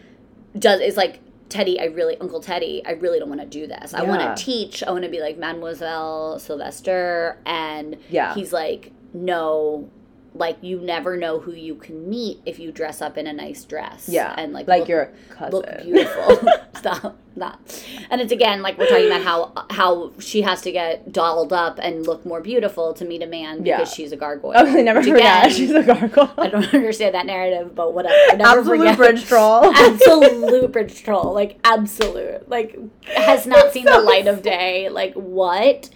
does 0.58 0.80
is 0.80 0.96
like. 0.96 1.20
Teddy, 1.48 1.78
I 1.80 1.84
really, 1.84 2.16
Uncle 2.18 2.40
Teddy, 2.40 2.82
I 2.86 2.92
really 2.92 3.18
don't 3.18 3.28
want 3.28 3.40
to 3.40 3.46
do 3.46 3.66
this. 3.66 3.94
I 3.94 4.02
want 4.02 4.20
to 4.36 4.44
teach. 4.44 4.82
I 4.82 4.90
want 4.90 5.04
to 5.04 5.10
be 5.10 5.20
like 5.20 5.38
Mademoiselle 5.38 6.38
Souvestre. 6.38 7.36
And 7.46 7.96
Yeah. 8.10 8.34
he's 8.34 8.52
like, 8.52 8.92
no, 9.14 9.88
like 10.36 10.58
you 10.62 10.80
never 10.80 11.16
know 11.16 11.40
who 11.40 11.52
you 11.52 11.74
can 11.74 12.08
meet 12.08 12.40
if 12.46 12.58
you 12.58 12.70
dress 12.72 13.00
up 13.02 13.16
in 13.18 13.26
a 13.26 13.32
nice 13.32 13.64
dress. 13.64 14.08
yeah, 14.08 14.34
And 14.36 14.52
like, 14.52 14.66
like 14.68 14.80
look 14.80 14.88
your 14.88 15.12
cousin. 15.30 15.52
look 15.60 15.82
beautiful. 15.82 16.38
Stop 16.76 17.16
that. 17.36 17.84
And 18.10 18.20
it's 18.20 18.32
again 18.32 18.62
like 18.62 18.78
we're 18.78 18.86
talking 18.88 19.06
about 19.06 19.22
how 19.22 19.66
how 19.70 20.12
she 20.18 20.42
has 20.42 20.62
to 20.62 20.72
get 20.72 21.12
dolled 21.12 21.52
up 21.52 21.78
and 21.82 22.06
look 22.06 22.24
more 22.24 22.40
beautiful 22.40 22.94
to 22.94 23.04
meet 23.04 23.22
a 23.22 23.26
man 23.26 23.62
because 23.62 23.90
Yeah. 23.90 23.94
she's 23.94 24.12
a 24.12 24.16
gargoyle. 24.16 24.52
Oh, 24.56 24.66
I 24.66 24.82
never 24.82 25.00
Which 25.00 25.08
forget. 25.10 25.46
again, 25.46 25.56
She's 25.56 25.70
a 25.70 25.82
gargoyle. 25.82 26.32
I 26.38 26.48
don't 26.48 26.72
understand 26.74 27.14
that 27.14 27.26
narrative, 27.26 27.74
but 27.74 27.92
whatever. 27.94 28.14
I 28.14 28.36
never 28.36 28.60
Absolute 28.60 28.78
forget. 28.78 28.96
bridge 28.96 29.24
troll. 29.26 29.64
absolute 29.74 30.72
bridge 30.72 31.02
troll. 31.02 31.32
Like 31.34 31.58
absolute. 31.64 32.48
Like 32.48 32.78
has 33.04 33.46
not 33.46 33.72
seen 33.72 33.84
the 33.84 33.92
so 33.92 34.00
light 34.02 34.26
of 34.26 34.42
day. 34.42 34.88
Like 34.88 35.14
what? 35.14 35.90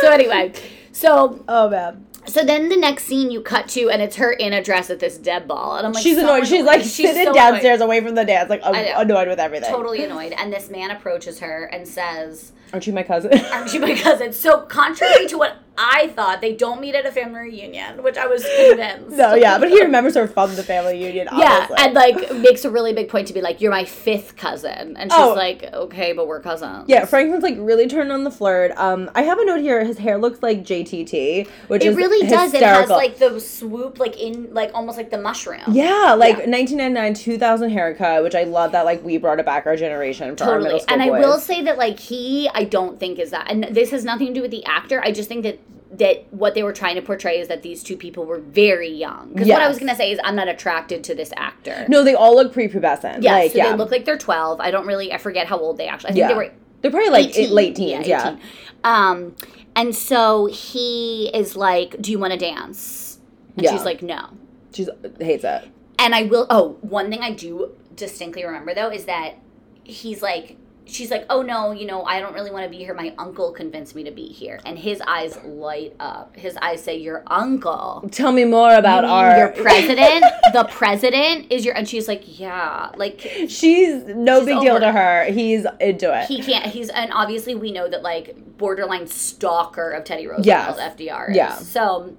So 0.00 0.10
anyway, 0.10 0.52
so 0.92 1.44
oh 1.48 1.68
man. 1.68 2.05
So 2.26 2.44
then 2.44 2.68
the 2.68 2.76
next 2.76 3.04
scene 3.04 3.30
you 3.30 3.40
cut 3.40 3.68
to 3.68 3.88
and 3.90 4.02
it's 4.02 4.16
her 4.16 4.32
in 4.32 4.52
a 4.52 4.62
dress 4.62 4.90
at 4.90 4.98
this 5.00 5.16
deb 5.18 5.46
ball 5.48 5.76
and 5.76 5.86
I'm 5.86 5.92
like 5.92 6.02
she's 6.02 6.16
so 6.16 6.22
annoyed. 6.22 6.46
She's 6.46 6.64
like 6.64 6.82
She's 6.82 6.94
sitting 6.94 7.14
so 7.14 7.30
annoyed 7.30 7.34
downstairs 7.34 7.80
away 7.80 8.00
from 8.00 8.14
the 8.14 8.24
dance, 8.24 8.50
like 8.50 8.60
annoyed 8.64 9.28
with 9.28 9.38
everything. 9.38 9.70
totally 9.70 10.04
annoyed. 10.04 10.32
And 10.32 10.52
this 10.52 10.70
man 10.70 10.90
approaches 10.90 11.40
her 11.40 11.64
and 11.64 11.86
says, 11.86 12.52
Aren't 12.72 12.86
you 12.86 12.92
my 12.92 13.02
cousin? 13.02 13.38
Aren't 13.52 13.72
you 13.72 13.80
my 13.80 13.94
cousin? 13.94 14.32
So, 14.32 14.62
contrary 14.62 15.26
to 15.28 15.38
what 15.38 15.58
I 15.78 16.08
thought, 16.08 16.40
they 16.40 16.54
don't 16.54 16.80
meet 16.80 16.94
at 16.94 17.04
a 17.06 17.12
family 17.12 17.40
reunion, 17.40 18.02
which 18.02 18.16
I 18.16 18.26
was 18.26 18.44
convinced. 18.44 19.16
no, 19.16 19.34
yeah, 19.34 19.58
but 19.58 19.68
he 19.68 19.82
remembers 19.82 20.14
her 20.14 20.26
from 20.26 20.54
the 20.56 20.62
family 20.62 21.02
union. 21.02 21.28
Yeah, 21.36 21.60
Obviously. 21.70 21.76
and 21.84 21.94
like 21.94 22.32
makes 22.36 22.64
a 22.64 22.70
really 22.70 22.92
big 22.92 23.08
point 23.08 23.28
to 23.28 23.34
be 23.34 23.40
like, 23.40 23.60
"You're 23.60 23.70
my 23.72 23.84
fifth 23.84 24.36
cousin," 24.36 24.96
and 24.96 25.10
she's 25.12 25.20
Oh. 25.20 25.34
like, 25.34 25.64
"Okay, 25.72 26.12
but 26.12 26.26
we're 26.26 26.40
cousins." 26.40 26.84
Yeah, 26.88 27.04
Franklin's 27.04 27.42
like 27.42 27.56
really 27.58 27.86
turned 27.88 28.12
on 28.12 28.24
the 28.24 28.30
flirt. 28.30 28.72
Um, 28.76 29.10
I 29.14 29.22
have 29.22 29.38
a 29.38 29.44
note 29.44 29.60
here. 29.60 29.84
His 29.84 29.98
hair 29.98 30.18
looks 30.18 30.42
like 30.42 30.62
JTT, 30.64 31.46
which 31.68 31.84
it 31.84 31.88
is 31.88 31.96
really 31.96 32.26
does. 32.28 32.54
It 32.54 32.62
has 32.62 32.88
like 32.88 33.18
the 33.18 33.40
swoop, 33.40 33.98
like 33.98 34.18
in 34.20 34.52
like 34.54 34.70
almost 34.74 34.96
like 34.96 35.10
the 35.10 35.18
mushroom. 35.18 35.60
Yeah, 35.68 36.14
like 36.16 36.38
Yeah. 36.38 36.46
1999, 36.50 37.14
2000 37.14 37.70
haircut, 37.70 38.22
which 38.22 38.34
I 38.34 38.44
love 38.44 38.72
that 38.72 38.84
like 38.84 39.04
we 39.04 39.18
brought 39.18 39.38
it 39.40 39.46
back 39.46 39.66
our 39.66 39.76
generation 39.76 40.30
our 40.30 40.34
totally. 40.36 40.78
school 40.80 40.86
And 40.88 41.02
I 41.02 41.10
will 41.10 41.38
say 41.38 41.62
that 41.62 41.78
like 41.78 41.98
he, 41.98 42.48
I 42.54 42.64
don't 42.64 42.98
think 42.98 43.18
is 43.18 43.30
that, 43.30 43.50
and 43.50 43.64
this 43.64 43.90
has 43.90 44.04
nothing 44.04 44.28
to 44.28 44.32
do 44.34 44.42
with 44.42 44.50
the 44.50 44.64
actor. 44.64 45.00
I 45.02 45.12
just 45.12 45.28
think 45.28 45.42
that 45.44 45.58
that 45.92 46.32
what 46.32 46.54
they 46.54 46.62
were 46.62 46.72
trying 46.72 46.96
to 46.96 47.02
portray 47.02 47.38
is 47.38 47.48
that 47.48 47.62
these 47.62 47.82
two 47.82 47.96
people 47.96 48.24
were 48.24 48.40
very 48.40 48.90
young. 48.90 49.32
Because 49.32 49.48
what 49.48 49.62
I 49.62 49.68
was 49.68 49.78
gonna 49.78 49.94
say 49.96 50.10
is, 50.12 50.18
I'm 50.24 50.36
not 50.36 50.48
attracted 50.48 51.04
to 51.04 51.14
this 51.14 51.32
actor. 51.36 51.86
No, 51.88 52.02
they 52.02 52.14
all 52.14 52.34
look 52.34 52.52
prepubescent. 52.52 53.22
Yeah, 53.22 53.34
like, 53.34 53.52
so 53.52 53.58
yeah. 53.58 53.70
they 53.70 53.76
look 53.76 53.90
like 53.90 54.04
they're 54.04 54.18
12. 54.18 54.60
I 54.60 54.70
don't 54.70 54.86
really, 54.86 55.12
I 55.12 55.18
forget 55.18 55.46
how 55.46 55.58
old 55.58 55.78
they 55.78 55.86
actually. 55.86 56.10
I 56.10 56.12
think 56.12 56.20
Yeah. 56.20 56.28
they 56.28 56.34
were 56.34 56.52
They're 56.82 56.90
probably 56.90 57.10
like 57.10 57.36
18, 57.36 57.54
late 57.54 57.76
teens. 57.76 58.06
Yeah, 58.06 58.30
18. 58.30 58.40
Um, 58.84 59.36
and 59.74 59.94
so 59.94 60.46
he 60.46 61.30
is 61.34 61.56
like, 61.56 62.00
"Do 62.00 62.10
you 62.10 62.18
want 62.18 62.32
to 62.32 62.38
dance?" 62.38 63.18
And 63.56 63.64
Yeah. 63.64 63.72
she's 63.72 63.84
like, 63.84 64.02
"No." 64.02 64.30
She 64.72 64.86
hates 65.20 65.44
it. 65.44 65.68
And 65.98 66.14
I 66.14 66.22
will. 66.22 66.46
Oh, 66.50 66.76
one 66.82 67.10
thing 67.10 67.20
I 67.22 67.30
do 67.32 67.72
distinctly 67.94 68.44
remember 68.44 68.74
though 68.74 68.90
is 68.90 69.06
that 69.06 69.36
he's 69.84 70.20
like, 70.22 70.56
she's 70.86 71.10
like, 71.10 71.26
"Oh 71.28 71.42
no, 71.42 71.72
you 71.72 71.86
know, 71.86 72.04
I 72.04 72.20
don't 72.20 72.32
really 72.34 72.50
want 72.50 72.64
to 72.64 72.70
be 72.70 72.78
here. 72.78 72.94
My 72.94 73.12
uncle 73.18 73.52
convinced 73.52 73.94
me 73.94 74.04
to 74.04 74.10
be 74.10 74.26
here." 74.28 74.60
And 74.64 74.78
his 74.78 75.00
eyes 75.06 75.38
light 75.44 75.94
up. 76.00 76.36
His 76.36 76.56
eyes 76.58 76.82
say, 76.82 76.96
"Your 76.98 77.22
uncle." 77.26 78.08
Tell 78.12 78.32
me 78.32 78.44
more 78.44 78.74
about 78.74 79.04
our 79.04 79.36
your 79.36 79.48
president. 79.62 80.24
the 80.52 80.64
president 80.70 81.50
is 81.50 81.64
your, 81.64 81.74
and 81.76 81.88
she's 81.88 82.08
like, 82.08 82.38
"Yeah, 82.38 82.90
like 82.96 83.20
She's 83.48 84.04
no 84.04 84.38
She's 84.40 84.46
big 84.46 84.60
deal 84.60 84.80
to 84.80 84.92
her. 84.92 85.24
He's 85.24 85.66
into 85.80 86.18
it. 86.18 86.26
he 86.26 86.42
can't. 86.42 86.66
He's 86.66 86.88
and 86.88 87.12
obviously 87.12 87.54
we 87.54 87.72
know 87.72 87.88
that 87.88 88.02
like 88.02 88.34
borderline 88.56 89.06
stalker 89.06 89.90
of 89.90 90.04
Teddy 90.04 90.26
Roosevelt, 90.26 90.46
Yes. 90.46 90.78
FDR. 90.96 91.30
Is. 91.30 91.36
Yeah. 91.36 91.54
So, 91.56 92.16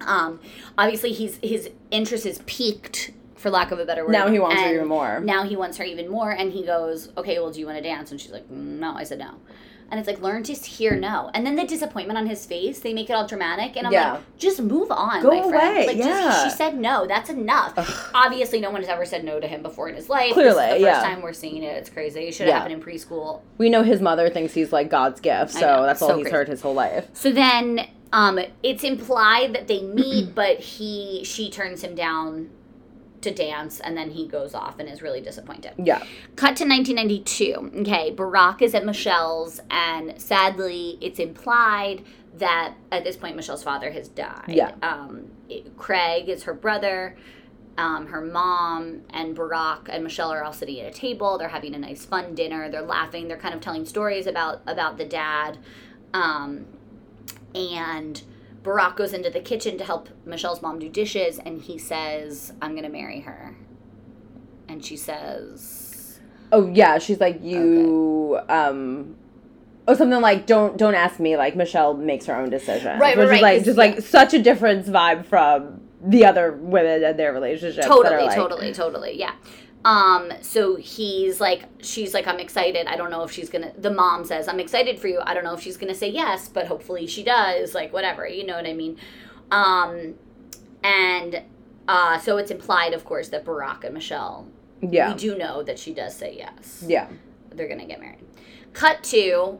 um, 0.00 0.40
obviously 0.76 1.12
he's 1.12 1.38
his 1.42 1.70
interest 1.90 2.26
is 2.26 2.40
piqued, 2.46 3.12
for 3.36 3.50
lack 3.50 3.70
of 3.70 3.78
a 3.78 3.84
better 3.84 4.04
word. 4.04 4.12
now 4.12 4.28
he 4.28 4.38
wants 4.38 4.60
her 4.60 4.72
even 4.74 4.88
more. 4.88 5.20
Now 5.20 5.44
he 5.44 5.56
wants 5.56 5.76
her 5.78 5.84
even 5.84 6.08
more, 6.08 6.30
and 6.30 6.52
he 6.52 6.64
goes, 6.64 7.10
"Okay, 7.16 7.38
well, 7.38 7.50
do 7.50 7.60
you 7.60 7.66
want 7.66 7.78
to 7.78 7.82
dance?" 7.82 8.10
And 8.10 8.20
she's 8.20 8.32
like, 8.32 8.44
"Mm, 8.48 8.78
"No." 8.80 8.92
I 8.94 9.04
said 9.04 9.18
no. 9.18 9.32
And 9.88 10.00
it's 10.00 10.08
like 10.08 10.20
learn 10.20 10.42
to 10.42 10.52
hear 10.52 10.96
no, 10.96 11.30
and 11.32 11.46
then 11.46 11.54
the 11.54 11.64
disappointment 11.64 12.18
on 12.18 12.26
his 12.26 12.44
face. 12.44 12.80
They 12.80 12.92
make 12.92 13.08
it 13.08 13.12
all 13.12 13.24
dramatic, 13.24 13.76
and 13.76 13.86
I'm 13.86 13.92
Yeah. 13.92 14.12
like, 14.14 14.22
just 14.36 14.60
move 14.60 14.90
on, 14.90 15.22
Go 15.22 15.30
my 15.30 15.48
friend. 15.48 15.76
away, 15.76 15.86
Like, 15.86 15.96
yeah. 15.96 16.04
just, 16.24 16.44
she 16.44 16.50
said 16.50 16.76
no. 16.76 17.06
That's 17.06 17.30
enough. 17.30 18.10
Obviously, 18.12 18.58
no 18.58 18.70
one 18.70 18.80
has 18.80 18.88
ever 18.88 19.04
said 19.04 19.22
no 19.22 19.38
to 19.38 19.46
him 19.46 19.62
before 19.62 19.88
in 19.88 19.94
his 19.94 20.08
life. 20.08 20.34
this 20.34 20.34
Clearly, 20.34 20.64
is 20.64 20.80
the 20.80 20.86
first 20.86 21.02
yeah. 21.02 21.02
time 21.02 21.22
we're 21.22 21.32
seeing 21.32 21.62
it. 21.62 21.76
It's 21.76 21.88
crazy. 21.88 22.22
It 22.26 22.32
should 22.34 22.48
have 22.48 22.54
Yeah. 22.54 22.58
happened 22.64 22.74
in 22.74 22.80
preschool. 22.82 23.42
we 23.58 23.70
know 23.70 23.84
his 23.84 24.00
mother 24.00 24.28
thinks 24.28 24.54
he's 24.54 24.72
like 24.72 24.90
God's 24.90 25.20
gift, 25.20 25.52
so 25.52 25.60
that's 25.86 26.02
all 26.02 26.16
he's 26.16 26.24
crazy. 26.24 26.30
heard 26.36 26.48
his 26.48 26.62
whole 26.62 26.74
life. 26.74 27.06
So 27.12 27.30
then, 27.30 27.86
um, 28.12 28.40
it's 28.64 28.82
implied 28.82 29.52
that 29.54 29.68
they 29.68 29.82
meet, 29.82 30.34
but 30.34 30.58
he 30.58 31.22
she 31.22 31.48
turns 31.48 31.82
him 31.84 31.94
down 31.94 32.50
to 33.22 33.30
dance, 33.30 33.80
and 33.80 33.96
then 33.96 34.10
he 34.10 34.26
goes 34.26 34.54
off 34.54 34.78
and 34.78 34.88
is 34.88 35.02
really 35.02 35.20
disappointed. 35.20 35.72
Yeah. 35.78 35.98
Cut 36.36 36.56
to 36.56 36.64
1992. 36.66 37.80
Okay, 37.80 38.14
Barack 38.14 38.62
is 38.62 38.74
at 38.74 38.84
Michelle's, 38.84 39.60
and 39.70 40.20
sadly, 40.20 40.98
it's 41.00 41.18
implied 41.18 42.04
that 42.38 42.74
at 42.92 43.04
this 43.04 43.16
point 43.16 43.36
Michelle's 43.36 43.62
father 43.62 43.90
has 43.90 44.08
died. 44.08 44.44
Yeah. 44.48 44.72
Um, 44.82 45.30
it- 45.48 45.76
Craig 45.76 46.28
is 46.28 46.44
her 46.44 46.54
brother. 46.54 47.16
Um, 47.78 48.06
her 48.06 48.22
mom 48.22 49.02
and 49.10 49.36
Barack 49.36 49.88
and 49.90 50.02
Michelle 50.02 50.32
are 50.32 50.42
all 50.42 50.52
sitting 50.54 50.80
at 50.80 50.86
a 50.94 50.96
table. 50.98 51.36
They're 51.36 51.48
having 51.48 51.74
a 51.74 51.78
nice, 51.78 52.06
fun 52.06 52.34
dinner. 52.34 52.70
They're 52.70 52.80
laughing. 52.80 53.28
They're 53.28 53.36
kind 53.36 53.54
of 53.54 53.60
telling 53.60 53.84
stories 53.84 54.26
about 54.26 54.62
about 54.66 54.96
the 54.96 55.04
dad. 55.04 55.58
Um, 56.14 56.64
and 57.54 58.22
Barack 58.66 58.96
goes 58.96 59.12
into 59.12 59.30
the 59.30 59.40
kitchen 59.40 59.78
to 59.78 59.84
help 59.84 60.08
Michelle's 60.24 60.60
mom 60.60 60.78
do 60.80 60.88
dishes, 60.88 61.38
and 61.38 61.62
he 61.62 61.78
says, 61.78 62.52
"I'm 62.60 62.74
gonna 62.74 62.88
marry 62.88 63.20
her." 63.20 63.56
And 64.68 64.84
she 64.84 64.96
says, 64.96 66.18
Oh 66.52 66.68
yeah, 66.72 66.98
she's 66.98 67.20
like 67.20 67.42
you. 67.42 68.40
Um. 68.48 69.16
Oh, 69.88 69.94
something 69.94 70.20
like 70.20 70.46
don't 70.46 70.76
don't 70.76 70.94
ask 70.96 71.20
me. 71.20 71.36
Like 71.36 71.54
Michelle 71.54 71.94
makes 71.94 72.26
her 72.26 72.34
own 72.34 72.50
decision, 72.50 72.98
Right, 72.98 73.16
right, 73.16 73.16
which 73.16 73.24
is 73.26 73.30
right, 73.30 73.42
like 73.42 73.56
'cause, 73.58 73.64
just 73.66 73.78
like 73.78 74.00
such 74.00 74.34
a 74.34 74.42
difference 74.42 74.88
vibe 74.88 75.24
from 75.26 75.80
the 76.04 76.24
other 76.26 76.52
women 76.52 77.04
and 77.04 77.18
their 77.18 77.32
relationships. 77.32 77.86
totally, 77.86 78.24
like, 78.24 78.34
totally, 78.36 78.72
totally, 78.72 79.18
yeah. 79.18 79.32
Um, 79.86 80.32
so 80.42 80.74
he's 80.74 81.40
like, 81.40 81.62
she's 81.80 82.12
like, 82.12 82.26
I'm 82.26 82.40
excited. 82.40 82.88
I 82.88 82.96
don't 82.96 83.08
know 83.10 83.22
if 83.22 83.30
she's 83.30 83.48
gonna. 83.48 83.72
The 83.78 83.90
mom 83.92 84.24
says, 84.24 84.48
I'm 84.48 84.58
excited 84.58 84.98
for 84.98 85.06
you. 85.06 85.20
I 85.24 85.32
don't 85.32 85.44
know 85.44 85.54
if 85.54 85.60
she's 85.62 85.76
gonna 85.76 85.94
say 85.94 86.10
yes, 86.10 86.48
but 86.48 86.66
hopefully 86.66 87.06
she 87.06 87.22
does. 87.22 87.72
Like 87.72 87.92
whatever, 87.92 88.26
you 88.26 88.44
know 88.44 88.56
what 88.56 88.66
I 88.66 88.72
mean. 88.72 88.98
Um, 89.52 90.14
and 90.82 91.42
uh, 91.86 92.18
so 92.18 92.36
it's 92.36 92.50
implied, 92.50 92.94
of 92.94 93.04
course, 93.04 93.28
that 93.28 93.44
Barack 93.44 93.84
and 93.84 93.94
Michelle. 93.94 94.48
Yeah, 94.82 95.12
We 95.12 95.18
do 95.18 95.38
know 95.38 95.62
that 95.62 95.78
she 95.78 95.94
does 95.94 96.16
say 96.16 96.36
yes. 96.36 96.84
yeah. 96.86 97.08
they're 97.50 97.68
gonna 97.68 97.86
get 97.86 98.00
married. 98.00 98.24
Cut 98.72 99.04
to 99.04 99.58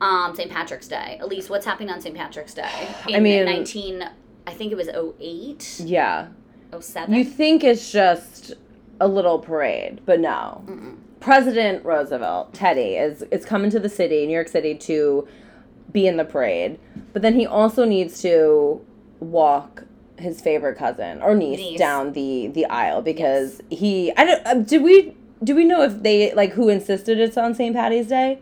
um, 0.00 0.36
St. 0.36 0.50
Patrick's 0.50 0.86
Day. 0.88 1.18
Elise, 1.20 1.50
what's 1.50 1.66
happening 1.66 1.90
on 1.90 2.00
St. 2.00 2.14
Patrick's 2.14 2.54
Day? 2.54 2.88
In 3.08 3.16
I 3.16 3.20
mean- 3.20 3.44
19, 3.44 4.08
I 4.46 4.52
think 4.54 4.70
it 4.70 4.76
was 4.76 4.88
08, 4.88 5.80
Yeah. 5.84 6.28
07? 6.78 7.12
You 7.14 7.24
think 7.24 7.64
it's 7.64 7.90
just 7.90 8.54
a 9.00 9.08
little 9.08 9.38
parade, 9.38 10.00
but 10.06 10.20
no. 10.20 10.62
Mm-mm. 10.66 10.96
President 11.20 11.84
Roosevelt, 11.84 12.52
Teddy, 12.52 12.96
is 12.96 13.22
is 13.30 13.44
coming 13.46 13.70
to 13.70 13.80
the 13.80 13.88
city, 13.88 14.26
New 14.26 14.32
York 14.34 14.48
City, 14.48 14.74
to 14.74 15.26
be 15.92 16.06
in 16.06 16.16
the 16.18 16.24
parade. 16.24 16.78
But 17.12 17.22
then 17.22 17.34
he 17.34 17.46
also 17.46 17.84
needs 17.84 18.20
to 18.22 18.84
walk 19.20 19.84
his 20.18 20.40
favorite 20.40 20.76
cousin 20.76 21.22
or 21.22 21.34
niece, 21.34 21.58
Niece. 21.58 21.78
down 21.78 22.12
the 22.12 22.48
the 22.48 22.66
aisle 22.66 23.00
because 23.02 23.60
he. 23.70 24.12
I 24.16 24.24
don't. 24.24 24.46
Uh, 24.46 24.54
did 24.54 24.82
we 24.82 25.16
do 25.42 25.54
we 25.54 25.64
know 25.64 25.82
if 25.82 26.02
they 26.02 26.32
like 26.34 26.52
who 26.52 26.68
insisted 26.68 27.18
it's 27.18 27.36
on 27.38 27.54
St. 27.54 27.74
Patty's 27.74 28.08
Day? 28.08 28.38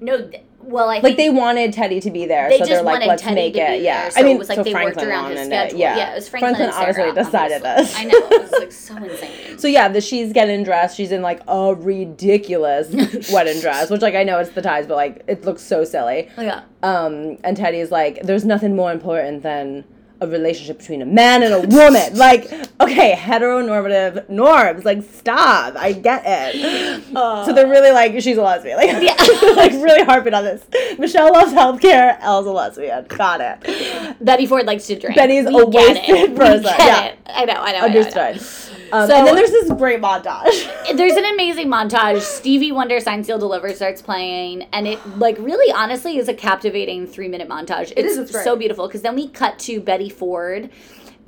No, 0.00 0.28
th- 0.28 0.42
well, 0.68 0.90
I 0.90 0.98
Like 0.98 1.16
they 1.16 1.30
wanted 1.30 1.72
Teddy 1.72 1.98
to 2.00 2.10
be 2.10 2.26
there, 2.26 2.50
They 2.50 2.58
so 2.58 2.66
they're 2.66 2.82
like, 2.82 3.06
let's 3.06 3.22
Teddy 3.22 3.34
make 3.34 3.56
it. 3.56 3.80
Yeah, 3.80 4.02
there, 4.02 4.10
so 4.10 4.20
I 4.20 4.22
mean, 4.22 4.36
it 4.36 4.38
was 4.38 4.48
like 4.50 4.56
so 4.56 4.62
they 4.64 4.74
worked 4.74 4.96
Franklin 4.96 5.08
around 5.08 5.30
his 5.30 5.48
wanted 5.48 5.72
it. 5.72 5.76
Yeah. 5.76 5.96
Yeah, 5.96 6.12
it 6.12 6.14
was 6.16 6.28
Franklin 6.28 6.70
obviously 6.70 6.94
Sarah, 6.94 7.14
decided 7.14 7.62
this. 7.62 7.96
I 7.96 8.04
know, 8.04 8.18
it 8.18 8.42
was 8.42 8.52
like 8.52 8.72
so 8.72 8.96
insane. 9.02 9.58
So 9.58 9.66
yeah, 9.66 9.88
the, 9.88 10.02
she's 10.02 10.32
getting 10.34 10.64
dressed. 10.64 10.96
She's 10.96 11.10
in 11.10 11.22
like 11.22 11.40
a 11.48 11.74
ridiculous 11.74 13.30
wedding 13.32 13.60
dress, 13.60 13.88
which 13.88 14.02
like 14.02 14.14
I 14.14 14.24
know 14.24 14.38
it's 14.38 14.50
the 14.50 14.62
ties, 14.62 14.86
but 14.86 14.96
like 14.96 15.24
it 15.26 15.44
looks 15.44 15.62
so 15.62 15.84
silly. 15.84 16.28
Oh, 16.36 16.42
yeah. 16.42 16.62
Um, 16.82 17.38
and 17.44 17.56
Teddy's 17.56 17.90
like, 17.90 18.22
"There's 18.22 18.44
nothing 18.44 18.76
more 18.76 18.92
important 18.92 19.42
than 19.42 19.84
a 20.20 20.26
relationship 20.26 20.78
between 20.78 21.02
a 21.02 21.06
man 21.06 21.42
and 21.42 21.54
a 21.54 21.60
woman." 21.60 22.14
like, 22.16 22.52
okay, 22.80 23.12
heteronormative 23.12 24.28
norms. 24.28 24.84
Like, 24.84 25.02
stop. 25.02 25.76
I 25.76 25.92
get 25.92 26.22
it. 26.26 27.04
Uh, 27.14 27.44
so 27.44 27.52
they're 27.52 27.68
really 27.68 27.90
like, 27.92 28.20
she's 28.20 28.36
a 28.36 28.42
lesbian. 28.42 28.76
Like, 28.76 29.02
Yeah. 29.02 29.14
like 29.56 29.72
really 29.72 30.04
harping 30.04 30.34
on 30.34 30.44
this. 30.44 30.62
Michelle 30.98 31.32
loves 31.32 31.52
healthcare. 31.52 32.18
Elle's 32.20 32.46
a 32.46 32.50
lesbian. 32.50 33.06
Got 33.06 33.40
it. 33.40 34.16
Betty 34.24 34.46
Ford 34.46 34.66
likes 34.66 34.86
to 34.86 34.98
drink. 34.98 35.16
Betty's 35.16 35.46
we 35.46 35.60
a 35.60 35.66
wasted 35.66 36.36
person. 36.36 36.64
Yeah. 36.64 37.04
it. 37.06 37.18
I 37.26 37.44
know, 37.44 37.54
I 37.54 37.72
know. 37.72 37.78
I 37.78 37.88
know, 37.88 38.10
I 38.20 38.32
know. 38.32 38.67
Um, 38.92 39.08
So- 39.08 39.16
and 39.16 39.26
then 39.26 39.34
there's 39.36 39.50
this 39.50 39.70
great 39.72 40.00
montage. 40.00 40.96
there's 40.96 41.14
an 41.14 41.24
amazing 41.26 41.68
montage. 41.68 42.20
Stevie 42.20 42.72
Wonder 42.72 43.00
Sign 43.00 43.22
Seal 43.24 43.38
Deliver 43.38 43.72
starts 43.74 44.00
playing, 44.02 44.62
and 44.72 44.86
it 44.86 44.98
like 45.18 45.36
really 45.38 45.72
honestly 45.72 46.18
is 46.18 46.28
a 46.28 46.34
captivating 46.34 47.06
three 47.06 47.28
minute 47.28 47.48
montage. 47.48 47.92
It's, 47.96 48.16
it's 48.16 48.44
so 48.44 48.56
beautiful 48.56 48.86
because 48.86 49.02
then 49.02 49.14
we 49.14 49.28
cut 49.28 49.58
to 49.60 49.80
Betty 49.80 50.08
Ford 50.08 50.70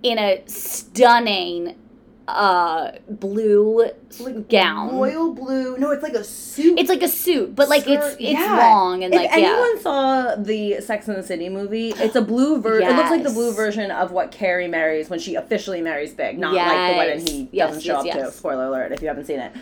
in 0.02 0.18
a 0.18 0.42
stunning 0.46 1.76
uh 2.36 2.92
blue 3.08 3.90
gown. 4.48 4.96
royal 4.96 5.32
blue. 5.32 5.76
No, 5.78 5.90
it's 5.90 6.02
like 6.02 6.14
a 6.14 6.24
suit. 6.24 6.78
It's 6.78 6.88
like 6.88 7.02
a 7.02 7.08
suit, 7.08 7.54
but 7.54 7.68
like 7.68 7.86
it's 7.86 8.14
it's 8.18 8.20
yeah. 8.20 8.56
long 8.56 9.04
and 9.04 9.14
like 9.14 9.26
if 9.26 9.30
like 9.30 9.42
anyone 9.42 9.76
yeah. 9.76 9.82
saw 9.82 10.34
the 10.36 10.80
Sex 10.80 11.08
and 11.08 11.16
the 11.16 11.22
City 11.22 11.48
movie, 11.48 11.90
it's 11.90 12.16
a 12.16 12.22
blue 12.22 12.60
version. 12.60 12.88
It 12.88 12.96
looks 12.96 13.10
like 13.10 13.22
the 13.22 13.30
blue 13.30 13.52
version 13.52 13.90
of 13.90 14.12
what 14.12 14.32
Carrie 14.32 14.68
marries 14.68 15.10
when 15.10 15.18
she 15.18 15.34
officially 15.34 15.80
marries 15.80 16.12
Big, 16.12 16.38
not 16.38 16.54
like 16.54 16.92
the 16.92 16.98
wedding 16.98 17.26
he 17.26 17.48
Yes. 17.52 17.68
doesn't 17.68 17.82
show 17.82 18.02
yes, 18.04 18.16
up 18.16 18.26
to. 18.26 18.32
Spoiler 18.32 18.66
alert 18.66 18.92
if 18.92 19.02
you 19.02 19.08
haven't 19.08 19.26
seen 19.26 19.40
it. 19.40 19.52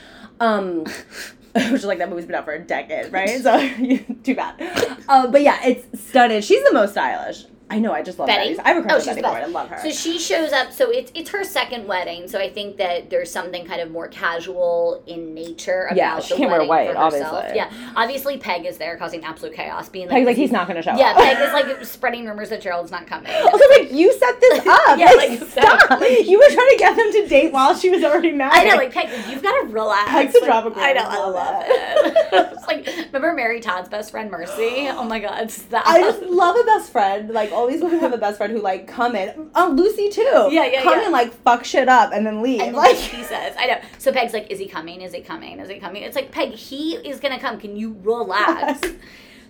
Um, 0.40 0.84
which 1.54 1.72
is 1.72 1.84
like 1.84 1.98
that 1.98 2.08
movie's 2.08 2.26
been 2.26 2.34
out 2.34 2.44
for 2.44 2.54
a 2.54 2.58
decade, 2.58 3.12
right? 3.12 3.28
So 3.42 3.58
too 4.22 4.34
bad. 4.34 4.60
Um, 5.08 5.30
but 5.30 5.42
yeah, 5.42 5.58
it's 5.64 6.08
stunning. 6.08 6.40
She's 6.42 6.62
the 6.64 6.72
most 6.72 6.92
stylish. 6.92 7.44
I 7.70 7.78
know. 7.78 7.92
I 7.92 8.02
just 8.02 8.18
love 8.18 8.28
Betty? 8.28 8.54
Betty. 8.56 8.60
I 8.60 8.68
have 8.72 8.78
a 8.78 8.82
crush 8.82 8.92
Oh, 8.92 8.96
on 8.96 9.00
she's 9.16 9.22
Betty 9.22 9.22
Ford. 9.28 9.42
I 9.42 9.46
love 9.46 9.68
her. 9.68 9.78
So 9.82 9.90
she 9.90 10.18
shows 10.18 10.52
up. 10.52 10.72
So 10.72 10.90
it's 10.90 11.12
it's 11.14 11.30
her 11.30 11.44
second 11.44 11.86
wedding. 11.86 12.26
So 12.28 12.38
I 12.38 12.48
think 12.48 12.78
that 12.78 13.10
there's 13.10 13.30
something 13.30 13.66
kind 13.66 13.80
of 13.80 13.90
more 13.90 14.08
casual 14.08 15.02
in 15.06 15.34
nature 15.34 15.84
about 15.86 15.96
Yeah, 15.96 16.20
she 16.20 16.34
the 16.34 16.38
can't 16.38 16.50
wear 16.50 16.64
white, 16.64 16.96
obviously. 16.96 17.54
Yeah, 17.54 17.70
obviously 17.94 18.38
Peg 18.38 18.64
is 18.64 18.78
there 18.78 18.96
causing 18.96 19.22
absolute 19.24 19.54
chaos, 19.54 19.88
being 19.88 20.06
like, 20.08 20.16
Peg's 20.16 20.26
like 20.26 20.36
he's 20.36 20.50
not 20.52 20.66
gonna 20.66 20.82
show 20.82 20.96
Yeah, 20.96 21.10
up. 21.10 21.18
Yeah, 21.18 21.34
Peg 21.34 21.46
is 21.46 21.52
like 21.52 21.84
spreading 21.84 22.26
rumors 22.26 22.48
that 22.50 22.62
Gerald's 22.62 22.90
not 22.90 23.06
coming. 23.06 23.32
Also, 23.48 23.64
like 23.80 23.92
you 23.92 24.12
set 24.18 24.40
this 24.40 24.58
up. 24.66 24.98
Yeah, 24.98 25.10
like, 25.12 25.40
like, 25.40 25.48
stop. 25.50 25.90
like- 26.00 26.26
you 26.26 26.38
were 26.38 26.48
trying 26.54 26.70
to 26.70 26.76
get 26.78 26.96
them 26.96 27.12
to 27.12 27.26
date 27.28 27.52
while 27.52 27.74
she 27.76 27.90
was 27.90 28.02
already 28.04 28.32
married. 28.32 28.52
I 28.54 28.64
know, 28.64 28.76
like 28.76 28.92
Peg, 28.92 29.08
you've 29.30 29.42
got 29.42 29.60
to 29.60 29.68
relax. 29.68 30.10
Peg's 30.10 30.34
a 30.34 30.40
Like, 30.46 30.62
queen. 30.72 30.84
I 30.84 30.92
know. 30.92 31.02
I 31.04 31.16
Love 31.18 31.34
love 31.34 31.64
it. 31.66 32.52
it's 32.56 32.66
like 32.66 32.86
remember 33.12 33.34
Mary 33.34 33.60
Todd's 33.60 33.88
best 33.88 34.10
friend 34.10 34.30
Mercy? 34.30 34.88
Oh 34.88 35.04
my 35.04 35.18
God, 35.18 35.50
stop. 35.50 35.86
I 35.86 36.00
just 36.00 36.22
love 36.22 36.56
a 36.56 36.64
best 36.64 36.90
friend. 36.92 37.30
Like 37.30 37.50
all 37.58 37.66
these 37.66 37.82
women 37.82 37.98
have 37.98 38.12
a 38.12 38.18
best 38.18 38.38
friend 38.38 38.52
who 38.52 38.60
like 38.60 38.86
come 38.86 39.16
in. 39.16 39.50
Oh, 39.54 39.74
Lucy 39.76 40.08
too. 40.10 40.22
Yeah, 40.50 40.64
yeah, 40.66 40.82
Come 40.82 40.98
yeah. 40.98 41.04
and 41.04 41.12
like 41.12 41.32
fuck 41.42 41.64
shit 41.64 41.88
up 41.88 42.12
and 42.12 42.24
then 42.24 42.40
leave. 42.40 42.60
And 42.60 42.68
then 42.68 42.74
like 42.76 42.96
he 42.96 43.22
says, 43.24 43.54
I 43.58 43.66
know. 43.66 43.80
So 43.98 44.12
Peg's 44.12 44.32
like, 44.32 44.50
is 44.50 44.58
he 44.60 44.66
coming? 44.66 45.00
Is 45.02 45.12
he 45.12 45.20
coming? 45.20 45.58
Is 45.58 45.68
he 45.68 45.78
coming? 45.80 46.02
It's 46.04 46.14
like, 46.16 46.30
Peg, 46.30 46.50
he 46.52 46.94
is 46.96 47.18
going 47.20 47.34
to 47.34 47.40
come. 47.40 47.58
Can 47.58 47.76
you 47.76 47.96
relax? 48.02 48.80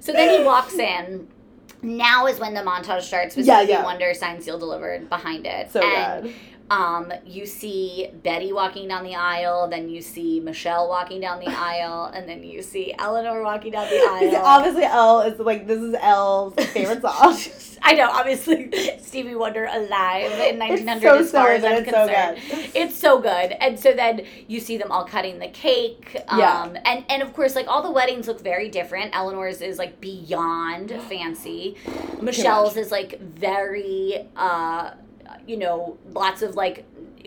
so 0.01 0.13
then 0.13 0.39
he 0.41 0.45
walks 0.45 0.75
in. 0.75 1.29
Now 1.83 2.27
is 2.27 2.41
when 2.41 2.55
the 2.55 2.61
montage 2.63 3.03
starts 3.03 3.37
with 3.37 3.47
Yeah, 3.47 3.59
Stevie 3.59 3.73
yeah. 3.73 3.85
Wonder, 3.85 4.13
Sign 4.15 4.41
Seal 4.41 4.59
Delivered 4.59 5.09
behind 5.09 5.47
it. 5.47 5.71
so 5.71 5.81
and 5.81 6.25
good. 6.25 6.35
Um, 6.71 7.13
you 7.25 7.47
see 7.47 8.11
Betty 8.23 8.53
walking 8.53 8.89
down 8.89 9.05
the 9.05 9.15
aisle, 9.15 9.69
then 9.69 9.89
you 9.89 10.03
see 10.03 10.41
Michelle 10.41 10.89
walking 10.89 11.21
down 11.21 11.41
the 11.41 11.47
aisle, 11.57 12.07
and 12.15 12.29
then 12.29 12.43
you 12.45 12.63
see 12.63 12.95
Eleanor 12.99 13.43
walking 13.43 13.73
down 13.73 13.89
the 13.89 13.97
aisle. 13.97 14.37
obviously 14.45 14.85
Elle 14.85 15.21
is 15.23 15.39
like 15.39 15.67
this 15.67 15.81
is 15.81 15.95
Elle's 16.01 16.55
favorite 16.55 17.01
song. 17.03 17.39
I 17.81 17.95
know, 17.95 18.11
obviously, 18.11 18.71
Stevie 19.01 19.37
Wonder 19.37 19.65
alive 19.67 20.33
in 20.33 20.59
1900 20.59 21.01
so 21.01 21.19
as 21.19 21.31
far 21.31 21.53
as 21.53 21.65
I'm 21.65 21.73
it's 21.85 21.91
so 21.91 22.07
concerned. 22.07 22.41
good. 22.51 22.71
It's 22.75 22.97
so 22.97 23.21
good. 23.21 23.53
And 23.61 23.79
so 23.79 23.93
then 23.93 24.27
you 24.49 24.59
see 24.61 24.77
them 24.77 24.91
all 24.91 25.05
cutting 25.05 25.39
the 25.39 25.47
cake. 25.49 26.17
Um, 26.27 26.39
Yeah. 26.41 26.65
And, 26.85 27.05
and 27.09 27.23
of 27.23 27.33
course, 27.33 27.55
like 27.55 27.69
all 27.69 27.83
the 27.83 27.91
weddings 27.93 28.27
look 28.27 28.41
very 28.43 28.69
different. 28.69 29.15
Eleanor's 29.17 29.61
is 29.61 29.79
like 29.79 30.01
beyond 30.01 30.91
fancy. 31.09 31.77
Michelle's 32.21 32.77
is 32.77 32.91
like 32.91 33.21
very, 33.21 34.27
uh, 34.37 34.91
you 35.47 35.57
know, 35.57 35.99
lots 36.13 36.43
of 36.43 36.55
like, 36.55 36.85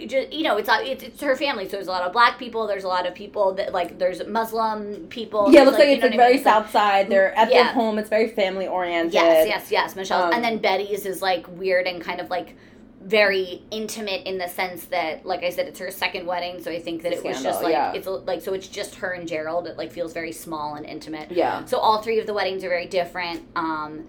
just, 0.07 0.31
you 0.31 0.43
know, 0.43 0.57
it's, 0.57 0.69
it's 0.71 1.03
it's 1.03 1.21
her 1.21 1.35
family, 1.35 1.65
so 1.65 1.71
there's 1.71 1.87
a 1.87 1.91
lot 1.91 2.03
of 2.03 2.13
black 2.13 2.39
people. 2.39 2.65
There's 2.65 2.83
a 2.83 2.87
lot 2.87 3.05
of 3.05 3.13
people 3.13 3.53
that 3.55 3.71
like 3.73 3.99
there's 3.99 4.25
Muslim 4.25 5.07
people. 5.07 5.51
Yeah, 5.51 5.61
it 5.61 5.65
looks 5.65 5.77
like, 5.77 5.89
you 5.89 5.93
it's 5.95 6.01
like 6.03 6.11
what 6.11 6.19
I 6.19 6.23
very 6.23 6.35
mean? 6.35 6.43
South 6.43 6.71
Side. 6.71 7.09
They're 7.09 7.33
at 7.35 7.49
their 7.49 7.65
home. 7.65 7.99
It's 7.99 8.09
very 8.09 8.29
family 8.29 8.67
oriented. 8.67 9.13
Yes, 9.13 9.47
yes, 9.47 9.71
yes. 9.71 9.95
Michelle's, 9.95 10.25
Um, 10.25 10.33
and 10.33 10.43
then 10.43 10.57
Betty's 10.59 11.05
is 11.05 11.21
like 11.21 11.45
weird 11.49 11.87
and 11.87 12.01
kind 12.01 12.19
of 12.19 12.29
like 12.29 12.55
very 13.03 13.63
intimate 13.71 14.25
in 14.27 14.37
the 14.37 14.47
sense 14.47 14.85
that, 14.85 15.25
like 15.25 15.43
I 15.43 15.49
said, 15.49 15.67
it's 15.67 15.79
her 15.79 15.91
second 15.91 16.25
wedding. 16.25 16.61
So 16.61 16.71
I 16.71 16.79
think 16.79 17.01
that 17.03 17.11
it 17.11 17.23
was 17.23 17.41
just 17.43 17.61
like 17.61 17.73
yeah. 17.73 17.93
it's 17.93 18.07
like 18.07 18.41
so 18.41 18.53
it's 18.53 18.67
just 18.67 18.95
her 18.95 19.11
and 19.11 19.27
Gerald. 19.27 19.67
It 19.67 19.77
like 19.77 19.91
feels 19.91 20.13
very 20.13 20.31
small 20.31 20.75
and 20.75 20.85
intimate. 20.85 21.31
Yeah. 21.31 21.65
So 21.65 21.77
all 21.77 22.01
three 22.01 22.19
of 22.19 22.27
the 22.27 22.33
weddings 22.33 22.63
are 22.63 22.69
very 22.69 22.87
different. 22.87 23.43
Um, 23.55 24.07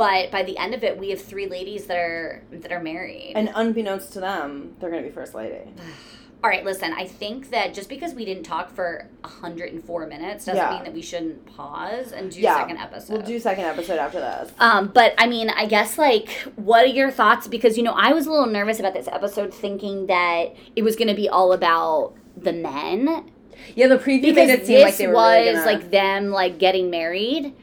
but 0.00 0.30
by 0.30 0.42
the 0.42 0.56
end 0.56 0.72
of 0.72 0.82
it, 0.82 0.96
we 0.96 1.10
have 1.10 1.20
three 1.20 1.46
ladies 1.46 1.84
that 1.84 1.98
are 1.98 2.42
that 2.52 2.72
are 2.72 2.82
married. 2.82 3.34
And 3.36 3.50
unbeknownst 3.54 4.14
to 4.14 4.20
them, 4.20 4.74
they're 4.80 4.88
gonna 4.88 5.02
be 5.02 5.10
first 5.10 5.34
lady. 5.34 5.58
all 6.42 6.48
right, 6.48 6.64
listen. 6.64 6.94
I 6.94 7.04
think 7.04 7.50
that 7.50 7.74
just 7.74 7.90
because 7.90 8.14
we 8.14 8.24
didn't 8.24 8.44
talk 8.44 8.70
for 8.70 9.10
104 9.20 10.06
minutes 10.06 10.46
doesn't 10.46 10.56
Yeah. 10.56 10.70
mean 10.70 10.84
that 10.84 10.94
we 10.94 11.02
shouldn't 11.02 11.44
pause 11.44 12.12
and 12.12 12.30
do 12.30 12.40
Yeah. 12.40 12.56
second 12.56 12.78
episode. 12.78 13.12
We'll 13.12 13.26
do 13.26 13.38
second 13.38 13.64
episode 13.66 13.98
after 13.98 14.20
this. 14.20 14.50
Um, 14.58 14.86
but 14.94 15.12
I 15.18 15.26
mean, 15.26 15.50
I 15.50 15.66
guess 15.66 15.98
like, 15.98 16.30
what 16.56 16.84
are 16.84 16.86
your 16.88 17.10
thoughts? 17.10 17.46
Because 17.46 17.76
you 17.76 17.82
know, 17.82 17.92
I 17.94 18.14
was 18.14 18.26
a 18.26 18.30
little 18.30 18.46
nervous 18.46 18.80
about 18.80 18.94
this 18.94 19.06
episode, 19.06 19.52
thinking 19.52 20.06
that 20.06 20.56
it 20.74 20.82
was 20.82 20.96
going 20.96 21.08
to 21.08 21.14
be 21.14 21.28
all 21.28 21.52
about 21.52 22.14
the 22.38 22.54
men 22.54 23.30
Yeah, 23.74 23.88
the 23.88 23.98
preview 23.98 24.22
because 24.22 24.48
made 24.48 24.60
it 24.60 24.66
seem 24.66 24.80
like 24.80 24.96
they 24.96 25.08
were 25.08 25.12
was 25.12 25.34
really 25.34 25.52
gonna... 25.52 25.66
like 25.66 25.90
them 25.90 26.30
like 26.30 26.58
getting 26.58 26.88
married. 26.88 27.54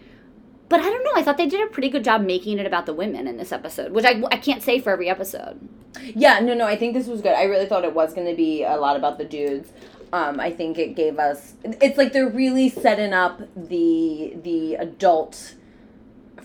But 0.69 0.81
I 0.81 0.83
don't 0.83 1.03
know. 1.03 1.11
I 1.15 1.23
thought 1.23 1.37
they 1.37 1.47
did 1.47 1.61
a 1.65 1.71
pretty 1.71 1.87
good 1.89 2.03
job 2.03 2.21
making 2.21 2.59
it 2.59 2.65
about 2.65 2.85
the 2.85 2.93
women 2.93 3.25
in 3.27 3.37
this 3.37 3.51
episode, 3.53 3.91
which 3.93 4.03
I, 4.05 4.21
I 4.31 4.37
can't 4.37 4.61
say 4.61 4.79
for 4.79 4.89
every 4.91 5.09
episode. 5.09 5.67
Yeah, 6.03 6.39
no, 6.41 6.53
no. 6.53 6.65
I 6.67 6.75
think 6.75 6.93
this 6.93 7.07
was 7.07 7.21
good. 7.21 7.33
I 7.33 7.43
really 7.43 7.65
thought 7.67 7.85
it 7.85 7.93
was 7.93 8.13
going 8.13 8.27
to 8.27 8.35
be 8.35 8.63
a 8.63 8.75
lot 8.75 8.97
about 8.97 9.17
the 9.17 9.23
dudes. 9.25 9.71
Um, 10.11 10.39
I 10.39 10.51
think 10.51 10.77
it 10.77 10.95
gave 10.95 11.19
us. 11.19 11.53
It's 11.63 11.97
like 11.97 12.11
they're 12.13 12.29
really 12.29 12.69
setting 12.69 13.13
up 13.13 13.41
the 13.55 14.33
the 14.43 14.75
adult 14.75 15.55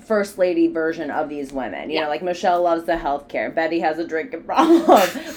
first 0.05 0.37
lady 0.37 0.67
version 0.67 1.11
of 1.11 1.29
these 1.29 1.53
women. 1.53 1.89
You 1.89 1.97
Yeah. 1.97 2.03
know, 2.05 2.09
like 2.09 2.23
Michelle 2.23 2.61
loves 2.63 2.85
the 2.85 2.93
healthcare. 2.95 3.55
Betty 3.55 3.79
has 3.81 3.99
a 3.99 4.07
drinking 4.07 4.43
problem, 4.45 4.83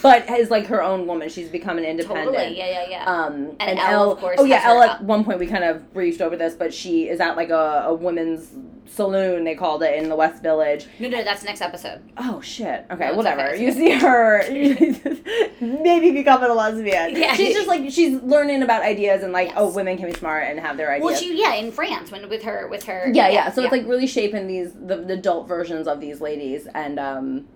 but 0.02 0.28
is 0.30 0.50
like 0.50 0.66
her 0.68 0.82
own 0.82 1.06
woman. 1.06 1.30
She's 1.30 1.50
becoming 1.50 1.86
independent. 1.86 2.36
Totally. 2.36 2.58
Yeah, 2.58 2.70
yeah, 2.84 2.86
yeah. 2.90 3.06
Um, 3.06 3.34
And 3.60 3.62
and, 3.72 3.80
Elle, 3.80 3.92
Elle, 3.94 4.12
of 4.14 4.20
course, 4.20 4.36
oh 4.40 4.46
yeah, 4.46 4.62
Elle 4.66 4.82
up- 4.82 4.96
at 4.96 5.04
one 5.04 5.24
point 5.24 5.40
we 5.40 5.46
kind 5.48 5.64
of 5.64 5.94
briefed 5.94 6.20
over 6.22 6.36
this, 6.36 6.56
but 6.56 6.74
she 6.74 7.08
is 7.08 7.20
at 7.20 7.36
like 7.38 7.50
a, 7.50 7.84
a 7.88 7.94
women's 7.94 8.50
saloon, 8.88 9.44
they 9.44 9.56
called 9.56 9.84
it 9.84 9.96
in 9.96 10.10
the 10.10 10.16
West 10.16 10.42
Village. 10.44 10.88
no, 11.00 11.10
no, 11.10 11.24
that's 11.24 11.44
next 11.44 11.62
episode. 11.62 12.02
Oh 12.18 12.40
shit. 12.42 12.86
Okay, 12.92 13.08
No, 13.10 13.16
whatever. 13.16 13.50
okay. 13.50 13.64
You 13.64 13.72
see 13.72 13.92
her 13.92 14.44
maybe 15.62 16.12
becoming 16.12 16.50
a 16.50 16.54
lesbian. 16.54 17.16
Yeah. 17.16 17.34
She's 17.34 17.54
just 17.56 17.68
like 17.68 17.90
she's 17.92 18.22
learning 18.22 18.62
about 18.62 18.84
ideas 18.84 19.24
and 19.24 19.34
like, 19.34 19.48
Yes. 19.50 19.56
oh, 19.58 19.74
women 19.74 19.98
can 19.98 20.08
be 20.08 20.14
smart 20.14 20.46
and 20.48 20.60
have 20.60 20.78
their 20.78 20.92
ideas. 20.92 21.06
Well, 21.06 21.16
she 21.16 21.40
yeah 21.40 21.56
in 21.56 21.72
France 21.72 22.12
when 22.12 22.28
with 22.30 22.44
her 22.44 22.68
with 22.68 22.84
her 22.86 23.10
yeah, 23.14 23.28
yeah. 23.30 23.52
So 23.52 23.62
it's 23.64 23.72
like 23.72 23.86
really 23.88 24.08
shaping 24.08 24.48
these 24.48 24.74
the, 24.74 24.98
the 24.98 25.14
adult 25.14 25.48
versions 25.48 25.88
of 25.88 26.00
these 26.00 26.22
ladies 26.22 26.68
and 26.74 27.00
um 27.00 27.48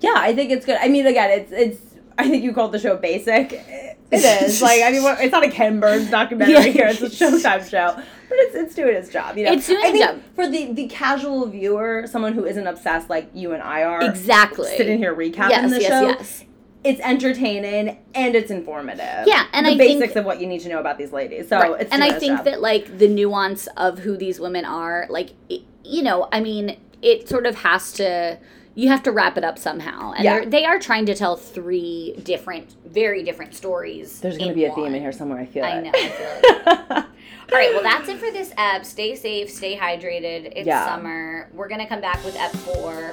yeah, 0.00 0.14
I 0.16 0.34
think 0.34 0.50
it's 0.50 0.64
good. 0.64 0.78
I 0.80 0.88
mean 0.88 1.06
again, 1.06 1.30
it's 1.30 1.52
it's 1.52 1.89
I 2.20 2.28
think 2.28 2.44
you 2.44 2.52
called 2.52 2.72
the 2.72 2.78
show 2.78 2.96
basic. 2.96 3.52
It 4.12 4.24
is. 4.42 4.60
like 4.60 4.82
I 4.82 4.90
mean 4.90 5.04
it's 5.20 5.30
not 5.30 5.44
a 5.44 5.50
Ken 5.50 5.78
Burns 5.78 6.10
documentary 6.18 6.54
Yeah. 6.54 6.62
here, 6.72 6.86
it's 6.88 7.00
a 7.00 7.06
Showtime 7.08 7.68
show. 7.70 7.94
But 7.94 8.38
it's 8.38 8.56
it's 8.56 8.74
doing 8.74 8.96
its 8.96 9.08
job, 9.08 9.38
you 9.38 9.44
know. 9.44 9.52
It's 9.52 9.68
doing 9.68 9.78
I 9.84 9.88
its 9.90 9.98
think 9.98 10.04
job. 10.04 10.22
For 10.34 10.48
the 10.48 10.72
the 10.72 10.88
casual 10.88 11.46
viewer, 11.46 12.06
someone 12.08 12.32
who 12.32 12.44
isn't 12.44 12.66
obsessed 12.66 13.08
like 13.08 13.30
you 13.34 13.52
and 13.52 13.62
I 13.62 13.84
are 13.84 14.02
exactly 14.02 14.68
sitting 14.76 14.98
here 14.98 15.14
recapping 15.14 15.50
yes, 15.50 15.70
the 15.70 15.80
yes, 15.80 15.88
show. 15.88 16.08
yes. 16.08 16.44
It's 16.82 17.00
entertaining 17.02 17.98
and 18.14 18.34
it's 18.34 18.50
informative. 18.50 19.26
Yeah, 19.28 19.46
and 19.52 19.64
the 19.66 19.70
I 19.72 19.76
basics 19.78 20.00
think- 20.14 20.16
of 20.16 20.24
what 20.24 20.40
you 20.40 20.48
need 20.48 20.62
to 20.62 20.68
know 20.68 20.80
about 20.80 20.98
these 20.98 21.12
ladies. 21.12 21.48
So 21.48 21.58
Right. 21.60 21.80
it's 21.82 21.92
and 21.92 22.02
I 22.02 22.10
think 22.18 22.38
job. 22.38 22.46
that 22.46 22.60
like 22.60 22.98
the 22.98 23.06
nuance 23.06 23.68
of 23.76 24.00
who 24.00 24.16
these 24.16 24.40
women 24.40 24.64
are, 24.64 25.06
like 25.08 25.30
it, 25.48 25.60
you 25.84 26.02
know, 26.02 26.28
I 26.32 26.40
mean, 26.40 26.76
it 27.00 27.28
sort 27.28 27.46
of 27.46 27.54
has 27.56 27.92
to. 27.92 28.38
You 28.74 28.88
have 28.88 29.02
to 29.02 29.10
wrap 29.12 29.36
it 29.36 29.44
up 29.44 29.58
somehow, 29.58 30.12
and 30.12 30.24
Yeah. 30.24 30.44
they're 30.46 30.78
trying 30.78 31.06
to 31.06 31.14
tell 31.14 31.36
three 31.36 32.14
different, 32.22 32.74
very 32.86 33.22
different 33.22 33.54
stories. 33.54 34.20
there's 34.20 34.38
gonna 34.38 34.50
in 34.50 34.54
be 34.56 34.64
a 34.64 34.68
one. 34.70 34.76
theme 34.84 34.94
in 34.94 35.00
here 35.02 35.12
somewhere. 35.12 35.40
I 35.40 35.46
feel 35.46 35.64
I 35.64 35.70
it. 35.78 35.84
know. 35.84 35.90
I 35.94 36.08
feel 36.08 36.96
it. 36.98 37.04
All 37.52 37.58
right, 37.58 37.72
well, 37.74 37.82
that's 37.82 38.08
it 38.08 38.18
for 38.18 38.30
this 38.30 38.52
ep. 38.56 38.84
Stay 38.86 39.16
safe, 39.16 39.50
stay 39.50 39.76
hydrated. 39.76 40.52
It's 40.54 40.66
Yeah. 40.66 40.86
summer. 40.86 41.48
We're 41.52 41.68
gonna 41.68 41.86
come 41.88 42.00
back 42.00 42.24
with 42.24 42.36
ep 42.36 42.52
four, 42.52 43.12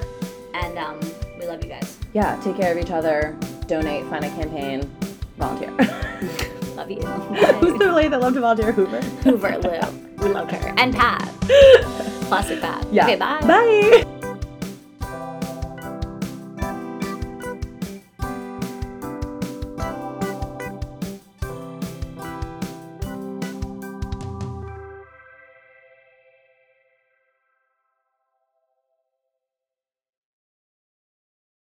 and 0.54 0.78
um, 0.78 1.00
we 1.40 1.46
love 1.46 1.62
you 1.64 1.70
guys. 1.70 1.98
yeah, 2.12 2.40
take 2.42 2.56
care 2.56 2.70
of 2.72 2.78
each 2.78 2.92
other. 2.92 3.36
Donate. 3.66 4.04
Find 4.06 4.24
a 4.24 4.28
campaign. 4.30 4.88
Volunteer. 5.38 5.70
Love 6.76 6.90
you. 6.92 7.00
Who's 7.60 7.78
the 7.78 7.92
lady 7.92 8.08
that 8.08 8.20
loved 8.20 8.34
to 8.36 8.40
volunteer? 8.40 8.70
Hoover. 8.72 9.00
Hoover, 9.00 9.58
Lou. 9.58 10.24
We 10.24 10.32
love 10.32 10.48
her. 10.50 10.74
And 10.76 10.94
Pat. 10.94 11.28
Plastic 12.28 12.60
Pat. 12.60 12.86
Yeah. 12.92 13.04
Okay, 13.04 13.16
bye. 13.16 13.40
Bye. 13.40 14.17